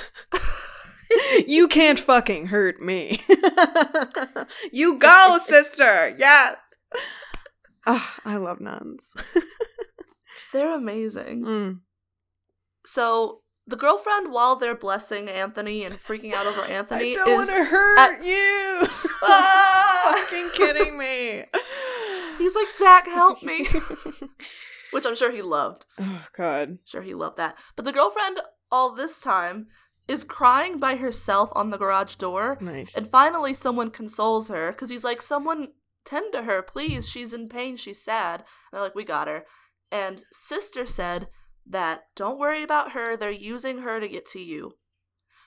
you 1.47 1.68
can't 1.68 1.99
fucking 1.99 2.47
hurt 2.47 2.82
me. 2.82 3.22
you 4.72 4.97
go, 4.97 5.39
sister. 5.45 6.16
Yes. 6.18 6.57
Ah, 7.86 8.16
I 8.26 8.38
love 8.38 8.59
nuns. 8.61 9.14
They're 10.53 10.74
amazing. 10.76 11.43
Mm. 11.43 11.80
So 12.86 13.41
the 13.66 13.76
girlfriend, 13.76 14.32
while 14.32 14.55
they're 14.55 14.76
blessing 14.76 15.30
Anthony 15.30 15.84
and 15.84 15.95
freaking 15.95 16.34
out 16.34 16.45
over 16.45 16.61
Anthony, 16.61 17.14
I 17.14 17.16
don't 17.16 17.30
is 17.30 17.38
want 17.38 17.49
to 17.49 17.64
hurt 17.66 17.99
at- 17.99 18.24
you. 18.26 18.88
Ah! 19.24 20.26
fucking 20.30 20.49
kidding 20.53 20.97
me. 20.97 21.45
he's 22.38 22.55
like, 22.55 22.70
"Zach, 22.70 23.07
help 23.07 23.41
me," 23.41 23.66
which 24.91 25.05
I'm 25.05 25.16
sure 25.16 25.32
he 25.32 25.41
loved. 25.41 25.86
oh 25.99 26.26
god. 26.38 26.78
Sure, 26.86 27.01
he 27.01 27.14
loved 27.14 27.38
that. 27.38 27.57
But 27.76 27.86
the 27.86 27.93
girlfriend, 27.93 28.41
all 28.72 28.93
this 28.93 29.22
time, 29.22 29.68
is 30.08 30.24
crying 30.24 30.78
by 30.80 30.95
herself 30.95 31.49
on 31.54 31.70
the 31.70 31.78
garage 31.78 32.16
door. 32.16 32.58
Nice. 32.60 32.95
And 32.95 33.10
finally, 33.10 33.54
someone 33.54 33.89
consoles 33.89 34.49
her 34.49 34.72
because 34.72 34.89
he's 34.89 35.04
like, 35.04 35.22
Someone 35.22 35.70
tend 36.06 36.34
to 36.34 36.43
her, 36.43 36.62
please. 36.62 37.08
She's 37.08 37.34
in 37.34 37.49
pain. 37.49 37.78
She's 37.78 38.01
sad. 38.01 38.41
And 38.41 38.45
they're 38.74 38.82
like, 38.82 38.95
We 38.95 39.06
got 39.06 39.28
her. 39.28 39.45
And 39.91 40.26
sister 40.32 40.86
said 40.86 41.28
that 41.66 42.06
don't 42.16 42.39
worry 42.39 42.64
about 42.64 42.91
her. 42.91 43.16
They're 43.16 43.32
using 43.32 43.80
her 43.80 43.99
to 43.99 44.08
get 44.08 44.26
to 44.28 44.39
you. 44.39 44.74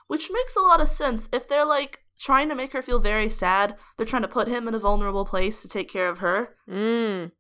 Which 0.07 0.31
makes 0.33 0.57
a 0.57 0.61
lot 0.61 0.81
of 0.81 0.89
sense. 0.89 1.29
If 1.33 1.49
they're 1.49 1.67
like 1.67 2.01
trying 2.19 2.49
to 2.49 2.55
make 2.55 2.73
her 2.73 2.83
feel 2.83 3.01
very 3.01 3.29
sad, 3.29 3.77
they're 3.97 4.07
trying 4.07 4.23
to 4.23 4.29
put 4.29 4.49
him 4.49 4.69
in 4.69 4.75
a 4.75 4.79
vulnerable 4.79 5.25
place 5.25 5.61
to 5.63 5.69
take 5.69 5.91
care 5.91 6.09
of 6.09 6.21
her. 6.21 6.57
Mm. 6.71 7.33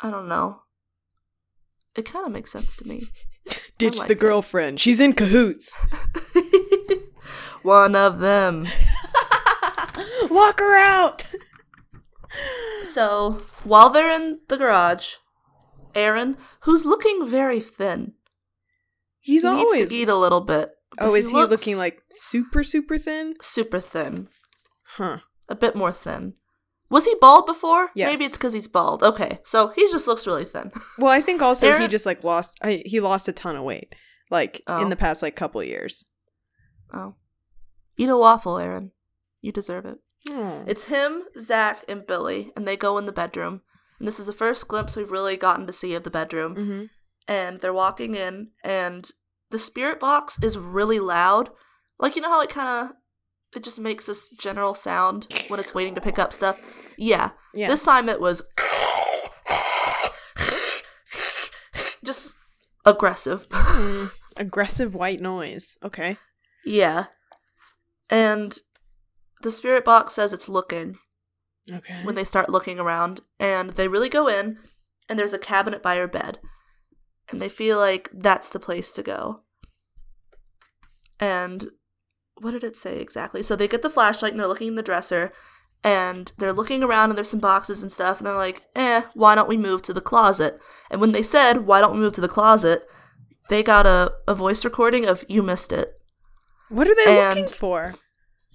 I 0.00 0.10
don't 0.10 0.28
know. 0.28 0.62
It 1.96 2.04
kind 2.04 2.26
of 2.26 2.32
makes 2.32 2.52
sense 2.52 2.76
to 2.76 2.86
me. 2.86 3.02
Ditch 3.80 3.98
like 3.98 4.08
the 4.08 4.12
it. 4.14 4.20
girlfriend. 4.20 4.78
She's 4.80 5.00
in 5.00 5.12
cahoots. 5.14 5.74
One 7.62 7.94
of 7.96 8.20
them. 8.20 8.66
Lock 10.30 10.58
her 10.60 10.76
out. 10.78 11.26
So 12.84 13.42
while 13.64 13.90
they're 13.90 14.10
in 14.10 14.40
the 14.48 14.56
garage, 14.56 15.14
Aaron, 15.94 16.36
who's 16.62 16.84
looking 16.86 17.26
very 17.26 17.60
thin, 17.60 18.14
He's 19.20 19.42
he 19.42 19.48
always. 19.48 19.74
needs 19.74 19.90
to 19.90 19.96
eat 19.96 20.08
a 20.08 20.16
little 20.16 20.40
bit. 20.40 20.70
oh, 20.98 21.14
is 21.14 21.28
he 21.28 21.34
looks 21.34 21.50
looking 21.50 21.76
like 21.76 22.00
super 22.10 22.62
super 22.64 22.96
thin? 22.98 23.34
super 23.42 23.80
thin? 23.80 24.28
Huh. 24.96 25.18
A 25.48 25.54
bit 25.54 25.74
more 25.76 25.92
thin. 25.92 26.34
Was 26.90 27.04
he 27.04 27.14
bald 27.20 27.46
before? 27.46 27.90
Yes. 27.94 28.10
Maybe 28.10 28.24
it's 28.24 28.36
because 28.36 28.52
he's 28.52 28.66
bald. 28.68 29.02
Okay, 29.02 29.38
so 29.44 29.68
he 29.68 29.82
just 29.90 30.08
looks 30.08 30.26
really 30.26 30.44
thin. 30.44 30.72
Well, 30.98 31.12
I 31.12 31.20
think 31.20 31.40
also 31.40 31.78
he 31.78 31.88
just 31.88 32.04
like 32.06 32.24
lost. 32.24 32.58
I, 32.62 32.82
he 32.84 33.00
lost 33.00 33.28
a 33.28 33.32
ton 33.32 33.56
of 33.56 33.62
weight, 33.64 33.94
like 34.30 34.62
Oh. 34.66 34.82
in 34.82 34.90
the 34.90 34.96
past 34.96 35.22
like 35.22 35.36
couple 35.36 35.62
years. 35.62 36.04
Oh, 36.92 37.14
eat 37.96 38.08
a 38.08 38.16
waffle, 38.16 38.58
Aaron. 38.58 38.90
You 39.40 39.52
deserve 39.52 39.86
it. 39.86 39.98
Oh. 40.28 40.64
It's 40.66 40.84
him, 40.84 41.22
Zach, 41.38 41.84
and 41.88 42.06
Billy, 42.06 42.52
and 42.56 42.66
they 42.66 42.76
go 42.76 42.98
in 42.98 43.06
the 43.06 43.12
bedroom. 43.12 43.62
And 43.98 44.08
this 44.08 44.18
is 44.18 44.26
the 44.26 44.32
first 44.32 44.66
glimpse 44.68 44.96
we've 44.96 45.10
really 45.10 45.36
gotten 45.36 45.66
to 45.66 45.72
see 45.72 45.94
of 45.94 46.02
the 46.04 46.10
bedroom. 46.10 46.54
hmm 46.56 46.84
and 47.28 47.60
they're 47.60 47.72
walking 47.72 48.14
in 48.16 48.48
and 48.64 49.10
the 49.50 49.58
spirit 49.58 50.00
box 50.00 50.42
is 50.42 50.56
really 50.58 50.98
loud 50.98 51.50
like 51.98 52.16
you 52.16 52.22
know 52.22 52.30
how 52.30 52.40
it 52.40 52.48
kind 52.48 52.68
of 52.68 52.96
it 53.54 53.62
just 53.62 53.78
makes 53.78 54.06
this 54.06 54.30
general 54.30 54.72
sound 54.74 55.26
when 55.48 55.60
it's 55.60 55.74
waiting 55.74 55.94
to 55.94 56.00
pick 56.00 56.18
up 56.18 56.32
stuff 56.32 56.79
yeah, 57.00 57.30
Yeah. 57.54 57.68
this 57.68 57.82
time 57.84 58.08
it 58.10 58.20
was 58.20 58.42
just 62.04 62.36
aggressive 62.84 63.48
Mm. 63.48 64.10
Aggressive 64.36 64.94
white 64.94 65.20
noise. 65.20 65.76
Okay. 65.82 66.16
yeah 66.64 67.04
and 68.10 68.58
the 69.42 69.50
spirit 69.52 69.84
box 69.84 70.12
says 70.14 70.32
it's 70.32 70.48
looking 70.48 70.96
Okay. 71.72 72.00
when 72.04 72.14
they 72.14 72.24
start 72.24 72.48
looking 72.50 72.78
around 72.78 73.20
and 73.38 73.70
they 73.70 73.86
really 73.88 74.08
go 74.08 74.28
in 74.28 74.58
and 75.08 75.18
there's 75.18 75.32
a 75.32 75.38
cabinet 75.38 75.82
by 75.82 75.96
her 75.96 76.06
bed 76.08 76.38
and 77.30 77.40
they 77.40 77.48
feel 77.48 77.78
like 77.78 78.10
that's 78.12 78.50
the 78.50 78.58
place 78.60 78.92
to 78.92 79.02
go 79.02 79.42
and 81.18 81.70
what 82.40 82.50
did 82.52 82.64
it 82.64 82.76
say 82.76 83.00
exactly 83.00 83.42
so 83.42 83.54
they 83.56 83.68
get 83.68 83.82
the 83.82 83.90
flashlight 83.90 84.32
and 84.32 84.40
they're 84.40 84.46
looking 84.48 84.68
in 84.68 84.74
the 84.74 84.82
dresser 84.82 85.32
and 85.82 86.32
they're 86.38 86.52
looking 86.52 86.82
around 86.82 87.10
and 87.10 87.16
there's 87.16 87.30
some 87.30 87.40
boxes 87.40 87.82
and 87.82 87.90
stuff 87.90 88.18
and 88.18 88.26
they're 88.26 88.34
like, 88.34 88.62
"Eh, 88.76 89.02
why 89.14 89.34
don't 89.34 89.48
we 89.48 89.56
move 89.56 89.82
to 89.82 89.92
the 89.92 90.00
closet?" 90.00 90.58
And 90.90 91.00
when 91.00 91.12
they 91.12 91.22
said, 91.22 91.66
"Why 91.66 91.80
don't 91.80 91.94
we 91.94 92.00
move 92.00 92.12
to 92.14 92.20
the 92.20 92.28
closet?" 92.28 92.86
they 93.48 93.62
got 93.64 93.84
a, 93.84 94.12
a 94.28 94.34
voice 94.34 94.64
recording 94.64 95.06
of 95.06 95.24
"You 95.28 95.42
missed 95.42 95.72
it." 95.72 95.94
What 96.68 96.86
are 96.86 96.94
they 96.94 97.04
looking 97.28 97.48
for? 97.48 97.94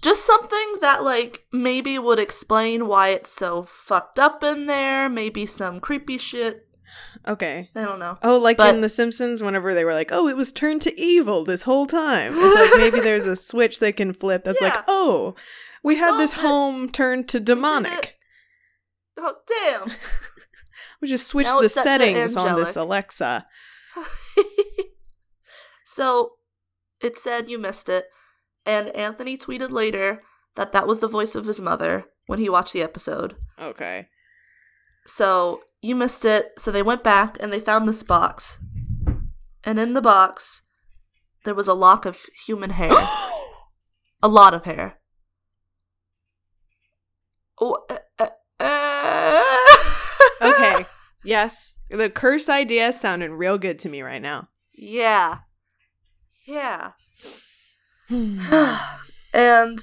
Just 0.02 0.24
something 0.26 0.74
that 0.80 1.02
like 1.02 1.44
maybe 1.52 1.98
would 1.98 2.18
explain 2.18 2.86
why 2.86 3.08
it's 3.08 3.30
so 3.30 3.64
fucked 3.64 4.18
up 4.18 4.42
in 4.44 4.66
there, 4.66 5.08
maybe 5.08 5.46
some 5.46 5.80
creepy 5.80 6.18
shit. 6.18 6.62
Okay. 7.26 7.70
I 7.74 7.84
don't 7.84 7.98
know. 7.98 8.16
Oh, 8.22 8.38
like 8.38 8.56
But- 8.56 8.74
in 8.74 8.80
The 8.82 8.88
Simpsons, 8.88 9.42
whenever 9.42 9.74
they 9.74 9.84
were 9.84 9.94
like, 9.94 10.10
"Oh, 10.12 10.28
it 10.28 10.36
was 10.36 10.52
turned 10.52 10.80
to 10.82 10.98
evil 11.00 11.44
this 11.44 11.62
whole 11.62 11.86
time." 11.86 12.32
It's 12.36 12.72
like 12.72 12.78
maybe 12.80 13.00
there's 13.00 13.26
a 13.26 13.36
switch 13.50 13.80
they 13.80 13.92
can 13.92 14.12
flip. 14.12 14.44
That's 14.44 14.60
like, 14.60 14.84
"Oh, 14.86 15.34
we 15.86 15.96
had 15.96 16.18
this 16.18 16.32
home 16.32 16.90
turned 16.90 17.28
to 17.28 17.40
demonic." 17.40 18.16
Oh 19.16 19.36
damn. 19.46 19.90
We 21.00 21.08
just 21.08 21.26
switched 21.26 21.50
Now 21.50 21.58
the 21.58 21.66
it's 21.66 21.74
set 21.74 21.98
to 21.98 22.04
settings 22.04 22.36
on 22.36 22.56
this. 22.56 22.76
Alexa. 22.76 23.46
so 25.84 26.32
it 27.00 27.16
said 27.18 27.48
you 27.48 27.58
missed 27.58 27.88
it, 27.88 28.06
and 28.64 28.88
Anthony 28.90 29.36
tweeted 29.36 29.70
later 29.70 30.22
that 30.54 30.72
that 30.72 30.86
was 30.86 31.00
the 31.00 31.08
voice 31.08 31.34
of 31.34 31.46
his 31.46 31.60
mother 31.60 32.06
when 32.26 32.38
he 32.38 32.48
watched 32.48 32.72
the 32.72 32.82
episode. 32.82 33.36
Okay. 33.60 34.08
So 35.06 35.60
you 35.82 35.94
missed 35.94 36.24
it. 36.24 36.52
So 36.58 36.72
they 36.72 36.82
went 36.82 37.04
back 37.04 37.36
and 37.40 37.52
they 37.52 37.60
found 37.60 37.88
this 37.88 38.02
box, 38.02 38.58
and 39.64 39.78
in 39.78 39.92
the 39.92 40.02
box 40.02 40.62
there 41.44 41.54
was 41.54 41.68
a 41.68 41.74
lock 41.74 42.06
of 42.06 42.20
human 42.46 42.70
hair, 42.70 42.90
a 44.22 44.28
lot 44.28 44.54
of 44.54 44.64
hair. 44.64 44.98
Oh, 47.60 47.84
uh, 47.88 47.98
uh, 48.18 48.28
uh. 48.60 49.44
okay. 50.42 50.86
Yes. 51.24 51.74
The 51.90 52.08
curse 52.08 52.48
idea 52.48 52.92
sounding 52.92 53.32
real 53.32 53.58
good 53.58 53.80
to 53.80 53.88
me 53.88 54.00
right 54.00 54.22
now. 54.22 54.48
Yeah. 54.72 55.38
Yeah. 56.46 56.92
and 58.08 59.80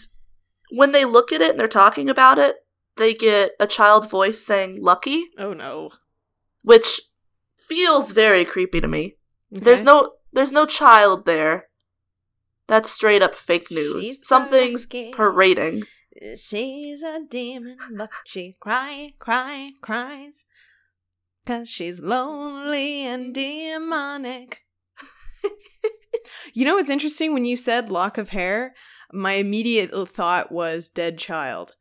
when 0.72 0.94
they 0.94 1.04
look 1.04 1.34
at 1.34 1.42
it 1.42 1.52
and 1.52 1.60
they're 1.60 1.68
talking 1.68 2.10
about 2.10 2.40
it, 2.40 2.56
they 2.96 3.14
get 3.14 3.52
a 3.60 3.68
child's 3.68 4.08
voice 4.08 4.40
saying 4.40 4.82
lucky, 4.82 5.26
oh 5.38 5.52
no. 5.52 5.92
which 6.62 7.02
feels 7.58 8.12
very 8.12 8.46
creepy 8.46 8.80
to 8.80 8.88
me. 8.88 9.18
There's 9.52 9.84
no 9.84 10.14
there's 10.32 10.52
no 10.52 10.66
child 10.66 11.26
there. 11.26 11.68
That's 12.68 12.90
straight 12.90 13.22
up 13.22 13.36
fake 13.36 13.70
news. 13.70 14.02
She's 14.04 14.28
Something's 14.28 14.86
lucky. 14.86 15.12
parading. 15.12 15.84
She's 16.38 17.02
a 17.02 17.22
demon, 17.30 17.78
but 17.98 18.10
she 18.26 18.56
cry, 18.60 19.14
cry, 19.20 19.72
cries. 19.82 20.46
Cause 21.46 21.68
she's 21.70 22.00
lonely 22.00 23.02
and 23.02 23.34
demonic. 23.34 24.62
you 26.54 26.64
know 26.64 26.76
what's 26.76 26.90
interesting? 26.90 27.34
When 27.34 27.44
you 27.46 27.58
said 27.58 27.90
lock 27.90 28.18
of 28.18 28.30
hair, 28.30 28.74
my 29.12 29.34
immediate 29.34 29.92
thought 30.08 30.52
was 30.52 30.90
dead 30.90 31.18
child. 31.18 31.74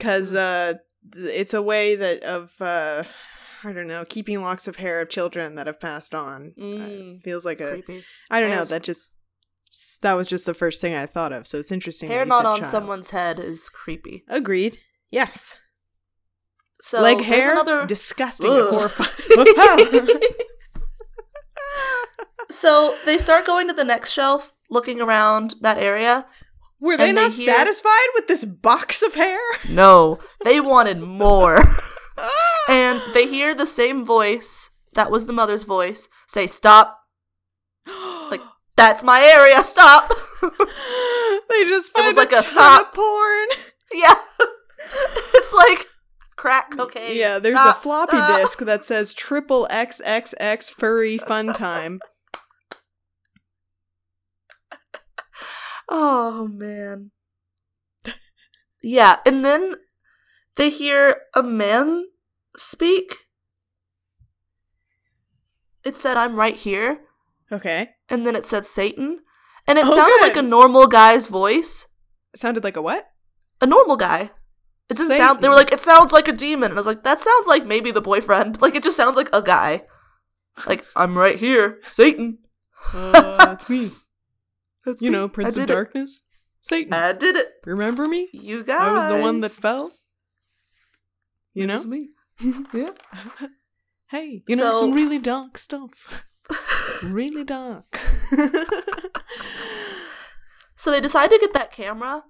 Cause 0.00 0.34
uh 0.34 0.74
it's 1.14 1.54
a 1.54 1.62
way 1.62 1.94
that 1.94 2.22
of 2.24 2.54
uh 2.60 3.04
I 3.62 3.72
don't 3.72 3.86
know, 3.86 4.04
keeping 4.04 4.42
locks 4.42 4.66
of 4.68 4.76
hair 4.76 5.00
of 5.00 5.08
children 5.08 5.54
that 5.54 5.66
have 5.66 5.80
passed 5.80 6.14
on. 6.14 6.54
Uh, 6.58 6.60
Mm. 6.62 7.22
feels 7.22 7.44
like 7.44 7.60
a 7.60 7.70
Creepy. 7.82 8.04
I 8.30 8.40
don't 8.40 8.50
know, 8.50 8.64
that 8.64 8.82
just 8.82 9.18
that 10.02 10.14
was 10.14 10.26
just 10.26 10.46
the 10.46 10.54
first 10.54 10.80
thing 10.80 10.94
I 10.94 11.06
thought 11.06 11.32
of. 11.32 11.46
So 11.46 11.58
it's 11.58 11.72
interesting. 11.72 12.08
Hair 12.08 12.26
not 12.26 12.46
on 12.46 12.60
child. 12.60 12.70
someone's 12.70 13.10
head 13.10 13.38
is 13.38 13.68
creepy. 13.68 14.24
Agreed. 14.28 14.78
Yes. 15.10 15.56
So 16.80 17.00
like 17.00 17.20
hair, 17.20 17.52
another 17.52 17.86
disgusting, 17.86 18.50
horrifying. 18.50 20.08
so 22.50 22.96
they 23.06 23.18
start 23.18 23.46
going 23.46 23.66
to 23.68 23.74
the 23.74 23.84
next 23.84 24.12
shelf, 24.12 24.52
looking 24.70 25.00
around 25.00 25.54
that 25.62 25.78
area. 25.78 26.26
Were 26.78 26.96
they 26.96 27.08
And 27.08 27.16
they 27.18 27.22
not 27.22 27.32
hear- 27.32 27.54
satisfied 27.54 28.08
with 28.14 28.28
this 28.28 28.44
box 28.44 29.02
of 29.02 29.14
hair? 29.14 29.40
No, 29.68 30.18
they 30.44 30.60
wanted 30.60 31.00
more. 31.00 31.62
and 32.68 33.00
they 33.14 33.26
hear 33.26 33.54
the 33.54 33.66
same 33.66 34.04
voice 34.04 34.70
that 34.94 35.10
was 35.10 35.26
the 35.26 35.32
mother's 35.32 35.62
voice 35.64 36.08
say, 36.26 36.46
Stop. 36.46 36.98
That's 38.76 39.02
my 39.02 39.20
area, 39.22 39.62
stop. 39.62 40.12
they 40.42 41.64
just 41.64 41.90
It 41.90 41.94
find 41.94 42.06
was 42.08 42.16
like 42.16 42.32
a 42.32 42.36
a 42.36 42.42
stop. 42.42 42.94
porn. 42.94 43.46
yeah. 43.92 44.14
it's 45.34 45.52
like 45.52 45.86
crack 46.36 46.70
cocaine. 46.76 47.16
Yeah, 47.16 47.38
there's 47.38 47.58
Stop, 47.58 47.76
a 47.78 47.80
floppy 47.80 48.16
stop. 48.18 48.40
disk 48.40 48.58
that 48.60 48.84
says 48.84 49.14
triple 49.14 49.66
XXX 49.70 50.70
furry 50.72 51.16
fun 51.18 51.52
time. 51.54 52.00
Oh, 55.88 56.48
man. 56.48 57.12
Yeah, 58.82 59.16
and 59.24 59.44
then 59.44 59.76
they 60.56 60.68
hear 60.70 61.22
a 61.34 61.42
man 61.42 62.06
speak. 62.56 63.14
It 65.84 65.96
said, 65.96 66.16
I'm 66.16 66.34
right 66.36 66.56
here. 66.56 67.00
Okay. 67.52 67.90
And 68.08 68.26
then 68.26 68.36
it 68.36 68.46
said 68.46 68.66
Satan. 68.66 69.20
And 69.66 69.78
it 69.78 69.84
Oh, 69.86 69.94
sounded 69.96 70.20
like 70.26 70.36
a 70.36 70.42
normal 70.42 70.86
guy's 70.86 71.26
voice. 71.26 71.86
It 72.32 72.40
sounded 72.40 72.62
like 72.64 72.76
a 72.76 72.82
what? 72.82 73.06
A 73.60 73.66
normal 73.66 73.96
guy. 73.96 74.30
It 74.88 74.96
doesn't 74.96 75.16
sound. 75.16 75.40
They 75.42 75.48
were 75.48 75.54
like, 75.56 75.72
it 75.72 75.80
sounds 75.80 76.12
like 76.12 76.28
a 76.28 76.32
demon. 76.32 76.70
And 76.70 76.74
I 76.74 76.80
was 76.80 76.86
like, 76.86 77.02
that 77.02 77.20
sounds 77.20 77.46
like 77.48 77.66
maybe 77.66 77.90
the 77.90 78.00
boyfriend. 78.00 78.58
Like, 78.62 78.74
it 78.76 78.84
just 78.84 78.96
sounds 78.96 79.16
like 79.16 79.28
a 79.32 79.42
guy. 79.42 79.82
Like, 80.66 80.84
I'm 80.94 81.18
right 81.18 81.36
here, 81.36 81.80
Satan. 81.84 82.38
Uh, 82.94 83.36
that's 83.44 83.68
me. 83.68 83.90
That's 84.84 85.02
You 85.02 85.10
me. 85.10 85.16
know, 85.16 85.28
Prince 85.28 85.56
of 85.56 85.62
did 85.66 85.70
it. 85.70 85.74
Darkness. 85.74 86.22
Satan. 86.60 86.92
I 86.92 87.12
did 87.12 87.34
it. 87.34 87.48
Remember 87.64 88.06
me? 88.06 88.28
You 88.32 88.62
guys. 88.62 88.80
I 88.80 88.92
was 88.92 89.06
the 89.06 89.16
one 89.20 89.40
that 89.40 89.50
fell. 89.50 89.90
You 91.54 91.66
know? 91.66 91.82
me. 91.82 92.10
yeah. 92.72 92.90
Hey, 94.08 94.44
you 94.46 94.54
know 94.54 94.70
some 94.70 94.92
really 94.92 95.18
dark 95.18 95.58
stuff. 95.58 96.24
Really 97.02 97.44
dark. 97.44 97.98
So 100.78 100.90
they 100.90 101.00
decide 101.00 101.30
to 101.30 101.38
get 101.38 101.54
that 101.54 101.72
camera 101.72 102.24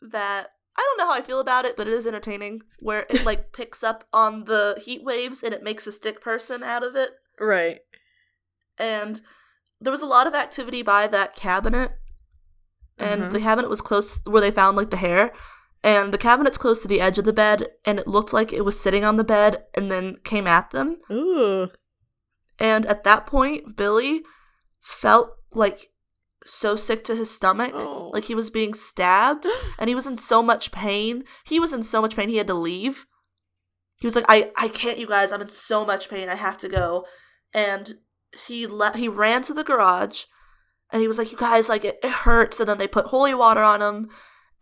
that 0.00 0.48
I 0.76 0.80
don't 0.80 0.98
know 0.98 1.12
how 1.12 1.18
I 1.18 1.22
feel 1.22 1.38
about 1.38 1.66
it, 1.66 1.76
but 1.76 1.86
it 1.86 1.92
is 1.92 2.06
entertaining. 2.06 2.62
Where 2.80 3.04
it 3.10 3.24
like 3.26 3.52
picks 3.56 3.84
up 3.84 4.04
on 4.12 4.44
the 4.46 4.80
heat 4.82 5.04
waves 5.04 5.42
and 5.42 5.52
it 5.52 5.62
makes 5.62 5.86
a 5.86 5.92
stick 5.92 6.20
person 6.20 6.62
out 6.62 6.82
of 6.82 6.96
it. 6.96 7.10
right. 7.38 7.80
And 8.78 9.20
there 9.80 9.92
was 9.92 10.02
a 10.02 10.06
lot 10.06 10.26
of 10.26 10.34
activity 10.34 10.82
by 10.82 11.06
that 11.08 11.36
cabinet, 11.36 11.92
and 12.98 13.22
Mhm. 13.24 13.32
the 13.32 13.40
cabinet 13.40 13.68
was 13.68 13.80
close 13.82 14.18
where 14.24 14.40
they 14.40 14.50
found 14.50 14.76
like 14.76 14.90
the 14.90 14.96
hair. 14.96 15.32
And 15.84 16.12
the 16.12 16.18
cabinet's 16.18 16.56
close 16.58 16.80
to 16.82 16.88
the 16.88 17.00
edge 17.02 17.18
of 17.18 17.26
the 17.26 17.32
bed, 17.34 17.68
and 17.84 17.98
it 17.98 18.08
looked 18.08 18.32
like 18.32 18.50
it 18.52 18.64
was 18.64 18.80
sitting 18.80 19.04
on 19.04 19.16
the 19.18 19.22
bed 19.24 19.64
and 19.74 19.92
then 19.92 20.16
came 20.24 20.46
at 20.46 20.70
them. 20.70 20.96
Ooh. 21.12 21.68
And 22.58 22.86
at 22.86 23.04
that 23.04 23.26
point, 23.26 23.76
Billy 23.76 24.22
felt 24.80 25.30
like 25.52 25.90
so 26.44 26.76
sick 26.76 27.04
to 27.04 27.16
his 27.16 27.30
stomach. 27.30 27.72
Oh. 27.74 28.10
Like 28.12 28.24
he 28.24 28.34
was 28.34 28.50
being 28.50 28.74
stabbed 28.74 29.46
and 29.78 29.88
he 29.88 29.94
was 29.94 30.06
in 30.06 30.16
so 30.16 30.42
much 30.42 30.72
pain. 30.72 31.24
He 31.44 31.58
was 31.58 31.72
in 31.72 31.82
so 31.82 32.00
much 32.00 32.16
pain 32.16 32.28
he 32.28 32.36
had 32.36 32.46
to 32.48 32.54
leave. 32.54 33.06
He 33.96 34.06
was 34.06 34.16
like, 34.16 34.26
I, 34.28 34.50
I 34.56 34.68
can't, 34.68 34.98
you 34.98 35.06
guys. 35.06 35.32
I'm 35.32 35.40
in 35.40 35.48
so 35.48 35.86
much 35.86 36.10
pain. 36.10 36.28
I 36.28 36.34
have 36.34 36.58
to 36.58 36.68
go. 36.68 37.06
And 37.52 37.94
he 38.46 38.66
le- 38.66 38.96
he 38.96 39.08
ran 39.08 39.42
to 39.42 39.54
the 39.54 39.64
garage 39.64 40.24
and 40.92 41.00
he 41.00 41.08
was 41.08 41.18
like, 41.18 41.32
You 41.32 41.38
guys, 41.38 41.68
like 41.68 41.84
it, 41.84 41.98
it 42.02 42.10
hurts. 42.10 42.60
And 42.60 42.68
then 42.68 42.78
they 42.78 42.88
put 42.88 43.06
holy 43.06 43.34
water 43.34 43.62
on 43.62 43.80
him. 43.80 44.08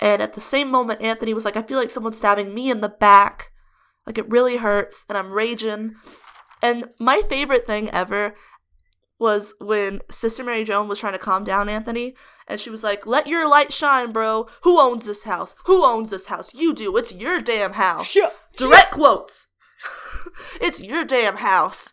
And 0.01 0.21
at 0.21 0.35
the 0.35 0.41
same 0.41 0.71
moment, 0.71 1.03
Anthony 1.03 1.35
was 1.35 1.45
like, 1.45 1.57
I 1.57 1.63
feel 1.63 1.79
like 1.79 1.91
someone's 1.91 2.17
stabbing 2.17 2.55
me 2.55 2.71
in 2.71 2.81
the 2.81 2.89
back. 2.89 3.51
Like 4.07 4.19
it 4.19 4.29
really 4.29 4.57
hurts. 4.57 5.05
And 5.09 5.17
I'm 5.17 5.31
raging. 5.31 5.95
And 6.63 6.91
my 6.99 7.23
favorite 7.29 7.67
thing 7.67 7.91
ever 7.91 8.35
was 9.19 9.55
when 9.61 10.01
Sister 10.11 10.43
Mary 10.43 10.65
Joan 10.65 10.89
was 10.89 10.99
trying 10.99 11.13
to 11.13 11.19
calm 11.19 11.45
down 11.45 11.69
Anthony, 11.69 12.15
and 12.49 12.61
she 12.61 12.71
was 12.71 12.83
like, 12.83 13.07
"Let 13.07 13.27
your 13.27 13.49
light 13.49 13.73
shine, 13.73 14.11
bro. 14.11 14.49
Who 14.63 14.81
owns 14.81 15.05
this 15.05 15.25
house? 15.25 15.55
Who 15.65 15.85
owns 15.85 16.11
this 16.11 16.27
house? 16.27 16.55
You 16.55 16.75
do. 16.75 16.97
It's 16.97 17.13
your 17.13 17.41
damn 17.41 17.75
house." 17.75 18.15
Yeah. 18.17 18.31
Direct 18.57 18.93
quotes. 18.93 19.49
it's 20.61 20.81
your 20.81 21.05
damn 21.05 21.37
house. 21.37 21.93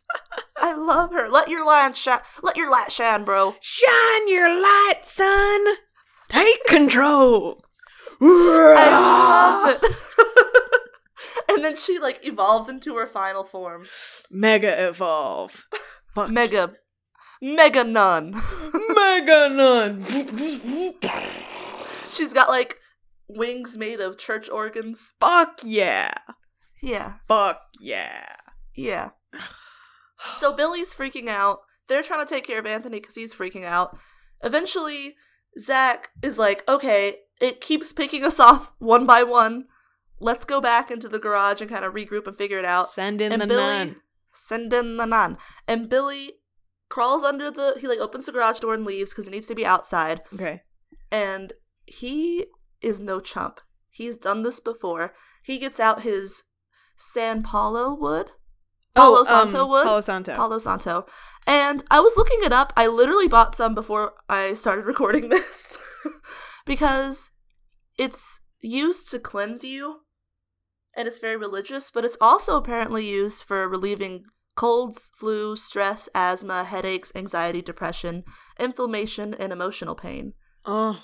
I 0.58 0.74
love 0.74 1.12
her. 1.12 1.30
Let 1.30 1.50
your 1.50 1.66
light 1.66 1.96
shine. 1.98 2.20
Let 2.42 2.58
your 2.58 2.70
light 2.70 2.92
shine, 2.92 3.24
bro. 3.26 3.56
Shine 3.62 4.30
your 4.30 4.50
light, 4.50 5.02
son. 5.04 5.76
Take 6.30 6.64
control. 6.68 7.64
I 8.22 8.90
love 8.92 9.80
it. 9.82 9.96
and 11.50 11.64
then 11.64 11.76
she 11.76 12.00
like 12.00 12.26
evolves 12.26 12.70
into 12.70 12.96
her 12.96 13.08
final 13.08 13.44
form. 13.44 13.86
Mega 14.30 14.88
evolve. 14.88 15.66
Fuck. 16.16 16.32
Mega, 16.32 16.74
mega 17.42 17.84
nun. 17.84 18.32
Mega 18.96 19.50
nun. 19.50 20.06
She's 22.10 22.34
got 22.34 22.50
like 22.50 22.78
wings 23.28 23.78
made 23.78 24.00
of 24.00 24.18
church 24.18 24.50
organs. 24.50 25.14
Fuck 25.20 25.60
yeah. 25.64 26.14
Yeah, 26.82 27.16
Fuck 27.28 27.62
yeah. 27.80 28.26
yeah. 28.76 29.10
So 30.36 30.52
Billy's 30.52 30.94
freaking 30.94 31.30
out. 31.30 31.60
They're 31.88 32.04
trying 32.04 32.26
to 32.26 32.30
take 32.30 32.46
care 32.46 32.60
of 32.60 32.66
Anthony 32.66 33.00
because 33.00 33.16
he's 33.16 33.34
freaking 33.34 33.64
out. 33.64 33.98
Eventually, 34.44 35.16
Zach 35.58 36.10
is 36.22 36.38
like, 36.38 36.68
okay, 36.68 37.20
it 37.40 37.62
keeps 37.62 37.94
picking 37.94 38.26
us 38.26 38.38
off 38.38 38.74
one 38.80 39.06
by 39.06 39.24
one. 39.24 39.66
Let's 40.20 40.46
go 40.46 40.60
back 40.60 40.92
into 40.92 41.08
the 41.08 41.20
garage 41.20 41.62
and 41.62 41.70
kind 41.70 41.86
of 41.86 41.94
regroup 41.94 42.28
and 42.28 42.38
figure 42.38 42.60
it 42.60 42.66
out. 42.66 42.88
Send 42.88 43.22
in 43.22 43.32
and 43.32 43.42
the 43.42 43.48
Billy 43.48 43.62
nun. 43.62 43.96
send 44.34 44.74
in 44.74 44.98
the 44.98 45.06
nun. 45.06 45.38
And 45.68 45.90
Billy 45.90 46.34
crawls 46.90 47.24
under 47.24 47.52
the 47.52 47.78
he 47.80 47.88
like 47.88 48.00
opens 48.00 48.26
the 48.26 48.32
garage 48.32 48.60
door 48.60 48.74
and 48.74 48.86
leaves 48.86 49.12
because 49.12 49.28
it 49.28 49.32
needs 49.32 49.48
to 49.48 49.56
be 49.56 49.66
outside. 49.66 50.22
Okay. 50.34 50.62
And 51.12 51.54
he 51.86 52.48
is 52.82 53.02
no 53.02 53.20
chump. 53.20 53.62
He's 53.90 54.16
done 54.16 54.44
this 54.44 54.60
before. 54.60 55.14
He 55.44 55.60
gets 55.60 55.80
out 55.80 56.04
his 56.04 56.44
San 56.96 57.44
Paulo 57.44 57.94
wood. 57.94 58.32
Palo 58.96 59.20
um, 59.20 59.26
Santo 59.26 59.68
wood. 59.68 59.86
Palo 59.86 60.02
Santo. 60.02 60.36
Palo 60.36 60.58
Santo. 60.58 61.06
And 61.48 61.84
I 61.90 62.00
was 62.00 62.18
looking 62.18 62.40
it 62.44 62.52
up. 62.52 62.74
I 62.76 62.88
literally 62.88 63.28
bought 63.28 63.56
some 63.56 63.74
before 63.74 64.14
I 64.28 64.54
started 64.54 64.86
recording 64.86 65.30
this 65.30 65.78
because 66.66 67.32
it's 67.98 68.42
used 68.62 69.10
to 69.12 69.20
cleanse 69.20 69.64
you 69.64 70.02
and 70.96 71.08
it's 71.08 71.20
very 71.20 71.38
religious, 71.38 71.92
but 71.92 72.06
it's 72.06 72.18
also 72.20 72.58
apparently 72.58 73.08
used 73.08 73.44
for 73.44 73.68
relieving 73.68 74.24
colds, 74.56 75.12
flu, 75.18 75.56
stress, 75.56 76.10
asthma, 76.14 76.64
headaches, 76.66 77.12
anxiety, 77.16 77.62
depression, 77.62 78.24
inflammation, 78.60 79.34
and 79.36 79.54
emotional 79.54 79.96
pain. 79.96 80.34
oh, 80.66 81.02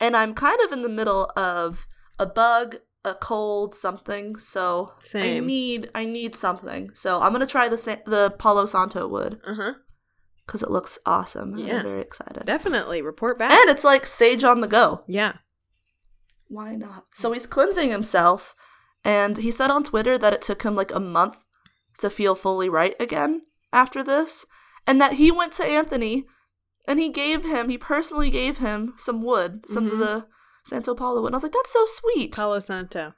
And 0.00 0.16
I'm 0.16 0.34
kind 0.34 0.58
of 0.64 0.72
in 0.72 0.82
the 0.82 0.88
middle 0.88 1.30
of 1.36 1.86
a 2.18 2.26
bug, 2.26 2.76
a 3.04 3.14
cold, 3.14 3.74
something, 3.74 4.36
so 4.36 4.92
Same. 5.00 5.44
I 5.44 5.46
need 5.46 5.90
I 5.94 6.04
need 6.04 6.36
something. 6.36 6.90
So 6.94 7.20
I'm 7.20 7.32
gonna 7.32 7.46
try 7.46 7.68
the 7.68 7.78
sa- 7.78 7.96
the 8.06 8.30
Palo 8.38 8.66
Santo 8.66 9.08
wood 9.08 9.40
uh 9.46 9.54
huh. 9.54 9.72
because 10.46 10.62
it 10.62 10.70
looks 10.70 10.98
awesome. 11.06 11.54
and 11.54 11.66
Yeah. 11.66 11.78
I'm 11.78 11.82
very 11.84 12.00
excited. 12.02 12.44
Definitely 12.46 13.00
report 13.02 13.38
back. 13.38 13.50
And 13.50 13.70
it's 13.70 13.84
like 13.84 14.06
sage 14.06 14.44
on 14.44 14.60
the 14.60 14.68
go. 14.68 15.02
yeah. 15.08 15.34
Why 16.48 16.74
not? 16.76 17.06
So 17.14 17.32
he's 17.32 17.46
cleansing 17.46 17.90
himself, 17.90 18.54
and 19.04 19.36
he 19.38 19.50
said 19.50 19.70
on 19.70 19.82
Twitter 19.84 20.16
that 20.18 20.32
it 20.32 20.42
took 20.42 20.62
him 20.62 20.74
like 20.76 20.92
a 20.94 21.00
month 21.00 21.38
to 21.98 22.08
feel 22.10 22.34
fully 22.34 22.68
right 22.68 22.94
again 23.00 23.42
after 23.72 24.02
this, 24.02 24.46
and 24.86 25.00
that 25.00 25.14
he 25.14 25.30
went 25.30 25.52
to 25.54 25.64
Anthony 25.64 26.24
and 26.86 26.98
he 26.98 27.08
gave 27.08 27.44
him, 27.44 27.68
he 27.68 27.78
personally 27.78 28.28
gave 28.30 28.58
him 28.58 28.94
some 28.96 29.22
wood, 29.22 29.64
some 29.68 29.88
Mhm. 29.88 29.92
of 29.92 29.98
the 29.98 30.26
Santo 30.64 30.94
Paulo 30.94 31.20
wood. 31.20 31.28
And 31.28 31.34
I 31.34 31.36
was 31.36 31.42
like, 31.44 31.52
that's 31.52 31.72
so 31.72 31.84
sweet. 31.86 32.34
Palo 32.34 32.58
Santo. 32.58 33.14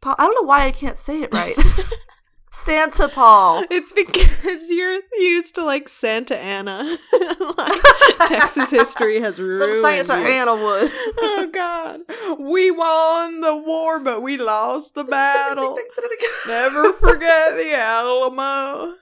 Pa- 0.00 0.14
I 0.18 0.24
don't 0.26 0.34
know 0.40 0.46
why 0.46 0.64
I 0.64 0.70
can't 0.70 0.98
say 0.98 1.22
it 1.22 1.32
right. 1.34 1.56
Santa 2.50 3.08
Paul. 3.08 3.64
It's 3.70 3.92
because 3.92 4.68
you're 4.68 5.00
used 5.18 5.54
to 5.54 5.64
like 5.64 5.88
Santa 5.88 6.36
Ana. 6.36 6.98
like, 7.58 7.82
Texas 8.26 8.70
history 8.70 9.20
has 9.20 9.38
ruined 9.38 9.74
Some 9.74 9.74
Santa 9.74 10.20
you. 10.20 10.28
Ana 10.28 10.56
wood. 10.56 10.90
Oh 11.18 11.48
God, 11.52 12.00
we 12.38 12.70
won 12.70 13.40
the 13.40 13.56
war, 13.56 14.00
but 14.00 14.22
we 14.22 14.36
lost 14.36 14.94
the 14.94 15.04
battle. 15.04 15.78
Never 16.46 16.92
forget 16.94 17.56
the 17.56 17.74
Alamo. 17.74 18.94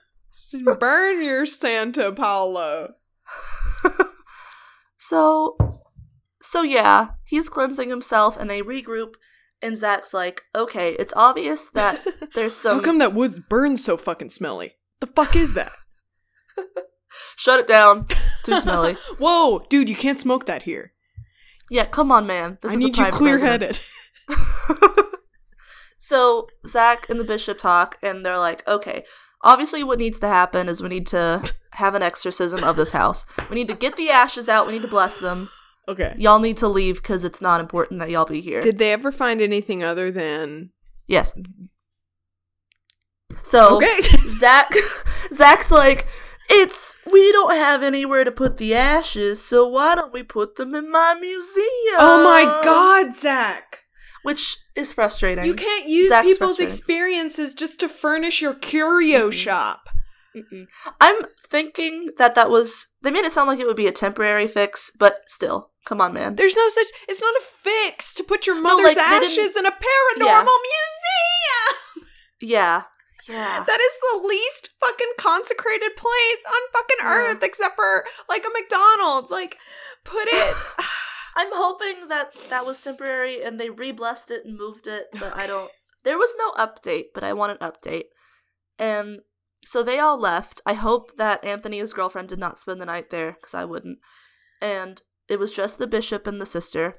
Burn 0.79 1.23
your 1.23 1.45
Santa 1.45 2.11
Paulo. 2.11 2.93
So, 5.01 5.55
so 6.41 6.61
yeah, 6.61 7.11
he's 7.25 7.49
cleansing 7.49 7.89
himself, 7.89 8.37
and 8.37 8.49
they 8.49 8.61
regroup. 8.61 9.13
And 9.61 9.75
Zach's 9.75 10.13
like, 10.13 10.43
"Okay, 10.55 10.91
it's 10.93 11.13
obvious 11.15 11.69
that 11.71 12.05
there's 12.35 12.55
some. 12.55 12.77
How 12.77 12.83
come 12.83 12.99
that 12.99 13.13
wood 13.13 13.49
burns 13.49 13.83
so 13.83 13.97
fucking 13.97 14.29
smelly? 14.29 14.75
The 15.01 15.07
fuck 15.07 15.35
is 15.35 15.53
that? 15.53 15.71
Shut 17.37 17.59
it 17.59 17.67
down. 17.67 18.05
It's 18.09 18.43
too 18.43 18.59
smelly. 18.59 18.93
Whoa, 19.17 19.65
dude, 19.69 19.89
you 19.89 19.95
can't 19.95 20.19
smoke 20.19 20.45
that 20.45 20.63
here. 20.63 20.93
Yeah, 21.69 21.85
come 21.85 22.11
on, 22.11 22.25
man. 22.25 22.57
This 22.61 22.71
I 22.71 22.75
is 22.75 22.83
need 22.83 22.97
you 22.97 23.05
clear 23.11 23.37
headed. 23.39 23.79
so 25.99 26.47
Zach 26.67 27.09
and 27.09 27.19
the 27.19 27.23
bishop 27.23 27.57
talk, 27.57 27.97
and 28.01 28.25
they're 28.25 28.39
like, 28.39 28.65
"Okay, 28.67 29.03
obviously, 29.43 29.83
what 29.83 29.99
needs 29.99 30.19
to 30.19 30.27
happen 30.27 30.69
is 30.69 30.81
we 30.81 30.89
need 30.89 31.07
to 31.07 31.43
have 31.73 31.95
an 31.95 32.03
exorcism 32.03 32.63
of 32.63 32.75
this 32.75 32.91
house. 32.91 33.25
We 33.49 33.55
need 33.55 33.67
to 33.67 33.75
get 33.75 33.95
the 33.95 34.09
ashes 34.09 34.49
out. 34.49 34.67
We 34.67 34.73
need 34.73 34.81
to 34.81 34.87
bless 34.87 35.17
them. 35.17 35.49
Okay. 35.89 36.13
Y'all 36.17 36.39
need 36.39 36.57
to 36.57 36.67
leave 36.67 37.01
because 37.01 37.23
it's 37.23 37.41
not 37.41 37.59
important 37.59 37.99
that 37.99 38.09
y'all 38.09 38.25
be 38.25 38.41
here." 38.41 38.61
Did 38.61 38.77
they 38.77 38.93
ever 38.93 39.11
find 39.11 39.41
anything 39.41 39.83
other 39.83 40.11
than 40.11 40.69
yes. 41.07 41.33
So 43.43 43.77
Okay. 43.77 43.99
Zach 44.27 44.71
Zach's 45.33 45.71
like, 45.71 46.07
it's 46.49 46.97
we 47.11 47.31
don't 47.31 47.55
have 47.55 47.83
anywhere 47.83 48.23
to 48.23 48.31
put 48.31 48.57
the 48.57 48.75
ashes, 48.75 49.43
so 49.43 49.67
why 49.67 49.95
don't 49.95 50.13
we 50.13 50.23
put 50.23 50.55
them 50.55 50.73
in 50.75 50.91
my 50.91 51.15
museum? 51.19 51.95
oh 51.97 52.23
my 52.23 52.61
god, 52.63 53.15
Zach. 53.15 53.83
Which 54.23 54.57
is 54.75 54.91
frustrating. 54.91 55.45
You 55.45 55.53
can't 55.53 55.87
use 55.87 56.09
Zach's 56.09 56.27
people's 56.27 56.59
experiences 56.59 57.53
just 57.53 57.79
to 57.79 57.87
furnish 57.89 58.41
your 58.41 58.53
curio 58.53 59.29
Mhm. 59.29 59.33
shop. 59.33 59.89
Mm-mm. 60.35 60.67
I'm 61.01 61.15
thinking 61.47 62.09
that 62.17 62.35
that 62.35 62.49
was 62.49 62.87
they 63.01 63.11
made 63.11 63.25
it 63.25 63.31
sound 63.31 63.47
like 63.47 63.59
it 63.59 63.65
would 63.67 63.75
be 63.77 63.87
a 63.87 63.91
temporary 63.91 64.47
fix, 64.47 64.91
but 64.97 65.21
still, 65.27 65.71
come 65.89 65.99
on, 65.99 66.13
man. 66.13 66.35
There's 66.35 66.55
no 66.55 66.69
such. 66.69 66.87
It's 67.07 67.21
not 67.21 67.35
a 67.35 67.41
fix 67.41 68.13
to 68.13 68.23
put 68.23 68.45
your 68.45 68.61
mother's 68.61 68.95
like, 68.95 69.05
ashes 69.07 69.57
in 69.57 69.65
a 69.65 69.71
paranormal 69.71 70.19
Yeah. 70.19 70.43
museum. 70.43 72.09
Yeah, 72.41 72.83
yeah. 73.27 73.63
That 73.65 73.79
is 73.81 73.97
the 74.21 74.27
least 74.27 74.69
fucking 74.79 75.13
consecrated 75.17 75.95
place 75.97 76.41
on 76.47 76.61
fucking 76.71 76.97
Yeah. 77.01 77.09
earth, 77.33 77.43
except 77.43 77.75
for 77.75 78.05
like 78.29 78.45
a 78.45 78.49
McDonald's. 78.53 79.31
Like, 79.31 79.57
put 80.05 80.27
it. 80.31 80.55
I'm 81.35 81.51
hoping 81.53 82.07
that 82.09 82.33
that 82.49 82.65
was 82.65 82.81
temporary 82.83 83.41
and 83.43 83.59
they 83.59 83.69
re-blessed 83.69 84.29
it 84.31 84.45
and 84.45 84.57
moved 84.57 84.87
it, 84.87 85.07
but 85.13 85.35
I 85.35 85.47
don't. 85.47 85.71
There 86.03 86.17
was 86.17 86.35
no 86.37 86.51
update, 86.51 87.05
but 87.13 87.23
I 87.23 87.33
want 87.33 87.51
an 87.61 87.71
update. 87.71 88.05
And 88.77 89.19
so 89.65 89.83
they 89.83 89.99
all 89.99 90.19
left. 90.19 90.61
I 90.65 90.73
hope 90.73 91.15
that 91.17 91.43
Anthony's 91.43 91.93
girlfriend 91.93 92.29
did 92.29 92.39
not 92.39 92.59
spend 92.59 92.81
the 92.81 92.85
night 92.85 93.09
there, 93.09 93.33
because 93.33 93.53
I 93.53 93.65
wouldn't. 93.65 93.99
And 94.61 95.01
it 95.29 95.39
was 95.39 95.55
just 95.55 95.77
the 95.77 95.87
bishop 95.87 96.27
and 96.27 96.41
the 96.41 96.45
sister. 96.45 96.95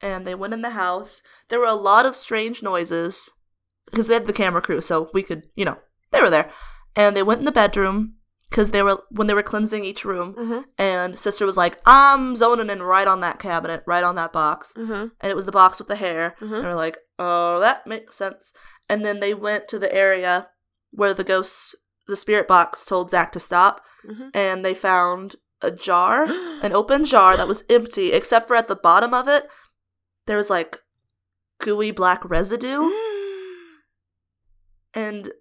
And 0.00 0.26
they 0.26 0.34
went 0.34 0.54
in 0.54 0.62
the 0.62 0.70
house. 0.70 1.22
There 1.48 1.60
were 1.60 1.66
a 1.66 1.74
lot 1.74 2.06
of 2.06 2.16
strange 2.16 2.62
noises, 2.62 3.30
because 3.90 4.08
they 4.08 4.14
had 4.14 4.26
the 4.26 4.32
camera 4.32 4.62
crew, 4.62 4.80
so 4.80 5.10
we 5.14 5.22
could, 5.22 5.46
you 5.54 5.64
know, 5.64 5.78
they 6.10 6.20
were 6.20 6.30
there. 6.30 6.50
And 6.96 7.16
they 7.16 7.22
went 7.22 7.40
in 7.40 7.44
the 7.44 7.52
bedroom, 7.52 8.14
because 8.50 8.70
they 8.70 8.82
were, 8.82 9.02
when 9.10 9.26
they 9.26 9.34
were 9.34 9.42
cleansing 9.42 9.84
each 9.84 10.04
room, 10.04 10.34
uh-huh. 10.38 10.62
and 10.78 11.18
sister 11.18 11.46
was 11.46 11.56
like, 11.56 11.80
I'm 11.86 12.36
zoning 12.36 12.70
in 12.70 12.82
right 12.82 13.08
on 13.08 13.20
that 13.20 13.38
cabinet, 13.38 13.82
right 13.86 14.04
on 14.04 14.14
that 14.16 14.32
box. 14.32 14.74
Uh-huh. 14.76 15.08
And 15.20 15.30
it 15.30 15.36
was 15.36 15.46
the 15.46 15.52
box 15.52 15.78
with 15.78 15.88
the 15.88 15.96
hair. 15.96 16.36
Uh-huh. 16.40 16.54
And 16.54 16.64
we're 16.64 16.74
like, 16.74 16.98
oh, 17.18 17.58
that 17.60 17.86
makes 17.86 18.16
sense. 18.16 18.52
And 18.88 19.04
then 19.04 19.20
they 19.20 19.34
went 19.34 19.68
to 19.68 19.78
the 19.78 19.92
area 19.94 20.48
where 20.90 21.14
the 21.14 21.24
ghost, 21.24 21.74
the 22.06 22.16
spirit 22.16 22.46
box 22.46 22.84
told 22.84 23.10
Zach 23.10 23.32
to 23.32 23.40
stop. 23.40 23.80
And 24.34 24.64
they 24.64 24.74
found 24.74 25.36
a 25.64 25.70
jar, 25.70 26.26
an 26.62 26.72
open 26.72 27.04
jar 27.04 27.36
that 27.36 27.48
was 27.48 27.64
empty, 27.68 28.12
except 28.12 28.48
for 28.48 28.56
at 28.56 28.68
the 28.68 28.76
bottom 28.76 29.14
of 29.14 29.28
it, 29.28 29.48
there 30.26 30.36
was 30.36 30.50
like 30.50 30.78
gooey 31.58 31.90
black 31.90 32.24
residue. 32.28 32.90
And 34.96 35.32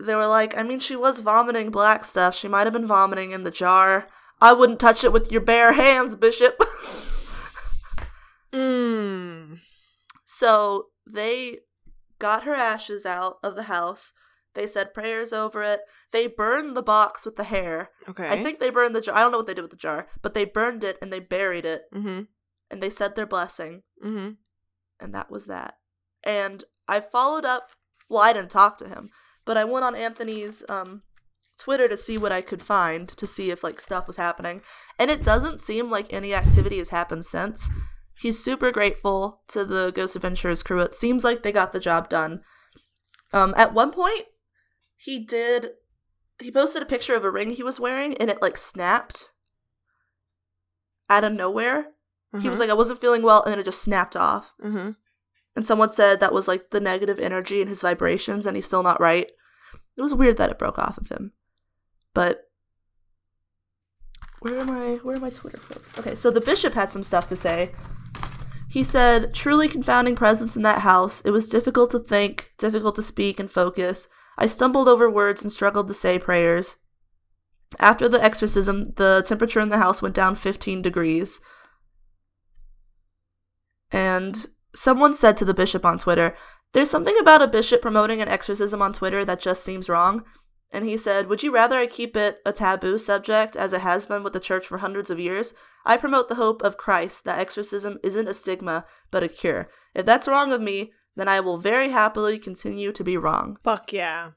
they 0.00 0.16
were 0.16 0.26
like, 0.26 0.58
I 0.58 0.64
mean, 0.64 0.80
she 0.80 0.96
was 0.96 1.20
vomiting 1.20 1.70
black 1.70 2.04
stuff. 2.04 2.34
She 2.34 2.48
might 2.48 2.66
have 2.66 2.72
been 2.72 2.86
vomiting 2.86 3.30
in 3.30 3.44
the 3.44 3.50
jar. 3.52 4.08
I 4.40 4.52
wouldn't 4.52 4.80
touch 4.80 5.04
it 5.04 5.12
with 5.12 5.30
your 5.30 5.40
bare 5.40 5.72
hands, 5.72 6.16
Bishop. 6.16 6.60
Mm. 8.52 9.60
so 10.24 10.86
they 11.06 11.58
got 12.18 12.44
her 12.44 12.54
ashes 12.54 13.06
out 13.06 13.38
of 13.42 13.54
the 13.54 13.64
house. 13.64 14.12
They 14.54 14.66
said 14.66 14.94
prayers 14.94 15.32
over 15.32 15.62
it. 15.62 15.80
They 16.12 16.26
burned 16.26 16.76
the 16.76 16.82
box 16.82 17.24
with 17.24 17.36
the 17.36 17.44
hair. 17.44 17.88
Okay. 18.08 18.28
I 18.28 18.42
think 18.42 18.58
they 18.60 18.70
burned 18.70 18.94
the 18.94 19.00
jar. 19.00 19.14
I 19.16 19.20
don't 19.20 19.30
know 19.30 19.38
what 19.38 19.46
they 19.46 19.54
did 19.54 19.62
with 19.62 19.70
the 19.70 19.76
jar, 19.76 20.08
but 20.22 20.34
they 20.34 20.44
burned 20.44 20.82
it 20.84 20.96
and 21.00 21.12
they 21.12 21.20
buried 21.20 21.64
it 21.64 21.82
Mm-hmm. 21.94 22.22
and 22.70 22.82
they 22.82 22.90
said 22.90 23.14
their 23.14 23.26
blessing. 23.26 23.82
Mm-hmm. 24.04 24.30
and 25.00 25.14
that 25.14 25.30
was 25.30 25.46
that. 25.46 25.74
And 26.24 26.64
I 26.88 27.00
followed 27.00 27.44
up. 27.44 27.70
Well, 28.08 28.22
I 28.22 28.32
didn't 28.32 28.50
talk 28.50 28.78
to 28.78 28.88
him, 28.88 29.10
but 29.44 29.56
I 29.56 29.64
went 29.64 29.84
on 29.84 29.94
Anthony's 29.94 30.64
um, 30.68 31.02
Twitter 31.58 31.86
to 31.88 31.96
see 31.96 32.16
what 32.16 32.32
I 32.32 32.40
could 32.40 32.62
find 32.62 33.06
to 33.08 33.26
see 33.26 33.50
if 33.50 33.62
like 33.62 33.80
stuff 33.80 34.06
was 34.06 34.16
happening, 34.16 34.62
and 34.98 35.10
it 35.10 35.22
doesn't 35.22 35.60
seem 35.60 35.90
like 35.90 36.10
any 36.12 36.32
activity 36.32 36.78
has 36.78 36.88
happened 36.88 37.26
since. 37.26 37.70
He's 38.18 38.42
super 38.42 38.72
grateful 38.72 39.42
to 39.48 39.64
the 39.64 39.92
Ghost 39.94 40.16
Adventures 40.16 40.62
crew. 40.62 40.80
It 40.80 40.94
seems 40.94 41.22
like 41.22 41.42
they 41.42 41.52
got 41.52 41.72
the 41.72 41.78
job 41.80 42.08
done. 42.08 42.40
Um, 43.32 43.52
at 43.58 43.74
one 43.74 43.92
point, 43.92 44.24
he 44.96 45.24
did. 45.24 45.70
He 46.40 46.50
posted 46.50 46.82
a 46.82 46.86
picture 46.86 47.14
of 47.16 47.24
a 47.24 47.30
ring 47.30 47.50
he 47.50 47.62
was 47.62 47.80
wearing, 47.80 48.16
and 48.18 48.30
it 48.30 48.40
like 48.42 48.56
snapped 48.56 49.32
out 51.10 51.24
of 51.24 51.32
nowhere. 51.32 51.88
He 52.40 52.48
was 52.48 52.60
Uh-huh. 52.60 52.64
like, 52.66 52.70
I 52.70 52.74
wasn't 52.78 53.00
feeling 53.00 53.22
well, 53.22 53.42
and 53.42 53.52
then 53.52 53.58
it 53.58 53.64
just 53.64 53.80
snapped 53.82 54.14
off. 54.16 54.52
uh-huh. 54.62 54.92
And 55.56 55.66
someone 55.66 55.90
said 55.90 56.20
that 56.20 56.32
was 56.32 56.46
like 56.46 56.70
the 56.70 56.78
negative 56.78 57.18
energy 57.18 57.60
in 57.60 57.66
his 57.68 57.80
vibrations, 57.82 58.46
and 58.46 58.54
he's 58.56 58.66
still 58.66 58.82
not 58.84 59.00
right. 59.00 59.28
It 59.96 60.02
was 60.02 60.14
weird 60.14 60.36
that 60.36 60.50
it 60.50 60.58
broke 60.58 60.78
off 60.78 60.98
of 60.98 61.08
him. 61.08 61.32
But 62.14 62.44
where 64.40 64.60
are 64.60 64.64
my 64.64 64.94
where 65.02 65.16
are 65.16 65.20
my 65.20 65.30
Twitter 65.30 65.58
quotes? 65.58 65.98
Okay, 65.98 66.14
so 66.14 66.30
the 66.30 66.40
bishop 66.40 66.74
had 66.74 66.90
some 66.90 67.02
stuff 67.02 67.26
to 67.28 67.34
say. 67.36 67.72
He 68.70 68.84
said, 68.84 69.34
truly 69.34 69.66
confounding 69.66 70.14
presence 70.14 70.54
in 70.54 70.62
that 70.62 70.82
house. 70.82 71.22
It 71.22 71.30
was 71.30 71.48
difficult 71.48 71.90
to 71.92 71.98
think, 71.98 72.52
difficult 72.58 72.94
to 72.96 73.02
speak 73.02 73.40
and 73.40 73.50
focus. 73.50 74.06
I 74.38 74.46
stumbled 74.46 74.88
over 74.88 75.10
words 75.10 75.42
and 75.42 75.52
struggled 75.52 75.88
to 75.88 75.94
say 75.94 76.18
prayers. 76.18 76.76
After 77.80 78.08
the 78.08 78.22
exorcism, 78.22 78.92
the 78.94 79.22
temperature 79.26 79.60
in 79.60 79.68
the 79.68 79.78
house 79.78 80.00
went 80.00 80.14
down 80.14 80.36
15 80.36 80.80
degrees. 80.80 81.40
And 83.90 84.46
someone 84.74 85.12
said 85.12 85.36
to 85.38 85.44
the 85.44 85.52
bishop 85.52 85.84
on 85.84 85.98
Twitter, 85.98 86.36
There's 86.72 86.88
something 86.88 87.16
about 87.18 87.42
a 87.42 87.48
bishop 87.48 87.82
promoting 87.82 88.22
an 88.22 88.28
exorcism 88.28 88.80
on 88.80 88.92
Twitter 88.92 89.24
that 89.24 89.40
just 89.40 89.64
seems 89.64 89.88
wrong. 89.88 90.24
And 90.70 90.84
he 90.84 90.96
said, 90.96 91.26
Would 91.26 91.42
you 91.42 91.52
rather 91.52 91.76
I 91.76 91.86
keep 91.86 92.16
it 92.16 92.38
a 92.46 92.52
taboo 92.52 92.96
subject, 92.96 93.56
as 93.56 93.72
it 93.72 93.80
has 93.80 94.06
been 94.06 94.22
with 94.22 94.34
the 94.34 94.40
church 94.40 94.68
for 94.68 94.78
hundreds 94.78 95.10
of 95.10 95.18
years? 95.18 95.52
I 95.84 95.96
promote 95.96 96.28
the 96.28 96.36
hope 96.36 96.62
of 96.62 96.76
Christ 96.76 97.24
that 97.24 97.38
exorcism 97.38 97.98
isn't 98.04 98.28
a 98.28 98.34
stigma, 98.34 98.84
but 99.10 99.22
a 99.24 99.28
cure. 99.28 99.68
If 99.94 100.06
that's 100.06 100.28
wrong 100.28 100.52
of 100.52 100.60
me, 100.60 100.92
then 101.18 101.28
I 101.28 101.40
will 101.40 101.58
very 101.58 101.90
happily 101.90 102.38
continue 102.38 102.92
to 102.92 103.04
be 103.04 103.16
wrong. 103.18 103.58
Fuck 103.62 103.92
yeah. 103.92 104.30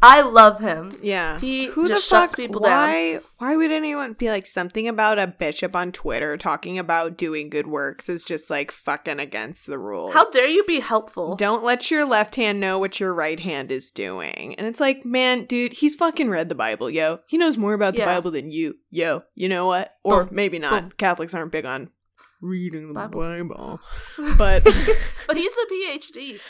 I 0.00 0.22
love 0.22 0.58
him. 0.58 0.96
Yeah. 1.02 1.38
He 1.38 1.66
Who 1.66 1.86
just 1.86 2.08
the 2.08 2.14
fuck? 2.14 2.22
shuts 2.22 2.34
people 2.34 2.62
down. 2.62 2.70
why? 2.70 3.18
Why 3.36 3.56
would 3.56 3.70
anyone 3.70 4.14
be 4.14 4.30
like 4.30 4.46
something 4.46 4.88
about 4.88 5.18
a 5.18 5.26
bishop 5.26 5.76
on 5.76 5.92
Twitter 5.92 6.38
talking 6.38 6.78
about 6.78 7.18
doing 7.18 7.50
good 7.50 7.66
works 7.66 8.08
is 8.08 8.24
just 8.24 8.48
like 8.48 8.70
fucking 8.70 9.18
against 9.20 9.66
the 9.66 9.78
rules? 9.78 10.14
How 10.14 10.30
dare 10.30 10.46
you 10.48 10.64
be 10.64 10.80
helpful? 10.80 11.36
Don't 11.36 11.62
let 11.62 11.90
your 11.90 12.06
left 12.06 12.36
hand 12.36 12.58
know 12.58 12.78
what 12.78 13.00
your 13.00 13.12
right 13.12 13.38
hand 13.38 13.70
is 13.70 13.90
doing. 13.90 14.54
And 14.54 14.66
it's 14.66 14.80
like, 14.80 15.04
man, 15.04 15.44
dude, 15.44 15.74
he's 15.74 15.94
fucking 15.94 16.30
read 16.30 16.48
the 16.48 16.54
Bible, 16.54 16.88
yo. 16.88 17.18
He 17.26 17.36
knows 17.36 17.58
more 17.58 17.74
about 17.74 17.92
the 17.92 17.98
Yeah. 18.00 18.06
Bible 18.14 18.30
than 18.30 18.50
you, 18.50 18.76
yo. 18.90 19.24
You 19.34 19.50
know 19.50 19.66
what? 19.66 19.94
Or 20.04 20.24
Boom. 20.24 20.34
maybe 20.34 20.58
not. 20.58 20.82
Boom. 20.84 20.92
Catholics 20.96 21.34
aren't 21.34 21.52
big 21.52 21.66
on 21.66 21.90
reading 22.42 22.88
the 22.88 22.94
Bible. 22.94 23.20
Bible. 23.20 23.80
But 24.36 24.64
but 25.26 25.36
he's 25.36 25.56
a 25.56 25.66
PhD. 25.72 26.40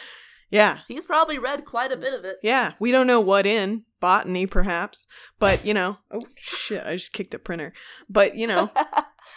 yeah. 0.51 0.78
He's 0.88 1.07
probably 1.07 1.38
read 1.38 1.64
quite 1.64 1.93
a 1.93 1.97
bit 1.97 2.14
of 2.14 2.24
it. 2.24 2.38
Yeah, 2.43 2.72
we 2.80 2.90
don't 2.90 3.07
know 3.07 3.20
what 3.20 3.47
in 3.47 3.84
botany, 4.01 4.47
perhaps, 4.47 5.07
but 5.38 5.64
you 5.64 5.72
know, 5.74 5.99
oh 6.11 6.22
shit, 6.36 6.84
I 6.84 6.95
just 6.95 7.12
kicked 7.12 7.34
a 7.34 7.38
printer. 7.38 7.72
But 8.09 8.34
you 8.36 8.47
know, 8.49 8.70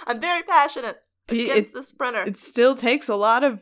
I'm 0.07 0.19
very 0.19 0.41
passionate 0.43 0.97
P- 1.27 1.49
against 1.51 1.71
it, 1.71 1.75
this 1.75 1.91
printer. 1.91 2.23
it 2.23 2.37
still 2.37 2.73
takes 2.75 3.07
a 3.09 3.15
lot 3.15 3.43
of 3.43 3.61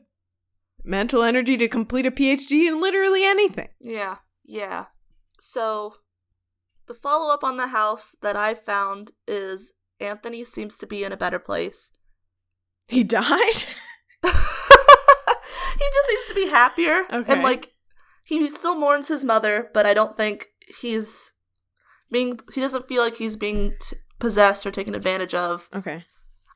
mental 0.85 1.23
energy 1.23 1.57
to 1.57 1.67
complete 1.67 2.05
a 2.05 2.11
PhD 2.11 2.67
in 2.67 2.79
literally 2.81 3.25
anything. 3.25 3.69
Yeah, 3.79 4.17
yeah. 4.45 4.85
So, 5.39 5.95
the 6.87 6.93
follow 6.93 7.33
up 7.33 7.43
on 7.43 7.57
the 7.57 7.67
house 7.67 8.15
that 8.21 8.35
I 8.37 8.53
found 8.53 9.11
is 9.27 9.73
Anthony 9.99 10.45
seems 10.45 10.77
to 10.77 10.87
be 10.87 11.03
in 11.03 11.11
a 11.11 11.17
better 11.17 11.39
place. 11.39 11.91
He 12.87 13.03
died. 13.03 13.25
he 14.23 14.29
just 14.29 16.07
seems 16.07 16.27
to 16.29 16.35
be 16.35 16.47
happier. 16.47 17.03
Okay. 17.11 17.31
And, 17.33 17.43
like, 17.43 17.71
he 18.25 18.49
still 18.49 18.75
mourns 18.75 19.07
his 19.07 19.23
mother, 19.23 19.69
but 19.73 19.85
I 19.85 19.93
don't 19.93 20.15
think 20.15 20.47
he's 20.79 21.33
being, 22.11 22.39
he 22.53 22.61
doesn't 22.61 22.87
feel 22.87 23.01
like 23.03 23.15
he's 23.15 23.35
being 23.35 23.73
t- 23.81 23.97
possessed 24.19 24.65
or 24.65 24.71
taken 24.71 24.95
advantage 24.95 25.33
of. 25.33 25.69
okay. 25.73 26.05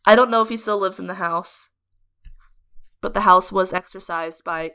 I 0.06 0.16
don't 0.16 0.32
know 0.32 0.42
if 0.42 0.48
he 0.48 0.56
still 0.56 0.78
lives 0.80 1.00
in 1.00 1.08
the 1.08 1.16
house, 1.16 1.68
but 3.02 3.14
the 3.14 3.22
house 3.22 3.52
was 3.52 3.74
exorcised 3.74 4.44
by 4.46 4.72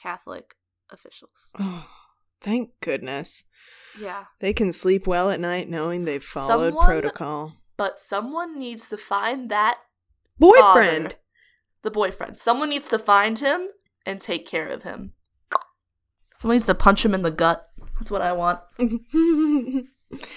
Catholic 0.00 0.54
officials. 0.90 1.48
Oh, 1.58 1.88
thank 2.40 2.70
goodness. 2.80 3.42
Yeah. 4.00 4.26
They 4.38 4.52
can 4.52 4.72
sleep 4.72 5.08
well 5.08 5.30
at 5.30 5.40
night 5.40 5.68
knowing 5.68 6.04
they've 6.04 6.22
followed 6.22 6.66
Someone- 6.68 6.86
protocol. 6.86 7.54
But 7.76 7.98
someone 7.98 8.56
needs 8.56 8.88
to 8.90 8.96
find 8.96 9.50
that 9.50 9.78
Boyfriend. 10.38 11.12
father, 11.12 11.22
the 11.82 11.90
boyfriend. 11.90 12.38
Someone 12.38 12.70
needs 12.70 12.88
to 12.88 12.98
find 12.98 13.38
him 13.38 13.68
and 14.06 14.20
take 14.20 14.46
care 14.46 14.68
of 14.68 14.82
him. 14.82 15.12
Someone 16.38 16.56
needs 16.56 16.66
to 16.66 16.74
punch 16.74 17.04
him 17.04 17.14
in 17.14 17.22
the 17.22 17.30
gut. 17.30 17.68
That's 17.98 18.10
what 18.10 18.22
I 18.22 18.32
want. 18.32 18.60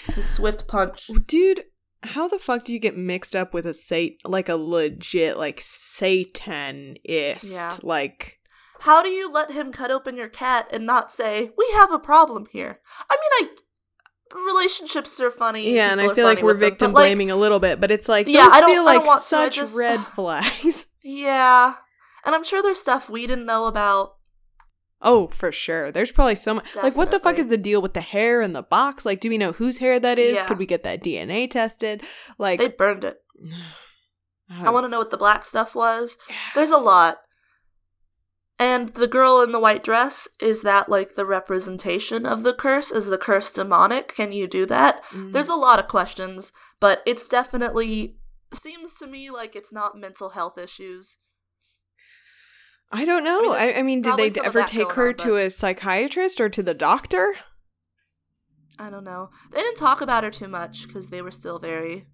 It's 0.07 0.17
a 0.17 0.23
swift 0.23 0.67
punch. 0.67 1.09
Dude, 1.27 1.65
how 2.01 2.27
the 2.27 2.39
fuck 2.39 2.63
do 2.63 2.73
you 2.73 2.79
get 2.79 2.97
mixed 2.97 3.35
up 3.35 3.53
with 3.53 3.65
a 3.65 3.73
sat 3.73 4.11
like 4.25 4.49
a 4.49 4.55
legit 4.55 5.37
like 5.37 5.61
satanist? 5.61 7.53
Yeah. 7.53 7.77
Like 7.83 8.39
How 8.79 9.03
do 9.03 9.09
you 9.09 9.31
let 9.31 9.51
him 9.51 9.71
cut 9.71 9.91
open 9.91 10.15
your 10.17 10.29
cat 10.29 10.67
and 10.71 10.85
not 10.85 11.11
say, 11.11 11.51
"We 11.57 11.69
have 11.75 11.91
a 11.91 11.99
problem 11.99 12.47
here"? 12.51 12.79
I 13.09 13.15
mean, 13.15 13.49
I 13.49 13.55
relationships 14.35 15.19
are 15.19 15.31
funny. 15.31 15.73
Yeah, 15.73 15.91
and 15.91 16.01
I 16.01 16.13
feel 16.13 16.25
like 16.25 16.41
we're 16.41 16.53
with 16.53 16.59
them, 16.59 16.69
victim 16.69 16.93
like, 16.93 17.03
blaming 17.03 17.31
a 17.31 17.35
little 17.35 17.59
bit, 17.59 17.79
but 17.79 17.91
it's 17.91 18.07
like 18.09 18.27
Yeah, 18.27 18.47
I 18.51 18.59
don't- 18.61 18.69
feel 18.69 18.83
I 18.87 18.93
don't 18.93 19.01
like 19.01 19.05
want 19.07 19.21
to, 19.21 19.27
such 19.27 19.55
just- 19.55 19.77
red 19.77 20.01
flags. 20.15 20.87
Yeah, 21.09 21.75
and 22.25 22.35
I'm 22.35 22.43
sure 22.43 22.61
there's 22.61 22.81
stuff 22.81 23.09
we 23.09 23.27
didn't 23.27 23.45
know 23.45 23.65
about. 23.67 24.15
oh, 25.01 25.27
for 25.27 25.53
sure. 25.53 25.89
There's 25.91 26.11
probably 26.11 26.35
so 26.35 26.55
much. 26.55 26.65
Like, 26.75 26.97
what 26.97 27.11
the 27.11 27.19
fuck 27.19 27.37
is 27.39 27.47
the 27.47 27.57
deal 27.57 27.81
with 27.81 27.93
the 27.93 28.01
hair 28.01 28.41
in 28.41 28.51
the 28.51 28.63
box? 28.63 29.05
Like, 29.05 29.21
do 29.21 29.29
we 29.29 29.37
know 29.37 29.53
whose 29.53 29.77
hair 29.77 29.99
that 30.01 30.19
is? 30.19 30.35
Yeah. 30.35 30.45
Could 30.45 30.57
we 30.57 30.65
get 30.65 30.83
that 30.83 31.01
DNA 31.01 31.49
tested? 31.49 32.03
Like, 32.37 32.59
They 32.59 32.67
burned 32.67 33.05
it. 33.05 33.21
I 34.49 34.69
want 34.69 34.83
to 34.85 34.89
know 34.89 34.97
what 34.99 35.11
the 35.11 35.17
black 35.17 35.45
stuff 35.45 35.75
was. 35.75 36.17
Yeah. 36.29 36.35
There's 36.55 36.71
a 36.71 36.77
lot. 36.77 37.19
And 38.59 38.89
the 38.89 39.07
girl 39.07 39.41
in 39.41 39.51
the 39.51 39.59
white 39.59 39.83
dress, 39.83 40.27
is 40.39 40.63
that 40.63 40.89
like 40.89 41.15
the 41.15 41.25
representation 41.25 42.25
of 42.25 42.43
the 42.43 42.53
curse? 42.53 42.91
Is 42.91 43.05
the 43.05 43.17
curse 43.17 43.51
demonic? 43.51 44.15
Can 44.15 44.31
you 44.31 44.47
do 44.47 44.65
that? 44.65 45.03
Mm. 45.11 45.31
There's 45.31 45.49
a 45.49 45.55
lot 45.55 45.79
of 45.79 45.87
questions, 45.87 46.51
but 46.79 47.03
it's 47.05 47.27
definitely 47.27 48.17
seems 48.53 48.95
to 48.95 49.07
me 49.07 49.29
like 49.29 49.55
it's 49.55 49.71
not 49.71 49.97
mental 49.97 50.29
health 50.29 50.57
issues. 50.57 51.19
I 52.91 53.05
don't 53.05 53.23
know. 53.23 53.41
mean, 53.41 53.51
I, 53.51 53.73
I 53.73 53.83
mean, 53.83 54.01
did 54.01 54.17
they 54.17 54.31
ever 54.41 54.63
take 54.63 54.93
her 54.93 55.09
on, 55.09 55.15
to 55.17 55.35
a 55.35 55.49
psychiatrist 55.49 56.39
or 56.39 56.49
to 56.49 56.63
the 56.63 56.73
doctor? 56.73 57.35
I 58.79 58.89
don't 58.89 59.03
know. 59.03 59.29
They 59.51 59.61
didn't 59.61 59.77
talk 59.77 60.01
about 60.01 60.23
her 60.23 60.31
too 60.31 60.47
much 60.47 60.87
because 60.87 61.09
they 61.09 61.21
were 61.21 61.31
still 61.31 61.59
very 61.59 62.05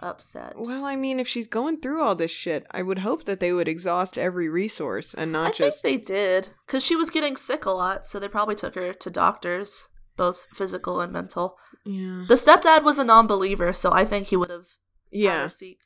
upset. 0.00 0.54
Well, 0.56 0.84
I 0.84 0.96
mean, 0.96 1.18
if 1.20 1.26
she's 1.28 1.46
going 1.46 1.80
through 1.80 2.02
all 2.02 2.14
this 2.14 2.30
shit, 2.30 2.66
I 2.70 2.82
would 2.82 2.98
hope 3.00 3.24
that 3.24 3.40
they 3.40 3.52
would 3.52 3.68
exhaust 3.68 4.16
every 4.18 4.48
resource 4.48 5.14
and 5.14 5.36
I 5.36 5.44
not 5.44 5.54
just. 5.54 5.82
think 5.82 6.06
they 6.06 6.14
did 6.14 6.48
because 6.66 6.84
she 6.84 6.96
was 6.96 7.10
getting 7.10 7.36
sick 7.36 7.64
a 7.64 7.70
lot, 7.70 8.06
so 8.06 8.18
they 8.18 8.28
probably 8.28 8.54
took 8.54 8.74
her 8.74 8.92
to 8.92 9.10
doctors, 9.10 9.88
both 10.16 10.46
physical 10.54 11.00
and 11.00 11.12
mental. 11.12 11.56
Yeah. 11.84 12.24
The 12.28 12.34
stepdad 12.34 12.82
was 12.82 12.98
a 12.98 13.04
non-believer, 13.04 13.72
so 13.72 13.90
I 13.92 14.04
think 14.04 14.26
he 14.28 14.36
would 14.36 14.50
have 14.50 14.66
Yeah. 15.10 15.42
her 15.44 15.48
seek 15.48 15.80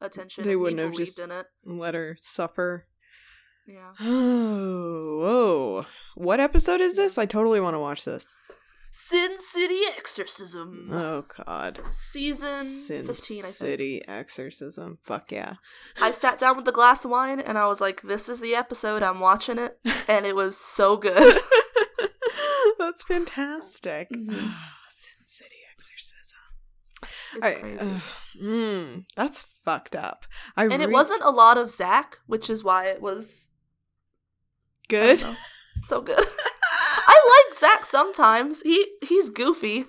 attention. 0.00 0.44
They 0.44 0.56
wouldn't 0.56 0.80
have 0.80 0.92
just- 0.94 1.18
in 1.18 1.30
it. 1.30 1.46
Let 1.64 1.94
her 1.94 2.16
suffer. 2.20 2.86
Yeah. 3.66 3.92
Oh, 4.00 5.20
whoa. 5.22 5.86
What 6.14 6.40
episode 6.40 6.80
is 6.80 6.96
this? 6.96 7.18
I 7.18 7.26
totally 7.26 7.60
want 7.60 7.74
to 7.74 7.78
watch 7.80 8.04
this. 8.04 8.26
Sin 8.92 9.38
City 9.38 9.80
Exorcism, 9.96 10.88
Oh, 10.92 11.24
God. 11.44 11.78
season 11.92 12.66
Sin 12.66 13.06
fifteen. 13.06 13.40
I 13.40 13.42
think. 13.42 13.54
City 13.54 14.02
Exorcism. 14.08 14.98
Fuck 15.04 15.30
yeah. 15.30 15.54
I 16.02 16.10
sat 16.10 16.38
down 16.38 16.56
with 16.56 16.66
a 16.66 16.72
glass 16.72 17.04
of 17.04 17.10
wine 17.12 17.38
and 17.40 17.56
I 17.56 17.66
was 17.68 17.80
like, 17.80 18.02
"This 18.02 18.28
is 18.28 18.40
the 18.40 18.54
episode. 18.56 19.02
I'm 19.04 19.20
watching 19.20 19.58
it," 19.58 19.78
and 20.08 20.26
it 20.26 20.34
was 20.34 20.56
so 20.56 20.96
good. 20.96 21.40
That's 22.78 23.04
fantastic. 23.04 24.08
Mhm. 24.10 24.26
Sin 24.88 25.24
City 25.24 25.56
Exorcism. 25.72 26.38
It's 27.02 27.34
All 27.34 27.40
right. 27.40 27.60
crazy. 27.60 28.02
mm, 28.42 29.04
that's 29.14 29.42
fucked 29.64 29.94
up. 29.94 30.26
I 30.56 30.64
and 30.64 30.82
it 30.82 30.90
wasn't 30.90 31.22
a 31.22 31.30
lot 31.30 31.58
of 31.58 31.70
Zach, 31.70 32.18
which 32.26 32.50
is 32.50 32.64
why 32.64 32.86
it 32.86 33.00
was 33.00 33.50
good. 34.88 35.22
so 35.84 36.00
good. 36.00 36.26
I 37.06 37.44
like 37.48 37.56
Zach 37.58 37.86
sometimes. 37.86 38.62
He 38.62 38.86
he's 39.02 39.28
goofy, 39.30 39.84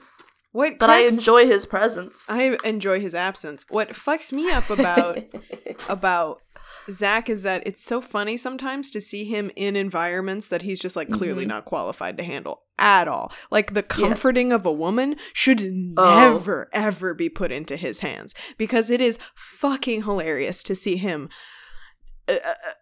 What 0.52 0.80
but 0.80 0.90
I 0.90 1.02
enjoy 1.02 1.46
his 1.48 1.66
presence. 1.66 2.26
I 2.30 2.58
enjoy 2.64 3.00
his 3.00 3.16
absence. 3.16 3.66
What 3.70 3.90
fucks 3.90 4.32
me 4.32 4.50
up 4.52 4.70
about 4.70 5.20
about 5.90 6.42
Zach 6.90 7.30
is 7.30 7.44
that 7.44 7.62
it's 7.66 7.84
so 7.84 8.02
funny 8.02 8.38
sometimes 8.38 8.90
to 8.92 9.02
see 9.02 9.24
him 9.26 9.52
in 9.56 9.76
environments 9.76 10.48
that 10.48 10.64
he's 10.64 10.80
just 10.80 10.96
like 10.96 11.12
clearly 11.12 11.46
Mhm. 11.46 11.50
not 11.50 11.66
qualified 11.66 12.18
to 12.18 12.24
handle 12.24 12.64
at 12.80 13.08
all. 13.08 13.32
Like 13.52 13.74
the 13.76 13.82
Yes. 13.88 14.00
comforting 14.00 14.52
of 14.52 14.66
a 14.66 14.72
woman 14.72 15.16
should 15.34 15.62
Oh. 15.98 16.16
never 16.32 16.70
ever 16.74 17.14
be 17.14 17.30
put 17.30 17.52
into 17.52 17.76
his 17.78 18.00
hands 18.00 18.34
because 18.58 18.90
it 18.90 19.00
is 19.00 19.20
fucking 19.36 20.04
hilarious 20.04 20.64
to 20.64 20.74
see 20.76 20.96
him. 20.98 21.30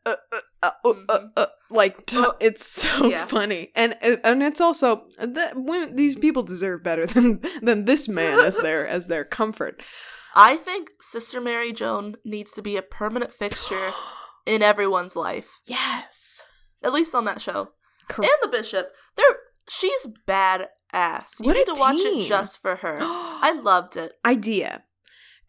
Uh, 0.05 0.15
uh, 0.63 1.19
uh, 1.37 1.45
like 1.69 2.05
t- 2.05 2.23
it's 2.39 2.65
so 2.65 3.07
yeah. 3.07 3.25
funny 3.25 3.71
and 3.75 3.95
uh, 4.01 4.17
and 4.23 4.43
it's 4.43 4.59
also 4.61 5.05
that 5.19 5.53
women 5.55 5.95
these 5.95 6.15
people 6.15 6.43
deserve 6.43 6.83
better 6.83 7.05
than 7.05 7.41
than 7.61 7.85
this 7.85 8.07
man 8.07 8.39
as 8.39 8.57
their 8.65 8.85
as 8.87 9.07
their 9.07 9.23
comfort 9.23 9.81
I 10.35 10.57
think 10.57 10.89
Sister 11.01 11.41
Mary 11.41 11.73
Joan 11.73 12.15
needs 12.23 12.51
to 12.53 12.61
be 12.61 12.77
a 12.77 12.81
permanent 12.83 13.33
fixture 13.33 13.91
in 14.45 14.61
everyone's 14.61 15.15
life. 15.15 15.49
yes. 15.65 16.41
At 16.83 16.93
least 16.93 17.13
on 17.15 17.25
that 17.25 17.41
show. 17.41 17.69
Cor- 18.07 18.23
And 18.23 18.33
the 18.41 18.47
bishop. 18.47 18.91
They're 19.17 19.37
she's 19.67 20.05
badass. 20.27 21.39
You 21.41 21.47
What 21.47 21.57
need 21.57 21.65
to 21.65 21.75
watch 21.79 21.99
it 21.99 22.27
just 22.27 22.61
for 22.61 22.75
her. 22.77 22.99
I 23.01 23.59
loved 23.61 23.97
it. 23.97 24.13
idea 24.25 24.83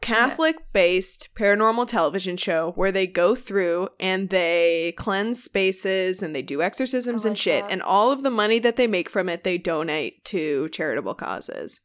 catholic 0.00 0.56
based 0.72 1.28
paranormal 1.34 1.86
television 1.86 2.36
show 2.36 2.72
where 2.72 2.90
they 2.92 3.06
go 3.06 3.34
through 3.34 3.88
and 3.98 4.30
they 4.30 4.94
cleanse 4.96 5.42
spaces 5.44 6.22
and 6.22 6.34
they 6.34 6.42
do 6.42 6.62
exorcisms 6.62 7.24
I 7.24 7.28
and 7.30 7.38
shit 7.38 7.64
that. 7.64 7.70
and 7.70 7.82
all 7.82 8.10
of 8.10 8.22
the 8.22 8.30
money 8.30 8.58
that 8.60 8.76
they 8.76 8.86
make 8.86 9.10
from 9.10 9.28
it 9.28 9.44
they 9.44 9.58
donate 9.58 10.24
to 10.26 10.68
charitable 10.70 11.14
causes 11.14 11.80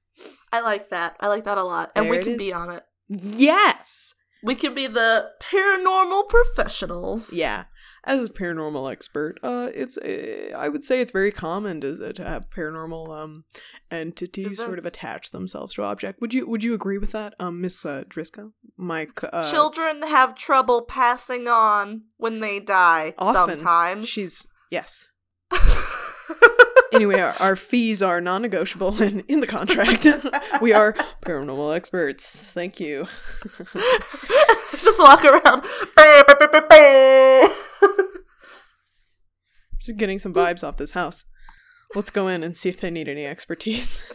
I 0.54 0.62
like 0.62 0.88
that. 0.90 1.18
I 1.20 1.28
like 1.28 1.44
that 1.44 1.58
a 1.58 1.64
lot. 1.64 1.92
And 1.94 2.10
we 2.10 2.20
can 2.20 2.34
is. 2.34 2.38
be 2.38 2.54
on 2.54 2.70
it. 2.70 2.84
yes 3.10 4.14
We 4.42 4.56
can 4.56 4.74
be 4.74 4.88
the 4.88 5.32
paranormal 5.42 6.30
professionals. 6.30 7.34
yeah 7.34 7.66
as 8.08 8.28
a 8.28 8.32
paranormal 8.32 8.90
expert 8.92 9.40
uh 9.44 9.68
it's 9.74 9.98
uh, 9.98 10.52
i 10.56 10.70
would 10.70 10.84
say 10.84 11.02
it's 11.02 11.12
very 11.12 11.32
common 11.32 11.82
to, 11.82 12.14
to 12.14 12.24
have 12.24 12.50
paranormal 12.52 13.10
um 13.18 13.44
entities 13.92 14.58
sort 14.58 14.80
of 14.80 14.86
attach 14.86 15.32
themselves 15.32 15.76
to 15.76 15.84
object 15.84 16.20
would 16.20 16.34
you 16.34 16.48
would 16.48 16.64
you 16.64 16.74
agree 16.74 16.98
with 16.98 17.12
that 17.12 17.34
um 17.40 17.62
miss 17.62 17.86
uh, 17.86 18.04
driscoll 18.10 18.52
my 18.78 19.08
uh, 19.32 19.50
Children 19.52 20.02
have 20.02 20.36
trouble 20.36 20.82
passing 20.82 21.48
on 21.48 22.04
when 22.18 22.40
they 22.40 22.60
die 22.60 23.14
Often. 23.18 23.60
sometimes. 23.60 24.10
she's 24.10 24.48
yes 24.72 25.08
anyway, 26.96 27.20
our, 27.20 27.34
our 27.40 27.56
fees 27.56 28.02
are 28.02 28.22
non-negotiable 28.22 29.02
and 29.02 29.24
in 29.28 29.40
the 29.42 29.48
contract. 29.48 30.08
we 30.62 30.74
are 30.74 30.94
paranormal 31.22 31.76
experts. 31.76 32.52
Thank 32.52 32.80
you. 32.80 33.08
just 34.78 35.00
walk 35.00 35.24
around. 35.24 35.64
Just 39.80 39.98
getting 39.98 40.20
some 40.20 40.34
vibes 40.34 40.68
off 40.68 40.78
this 40.78 40.92
house. 40.92 41.26
Let's 41.94 42.10
go 42.10 42.28
in 42.28 42.44
and 42.44 42.56
see 42.58 42.70
if 42.70 42.80
they 42.82 42.90
need 42.90 43.08
any 43.08 43.26
expertise. 43.26 44.02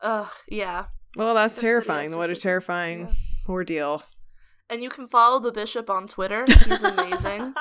Ugh, 0.00 0.28
yeah. 0.48 0.86
Well, 1.16 1.34
that's 1.34 1.60
terrifying. 1.60 2.16
What 2.16 2.30
a 2.30 2.36
terrifying 2.36 3.00
Yeah. 3.00 3.12
ordeal. 3.48 4.02
And 4.70 4.82
you 4.82 4.90
can 4.90 5.08
follow 5.08 5.40
the 5.40 5.50
bishop 5.52 5.90
on 5.90 6.06
Twitter. 6.06 6.44
He's 6.64 6.82
amazing. 6.82 7.54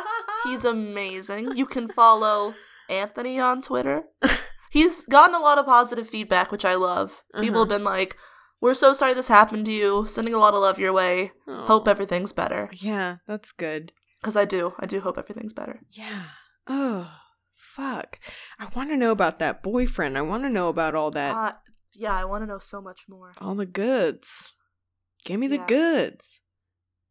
He's 0.43 0.65
amazing. 0.65 1.55
You 1.55 1.65
can 1.65 1.87
follow 1.87 2.53
Anthony 2.89 3.39
on 3.39 3.61
Twitter. 3.61 4.03
He's 4.69 5.03
gotten 5.03 5.35
a 5.35 5.39
lot 5.39 5.57
of 5.57 5.65
positive 5.65 6.09
feedback, 6.09 6.51
which 6.51 6.65
I 6.65 6.75
love. 6.75 7.23
People 7.39 7.61
uh-huh. 7.61 7.69
have 7.69 7.69
been 7.69 7.85
like, 7.85 8.17
"We're 8.59 8.73
so 8.73 8.91
sorry 8.91 9.13
this 9.13 9.29
happened 9.29 9.65
to 9.65 9.71
you. 9.71 10.05
Sending 10.05 10.33
a 10.33 10.39
lot 10.39 10.53
of 10.53 10.59
love 10.61 10.77
your 10.77 10.91
way. 10.91 11.31
Hope 11.47 11.87
everything's 11.87 12.33
better." 12.33 12.69
Yeah, 12.73 13.17
that's 13.25 13.53
good. 13.53 13.93
Because 14.27 14.35
I 14.35 14.43
do. 14.43 14.73
I 14.77 14.85
do 14.85 14.99
hope 14.99 15.17
everything's 15.17 15.53
better. 15.53 15.79
Yeah. 15.89 16.23
Oh, 16.67 17.09
fuck. 17.55 18.19
I 18.59 18.67
want 18.75 18.89
to 18.89 18.97
know 18.97 19.11
about 19.11 19.39
that 19.39 19.63
boyfriend. 19.63 20.17
I 20.17 20.21
want 20.21 20.43
to 20.43 20.49
know 20.49 20.67
about 20.67 20.95
all 20.95 21.11
that, 21.11 21.33
Uh, 21.33 21.53
yeah, 21.93 22.13
I 22.13 22.25
want 22.25 22.41
to 22.43 22.45
know 22.45 22.59
so 22.59 22.81
much 22.81 23.05
more. 23.07 23.31
all 23.39 23.55
the 23.55 23.65
goods. 23.65 24.51
Give 25.23 25.39
me 25.39 25.47
the 25.47 25.55
Yeah. 25.55 25.65
goods. 25.67 26.41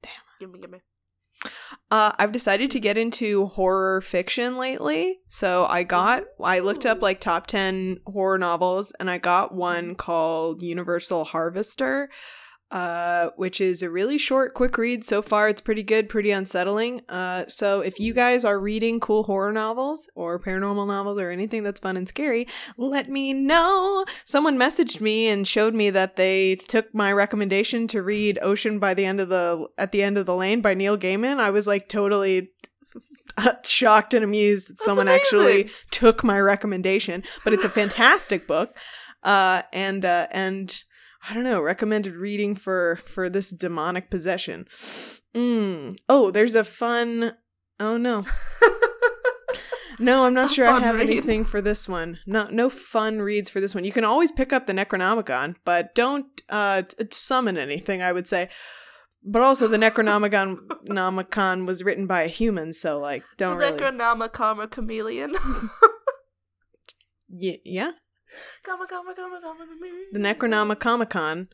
Damn. 0.03 0.13
Give 0.41 0.51
me, 0.53 0.59
give 0.61 0.71
me. 0.71 0.81
Uh, 1.91 2.13
I've 2.19 2.33
decided 2.33 2.71
to 2.73 2.81
get 2.81 2.99
into 2.99 3.47
horror 3.47 4.03
fiction 4.03 4.59
lately. 4.59 5.21
So 5.29 5.65
I 5.71 5.85
got, 5.85 6.25
I 6.39 6.59
looked 6.59 6.85
up 6.85 7.01
like 7.01 7.19
top 7.19 7.47
10 7.47 8.01
horror 8.07 8.37
novels 8.37 8.93
and 9.01 9.11
I 9.11 9.17
got 9.17 9.55
one 9.55 9.95
called 9.95 10.61
Universal 10.63 11.25
Harvester, 11.25 12.11
uh, 12.71 13.31
which 13.37 13.61
is 13.61 13.83
a 13.83 13.91
really 13.91 14.19
short, 14.19 14.55
quick 14.55 14.77
read. 14.77 15.05
So 15.05 15.23
far, 15.23 15.49
it's 15.49 15.61
pretty 15.61 15.85
good, 15.85 16.09
pretty 16.09 16.33
unsettling. 16.33 17.03
Uh, 17.09 17.45
so 17.47 17.81
if 17.81 18.01
you 18.01 18.13
guys 18.13 18.45
are 18.45 18.59
reading 18.59 18.99
cool 18.99 19.23
horror 19.25 19.53
novels 19.53 20.11
or 20.17 20.41
paranormal 20.41 20.87
novels 20.89 21.21
or 21.21 21.31
anything 21.31 21.63
that's 21.63 21.79
fun 21.79 21.97
and 21.97 22.09
scary, 22.09 22.49
let 22.77 23.09
me 23.09 23.33
know. 23.33 24.05
Someone 24.25 24.59
messaged 24.59 25.01
me 25.01 25.29
and 25.29 25.47
showed 25.47 25.75
me 25.75 25.91
that 25.91 26.17
they 26.17 26.57
took 26.57 26.93
my 26.93 27.13
recommendation 27.13 27.87
to 27.89 28.03
read 28.03 28.39
Ocean 28.43 28.81
by 28.81 28.95
the 28.95 29.05
end 29.05 29.21
of 29.21 29.29
the 29.29 29.67
at 29.79 29.93
the 29.93 30.03
end 30.03 30.19
of 30.19 30.27
the 30.27 30.35
lane 30.35 30.61
by 30.61 30.75
Neil 30.75 30.99
Gaiman. 30.99 31.39
I 31.39 31.51
was 31.51 31.69
like 31.69 31.89
totally 31.89 32.51
shocked 33.65 34.13
and 34.13 34.25
amused 34.25 34.69
that 34.69 34.73
That's 34.73 34.85
someone 34.85 35.09
actually 35.09 35.71
took 35.93 36.25
my 36.25 36.41
recommendation, 36.41 37.23
but 37.45 37.53
it's 37.53 37.65
a 37.65 37.71
fantastic 37.71 38.49
book. 38.49 38.77
Uh 39.23 39.63
and 39.73 40.05
uh 40.05 40.27
and 40.31 40.83
I 41.29 41.35
don't 41.35 41.45
know, 41.45 41.61
recommended 41.61 42.15
reading 42.15 42.55
for 42.55 42.97
for 43.05 43.29
this 43.29 43.51
demonic 43.51 44.11
possession. 44.11 44.67
Mm. 45.35 45.97
Oh, 46.09 46.31
there's 46.31 46.55
a 46.55 46.65
fun 46.65 47.35
Oh 47.81 47.97
no. 47.97 48.25
No, 49.99 50.25
I'm 50.27 50.35
not 50.35 50.51
A 50.51 50.55
sure 50.55 50.67
I 50.69 50.79
have 50.81 50.97
read. 50.97 51.09
anything 51.09 51.43
for 51.43 51.63
this 51.63 51.89
one. 51.89 52.19
No, 52.27 52.47
no 52.51 52.69
fun 52.69 53.23
reads 53.23 53.49
for 53.49 53.61
this 53.63 53.75
one. 53.75 53.83
You 53.87 53.93
can 53.93 54.05
always 54.05 54.31
pick 54.31 54.53
up 54.53 54.67
the 54.67 54.75
Necronomicon, 54.75 55.57
but 55.65 55.95
don't 55.95 56.27
uh, 56.51 56.83
summon 57.11 57.57
anything. 57.57 58.03
I 58.03 58.13
would 58.13 58.29
say, 58.29 58.51
but 59.25 59.41
also 59.41 59.67
the 59.67 59.79
Necronomicon 59.79 60.57
Nomicon 60.87 61.65
was 61.67 61.83
written 61.83 62.07
by 62.07 62.21
a 62.25 62.29
human, 62.29 62.75
so 62.75 63.01
like 63.01 63.25
don't 63.39 63.53
the 63.59 63.73
really. 63.73 63.79
Necronomicon 63.81 64.71
chameleon. 64.71 65.35
Ye- 67.29 67.63
yeah, 67.65 67.93
Comma, 68.65 68.87
comma, 68.87 69.15
comma, 69.15 69.41
comma, 69.43 69.67
the 70.13 70.19
Necronomicon. 70.19 71.49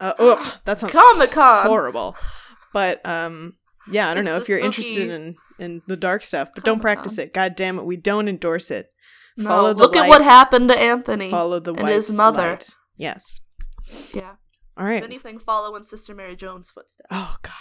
Uh, 0.00 0.14
ugh, 0.18 0.54
that 0.64 0.80
sounds 0.80 0.92
Comic 0.92 1.30
Con. 1.32 1.66
horrible. 1.66 2.16
But 2.72 3.04
um, 3.06 3.56
yeah, 3.90 4.08
I 4.08 4.14
don't 4.14 4.22
It's 4.24 4.30
know 4.30 4.36
the 4.36 4.42
if 4.42 4.48
you're 4.48 4.58
interested 4.58 5.08
spooky 5.08 5.10
in 5.10 5.36
in 5.58 5.82
the 5.86 5.96
dark 5.96 6.22
stuff, 6.24 6.50
but 6.54 6.64
don't 6.64 6.80
practice 6.80 7.18
it. 7.18 7.34
God 7.34 7.54
damn 7.54 7.78
it, 7.78 7.84
we 7.84 7.96
don't 7.96 8.28
endorse 8.28 8.70
it. 8.70 8.90
No, 9.36 9.44
Follow 9.48 9.72
the 9.74 9.78
look 9.80 9.96
at 9.96 10.08
what 10.08 10.20
light. 10.22 10.28
happened 10.28 10.68
to 10.70 10.78
Anthony. 10.78 11.30
Follow 11.30 11.60
the 11.60 11.72
and 11.74 11.82
white 11.82 11.92
his 11.94 12.10
mother. 12.12 12.42
light. 12.50 12.70
Yes. 12.96 13.40
Yeah. 14.14 14.34
All 14.76 14.86
right. 14.86 14.98
If 14.98 15.04
anything, 15.04 15.38
follow 15.38 15.76
in 15.76 15.82
Sister 15.84 16.14
Mary 16.14 16.34
Joan's 16.36 16.70
footsteps. 16.70 17.08
Oh 17.10 17.36
God, 17.42 17.52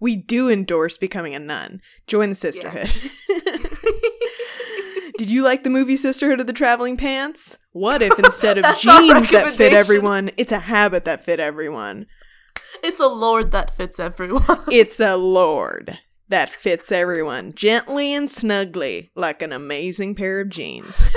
we 0.00 0.16
do 0.16 0.48
endorse 0.48 0.96
becoming 0.96 1.34
a 1.34 1.38
nun. 1.38 1.80
Join 2.06 2.30
the 2.30 2.34
sisterhood. 2.34 2.90
Did 5.16 5.30
you 5.30 5.42
like 5.44 5.62
the 5.62 5.70
movie 5.70 5.96
Sisterhood 5.96 6.40
of 6.40 6.46
the 6.46 6.52
Traveling 6.52 6.96
Pants? 6.96 7.58
What 7.72 8.02
if 8.02 8.18
instead 8.18 8.58
of 8.58 8.64
jeans 8.78 9.30
that 9.30 9.54
fit 9.54 9.72
everyone, 9.72 10.30
it's 10.36 10.52
a 10.52 10.58
habit 10.58 11.04
that 11.04 11.24
fit 11.24 11.38
everyone? 11.40 12.06
It's 12.82 12.98
a 13.00 13.06
lord 13.06 13.52
that 13.52 13.76
fits 13.76 14.00
everyone. 14.00 14.44
It's 14.70 14.98
a 14.98 15.16
lord 15.16 15.98
that 16.28 16.48
fits 16.48 16.90
everyone 16.90 17.52
gently 17.54 18.12
and 18.12 18.28
snugly, 18.30 19.10
like 19.14 19.40
an 19.42 19.52
amazing 19.52 20.14
pair 20.16 20.40
of 20.40 20.48
jeans. 20.48 21.02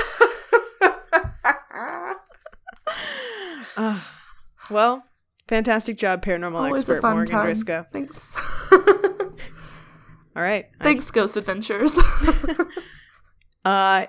Ah, 3.79 4.11
well, 4.71 5.03
fantastic 5.47 5.97
job, 5.97 6.23
paranormal 6.23 6.55
Always 6.55 6.89
expert 6.89 7.03
Morgan 7.03 7.27
time. 7.63 7.85
Thanks. 7.93 8.35
All 8.71 10.41
right, 10.41 10.65
I- 10.79 10.83
Thanks, 10.83 11.11
Ghost 11.11 11.37
Adventures. 11.37 11.99
Uh, 13.67 14.05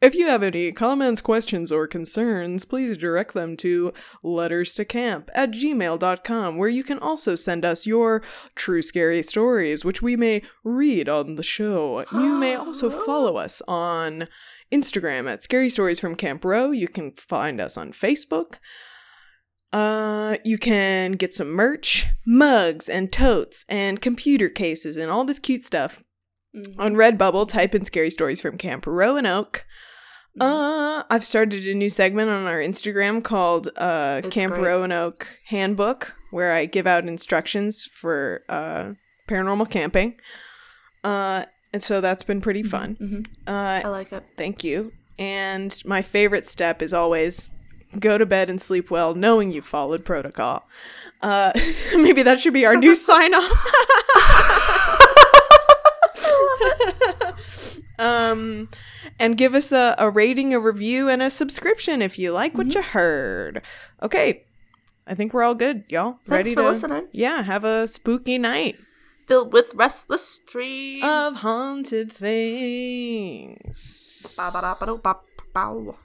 if 0.00 0.14
you 0.14 0.28
have 0.28 0.44
any 0.44 0.70
comments, 0.70 1.20
questions, 1.20 1.72
or 1.72 1.88
concerns, 1.88 2.64
please 2.64 2.96
direct 2.96 3.34
them 3.34 3.56
to 3.56 3.92
letters 4.22 4.76
to 4.76 4.84
camp 4.84 5.28
at 5.34 5.50
gmail.com, 5.50 6.56
where 6.56 6.68
you 6.68 6.84
can 6.84 7.00
also 7.00 7.34
send 7.34 7.64
us 7.64 7.84
your 7.84 8.22
true 8.54 8.80
scary 8.80 9.24
stories, 9.24 9.84
which 9.84 10.02
we 10.02 10.14
may 10.14 10.40
read 10.62 11.08
on 11.08 11.34
the 11.34 11.42
show. 11.42 12.04
You 12.12 12.38
may 12.38 12.54
also 12.54 12.90
follow 13.06 13.38
us 13.38 13.60
on 13.66 14.28
Instagram 14.72 15.28
at 15.28 15.42
Scary 15.42 15.68
Stories 15.68 15.98
from 15.98 16.14
Camp 16.14 16.44
Row. 16.44 16.70
You 16.70 16.86
can 16.86 17.10
find 17.16 17.60
us 17.60 17.76
on 17.76 17.90
Facebook. 17.90 18.58
Uh, 19.72 20.36
you 20.44 20.58
can 20.58 21.12
get 21.12 21.34
some 21.34 21.50
merch, 21.50 22.06
mugs, 22.24 22.88
and 22.88 23.10
totes, 23.10 23.64
and 23.68 24.00
computer 24.00 24.48
cases, 24.48 24.96
and 24.96 25.10
all 25.10 25.24
this 25.24 25.40
cute 25.40 25.64
stuff 25.64 26.04
Mhm. 26.56 26.74
on 26.78 26.94
Redbubble, 26.94 27.48
type 27.48 27.74
in 27.74 27.84
scary 27.84 28.10
stories 28.10 28.40
from 28.40 28.58
Camp 28.58 28.86
Roanoke. 28.86 29.64
Mm-hmm. 30.38 30.42
Uh, 30.42 31.02
I've 31.10 31.24
started 31.24 31.66
a 31.66 31.74
new 31.74 31.88
segment 31.90 32.30
on 32.30 32.46
our 32.46 32.58
Instagram 32.58 33.22
called 33.22 33.68
uh, 33.76 34.22
Camp 34.30 34.54
great. 34.54 34.64
Roanoke 34.66 35.26
Handbook, 35.46 36.14
where 36.30 36.52
I 36.52 36.66
give 36.66 36.86
out 36.86 37.04
instructions 37.04 37.84
for 37.86 38.42
uh, 38.48 38.92
paranormal 39.28 39.70
camping. 39.70 40.18
Uh, 41.04 41.44
and 41.72 41.82
so 41.82 42.00
that's 42.00 42.22
been 42.22 42.40
pretty 42.40 42.62
fun. 42.62 42.96
Mhm. 43.00 43.26
I 43.46 43.82
Uh, 43.82 43.90
like 43.90 44.12
it. 44.12 44.22
thank 44.36 44.62
you. 44.64 44.92
And 45.18 45.74
my 45.84 46.00
favorite 46.02 46.46
step 46.46 46.80
is 46.82 46.92
always 46.94 47.50
go 47.98 48.16
to 48.16 48.24
bed 48.26 48.48
and 48.50 48.60
sleep 48.60 48.90
well, 48.90 49.14
knowing 49.14 49.52
you 49.52 49.60
followed 49.62 50.04
protocol. 50.04 50.66
Uh, 51.20 51.52
maybe 51.96 52.22
that 52.22 52.40
should 52.40 52.54
be 52.54 52.64
our 52.66 52.76
new 52.76 52.94
sign 53.08 53.34
off. 53.34 54.98
um 57.98 58.68
and 59.18 59.36
give 59.36 59.54
us 59.54 59.72
a, 59.72 59.94
a 59.98 60.08
rating, 60.10 60.54
a 60.54 60.60
review, 60.60 61.08
and 61.08 61.22
a 61.22 61.30
subscription 61.30 62.00
if 62.02 62.18
you 62.18 62.32
like 62.32 62.56
what 62.56 62.68
Mm-hmm. 62.68 62.78
you 62.78 62.82
heard. 62.82 63.62
Okay. 64.02 64.44
I 65.06 65.14
think 65.16 65.32
we're 65.34 65.42
all 65.42 65.54
good, 65.56 65.84
y'all. 65.88 66.12
Thanks 66.12 66.28
Ready 66.28 66.54
for 66.54 66.62
to 66.62 66.68
listening. 66.68 67.08
Yeah, 67.12 67.42
have 67.42 67.64
a 67.64 67.88
spooky 67.88 68.38
night 68.38 68.76
Filled 69.26 69.52
with 69.52 69.72
restless 69.74 70.38
dreams. 70.46 71.02
of 71.04 71.36
haunted 71.36 72.12
things. 72.12 73.78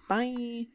Bye. 0.08 0.68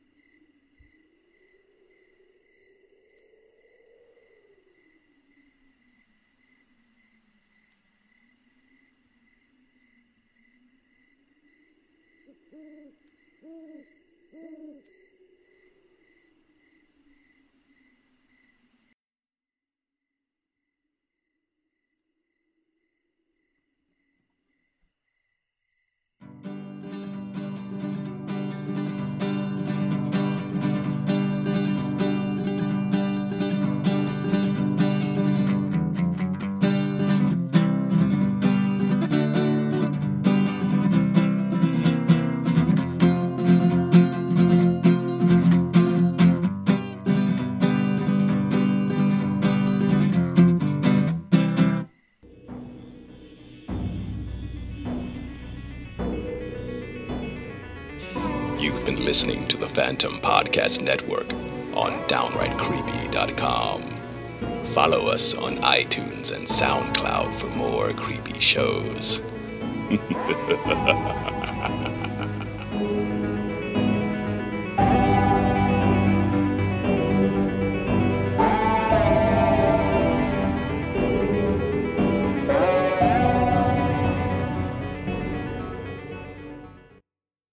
Listening 59.23 59.47
to 59.47 59.57
the 59.57 59.68
Phantom 59.68 60.20
Podcast 60.20 60.83
Network 60.83 61.33
on 61.77 61.93
DownrightCreepy.com. 62.09 64.75
Follow 64.75 65.07
us 65.07 65.33
on 65.35 65.59
iTunes 65.59 66.33
and 66.33 66.49
SoundCloud 66.49 67.39
for 67.39 67.47
more 67.47 67.93
creepy 67.93 68.41
shows. 68.41 69.20